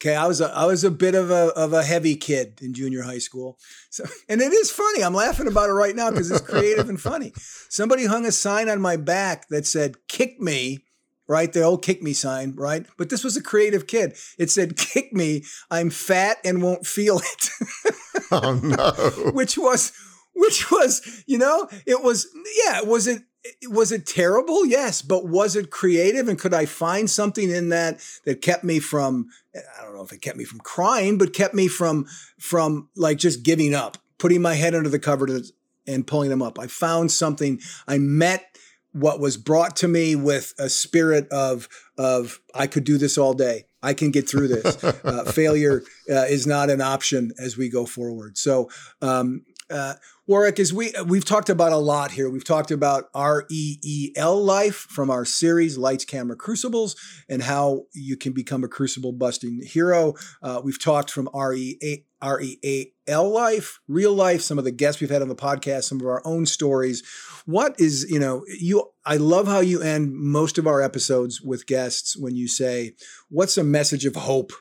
[0.00, 2.74] Okay, I was a, I was a bit of a of a heavy kid in
[2.74, 3.56] junior high school,
[3.88, 5.04] so and it is funny.
[5.04, 7.32] I'm laughing about it right now because it's creative and funny.
[7.68, 10.80] Somebody hung a sign on my back that said "Kick me,"
[11.28, 11.52] right?
[11.52, 12.86] The old "Kick me" sign, right?
[12.96, 14.16] But this was a creative kid.
[14.38, 17.50] It said "Kick me." I'm fat and won't feel it.
[18.32, 19.30] oh no!
[19.32, 19.92] Which was
[20.34, 22.26] which was, you know, it was,
[22.64, 23.22] yeah, was it,
[23.68, 24.64] was it terrible?
[24.64, 26.28] Yes, but was it creative?
[26.28, 30.12] And could I find something in that that kept me from, I don't know if
[30.12, 32.06] it kept me from crying, but kept me from,
[32.38, 35.52] from like just giving up, putting my head under the covers
[35.86, 36.58] and pulling them up.
[36.58, 37.60] I found something.
[37.88, 38.46] I met
[38.92, 43.34] what was brought to me with a spirit of, of I could do this all
[43.34, 43.64] day.
[43.82, 44.82] I can get through this.
[45.04, 48.38] Uh, failure uh, is not an option as we go forward.
[48.38, 48.70] So,
[49.00, 49.94] um, uh,
[50.32, 52.30] Warwick, as we we've talked about a lot here.
[52.30, 56.96] We've talked about R E E L life from our series Lights, Camera, Crucibles,
[57.28, 60.14] and how you can become a crucible busting hero.
[60.42, 64.40] Uh, we've talked from R E A R E A L life, real life.
[64.40, 67.02] Some of the guests we've had on the podcast, some of our own stories.
[67.44, 68.90] What is you know you?
[69.04, 72.94] I love how you end most of our episodes with guests when you say,
[73.28, 74.52] "What's a message of hope?"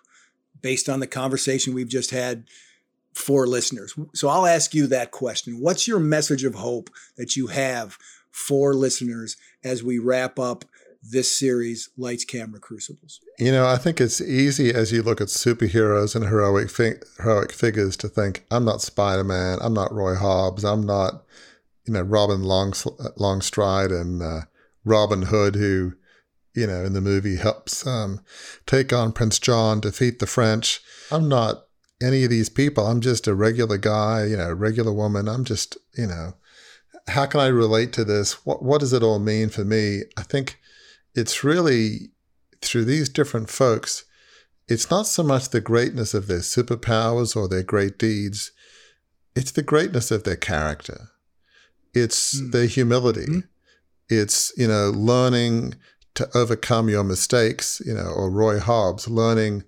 [0.60, 2.44] Based on the conversation we've just had
[3.14, 3.94] for listeners.
[4.14, 5.60] So I'll ask you that question.
[5.60, 7.98] What's your message of hope that you have
[8.32, 10.66] for listeners as we wrap up
[11.04, 13.20] this series, Lights, Camera, Crucibles?
[13.38, 17.52] You know, I think it's easy as you look at superheroes and heroic fi- heroic
[17.52, 21.24] figures to think, I'm not Spider Man, I'm not Roy Hobbs, I'm not,
[21.86, 22.74] you know, Robin Long
[23.18, 24.42] Longstride and uh,
[24.86, 25.94] Robin Hood, who,
[26.54, 28.22] you know, in the movie helps um,
[28.66, 30.82] take on Prince John, defeat the French.
[31.12, 31.66] I'm not
[32.02, 32.88] any of these people.
[32.88, 35.28] I'm just a regular guy, you know, regular woman.
[35.28, 36.34] I'm just, you know,
[37.08, 38.46] how can I relate to this?
[38.46, 40.04] What what does it all mean for me?
[40.18, 40.60] I think
[41.16, 42.12] it's really
[42.62, 44.06] through these different folks,
[44.68, 48.52] it's not so much the greatness of their superpowers or their great deeds,
[49.36, 51.10] it's the greatness of their character.
[51.94, 52.52] It's mm.
[52.52, 53.26] their humility.
[53.26, 53.48] Mm.
[54.10, 55.76] It's, you know, learning
[56.16, 59.64] to overcome your mistakes, you know, or Roy Hobbs, learning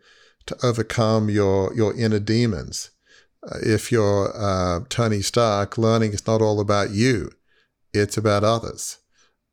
[0.45, 2.91] to overcome your your inner demons.
[3.45, 7.31] Uh, if you're uh, Tony Stark, learning it's not all about you;
[7.93, 8.97] it's about others.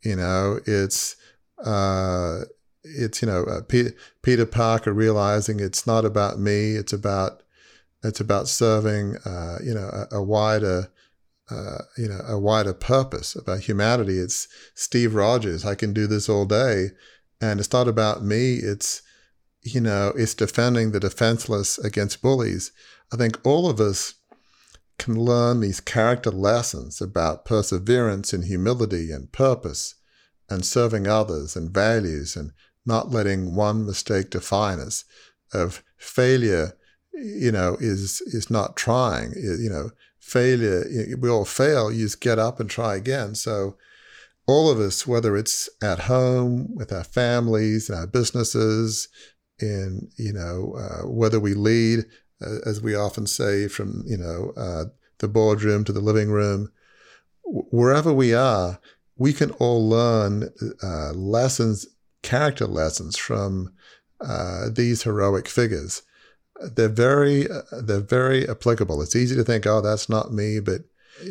[0.05, 1.17] You know, it's
[1.65, 2.43] uh,
[2.85, 7.43] it's you know uh, Peter, Peter Parker realizing it's not about me; it's about
[8.03, 10.91] it's about serving uh, you know a, a wider
[11.51, 14.19] uh, you know a wider purpose about humanity.
[14.19, 15.65] It's Steve Rogers.
[15.65, 16.91] I can do this all day,
[17.41, 18.55] and it's not about me.
[18.55, 19.03] It's
[19.63, 22.73] you know, is defending the defenseless against bullies.
[23.13, 24.15] I think all of us
[24.99, 29.95] can learn these character lessons about perseverance and humility and purpose
[30.49, 32.53] and serving others and values and
[32.85, 35.05] not letting one mistake define us
[35.53, 36.77] of failure
[37.15, 40.85] you know is is not trying you know failure
[41.19, 43.77] we all fail you just get up and try again so
[44.47, 49.09] all of us whether it's at home with our families and our businesses
[49.61, 52.05] in you know uh, whether we lead,
[52.45, 54.85] uh, as we often say, from you know uh,
[55.19, 56.71] the boardroom to the living room,
[57.45, 58.81] wherever we are,
[59.17, 60.51] we can all learn
[60.83, 61.87] uh, lessons,
[62.23, 63.73] character lessons from
[64.21, 66.03] uh, these heroic figures.
[66.61, 69.01] They're very uh, they're very applicable.
[69.03, 70.83] It's easy to think, oh, that's not me, but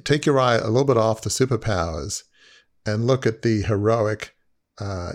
[0.04, 2.24] take your eye a little bit off the superpowers
[2.86, 4.36] and look at the heroic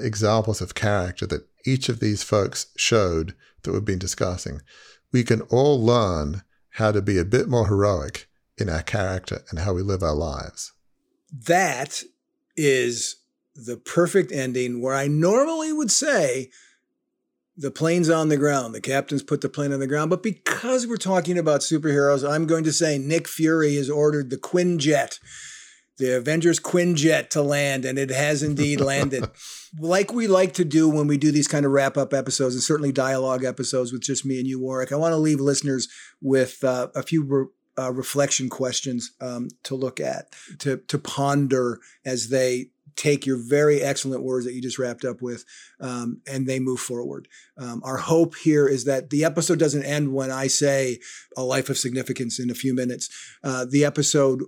[0.01, 4.61] examples of character that each of these folks showed that we've been discussing,
[5.13, 8.29] we can all learn how to be a bit more heroic
[8.59, 10.73] in our character and how we live our lives.
[11.33, 12.03] That
[12.57, 13.17] is
[13.55, 16.51] the perfect ending where I normally would say
[17.57, 18.75] the plane's on the ground.
[18.75, 20.11] The captain's put the plane on the ground.
[20.11, 24.37] But because we're talking about superheroes, I'm going to say Nick Fury has ordered the
[24.37, 25.21] Quinjet
[25.99, 29.29] the Avengers Quinjet to land, and it has indeed landed.
[29.79, 32.63] like we like to do when we do these kind of wrap up episodes, and
[32.63, 35.89] certainly dialogue episodes with just me and you, Warwick, I want to leave listeners
[36.21, 37.47] with uh, a few re-
[37.83, 40.27] uh, reflection questions um, to look at,
[40.61, 45.21] to to ponder as they take your very excellent words that you just wrapped up
[45.21, 45.45] with
[45.81, 47.29] um, and they move forward.
[47.59, 50.99] Um, our hope here is that the episode doesn't end when I say
[51.37, 53.09] a life of significance in a few minutes.
[53.43, 54.43] Uh, the episode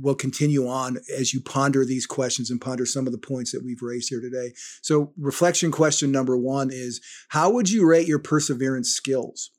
[0.00, 3.64] will continue on as you ponder these questions and ponder some of the points that
[3.64, 4.52] we've raised here today.
[4.82, 9.50] So, reflection question number one is How would you rate your perseverance skills?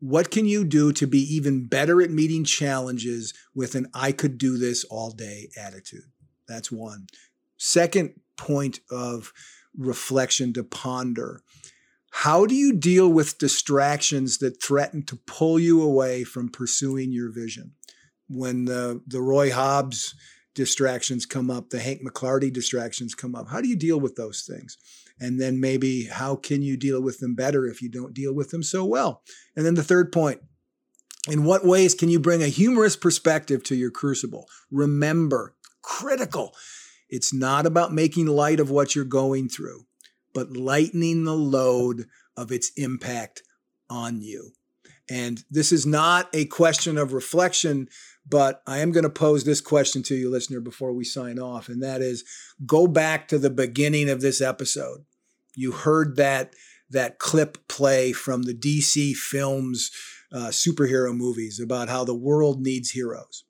[0.00, 4.36] What can you do to be even better at meeting challenges with an I could
[4.36, 6.11] do this all day attitude?
[6.52, 7.06] That's one.
[7.56, 9.32] Second point of
[9.76, 11.42] reflection to ponder.
[12.10, 17.32] How do you deal with distractions that threaten to pull you away from pursuing your
[17.32, 17.72] vision?
[18.28, 20.14] When the, the Roy Hobbs
[20.54, 24.42] distractions come up, the Hank McLarty distractions come up, how do you deal with those
[24.42, 24.76] things?
[25.18, 28.50] And then maybe how can you deal with them better if you don't deal with
[28.50, 29.22] them so well?
[29.56, 30.42] And then the third point
[31.30, 34.48] in what ways can you bring a humorous perspective to your crucible?
[34.70, 36.54] Remember, critical.
[37.08, 39.84] It's not about making light of what you're going through,
[40.32, 42.06] but lightening the load
[42.36, 43.42] of its impact
[43.90, 44.52] on you.
[45.10, 47.88] And this is not a question of reflection,
[48.26, 51.68] but I am going to pose this question to you, listener, before we sign off.
[51.68, 52.24] And that is
[52.64, 55.04] go back to the beginning of this episode.
[55.54, 56.54] You heard that,
[56.88, 59.90] that clip play from the DC films,
[60.32, 63.44] uh, superhero movies about how the world needs heroes.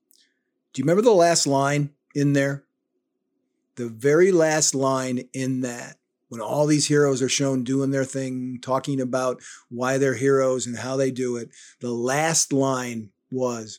[0.73, 2.65] Do you remember the last line in there.
[3.77, 5.97] The very last line in that,
[6.29, 10.79] when all these heroes are shown doing their thing, talking about why they're heroes and
[10.79, 13.79] how they do it, the last line was,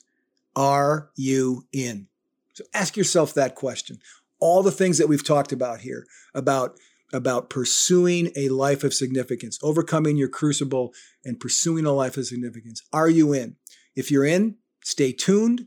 [0.56, 2.08] Are you in?
[2.54, 4.00] So ask yourself that question.
[4.40, 6.06] All the things that we've talked about here
[6.36, 6.78] about,
[7.12, 10.94] about pursuing a life of significance, overcoming your crucible
[11.24, 12.84] and pursuing a life of significance.
[12.92, 13.56] Are you in?
[13.96, 15.66] if you're in, stay tuned.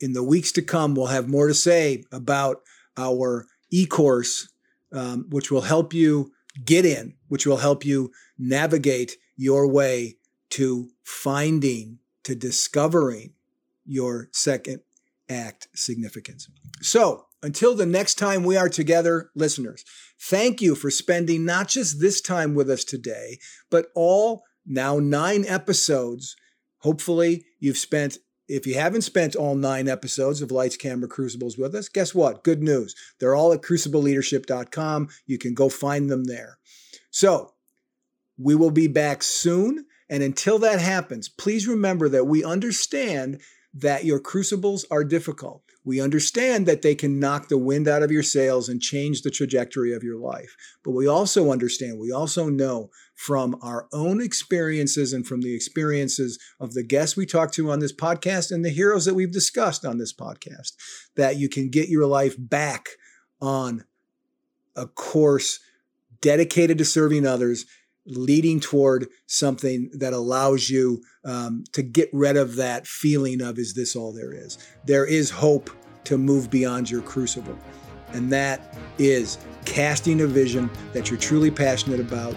[0.00, 2.62] In the weeks to come, we'll have more to say about
[2.96, 4.48] our e course,
[4.92, 6.32] um, which will help you
[6.64, 10.16] get in, which will help you navigate your way
[10.50, 13.34] to finding, to discovering
[13.84, 14.80] your second
[15.28, 16.48] act significance.
[16.80, 19.84] So, until the next time we are together, listeners,
[20.20, 23.38] thank you for spending not just this time with us today,
[23.70, 26.34] but all now nine episodes.
[26.78, 28.18] Hopefully, you've spent,
[28.48, 32.42] if you haven't spent all nine episodes of Lights, Camera, Crucibles with us, guess what?
[32.42, 32.94] Good news.
[33.20, 35.08] They're all at crucibleleadership.com.
[35.26, 36.58] You can go find them there.
[37.10, 37.52] So,
[38.38, 39.86] we will be back soon.
[40.08, 43.40] And until that happens, please remember that we understand
[43.74, 45.62] that your crucibles are difficult.
[45.84, 49.30] We understand that they can knock the wind out of your sails and change the
[49.30, 50.54] trajectory of your life.
[50.84, 56.38] But we also understand, we also know from our own experiences and from the experiences
[56.60, 59.84] of the guests we talk to on this podcast and the heroes that we've discussed
[59.84, 60.72] on this podcast
[61.16, 62.90] that you can get your life back
[63.40, 63.84] on
[64.76, 65.60] a course
[66.20, 67.66] dedicated to serving others
[68.08, 73.74] leading toward something that allows you um, to get rid of that feeling of, is
[73.74, 74.58] this all there is?
[74.84, 75.70] There is hope
[76.04, 77.58] to move beyond your crucible.
[78.12, 82.34] And that is casting a vision that you're truly passionate about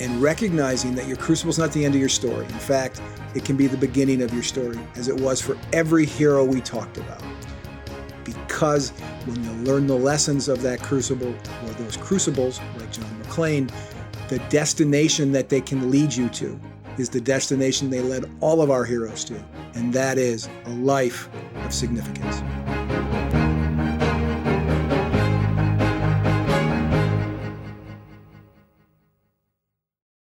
[0.00, 2.44] and recognizing that your crucible is not the end of your story.
[2.44, 3.00] In fact,
[3.34, 6.60] it can be the beginning of your story, as it was for every hero we
[6.60, 7.22] talked about.
[8.24, 8.90] Because
[9.24, 11.34] when you learn the lessons of that crucible,
[11.64, 13.70] or those crucibles, like John McClane,
[14.28, 16.58] the destination that they can lead you to
[16.98, 19.42] is the destination they led all of our heroes to,
[19.74, 21.28] and that is a life
[21.64, 22.42] of significance.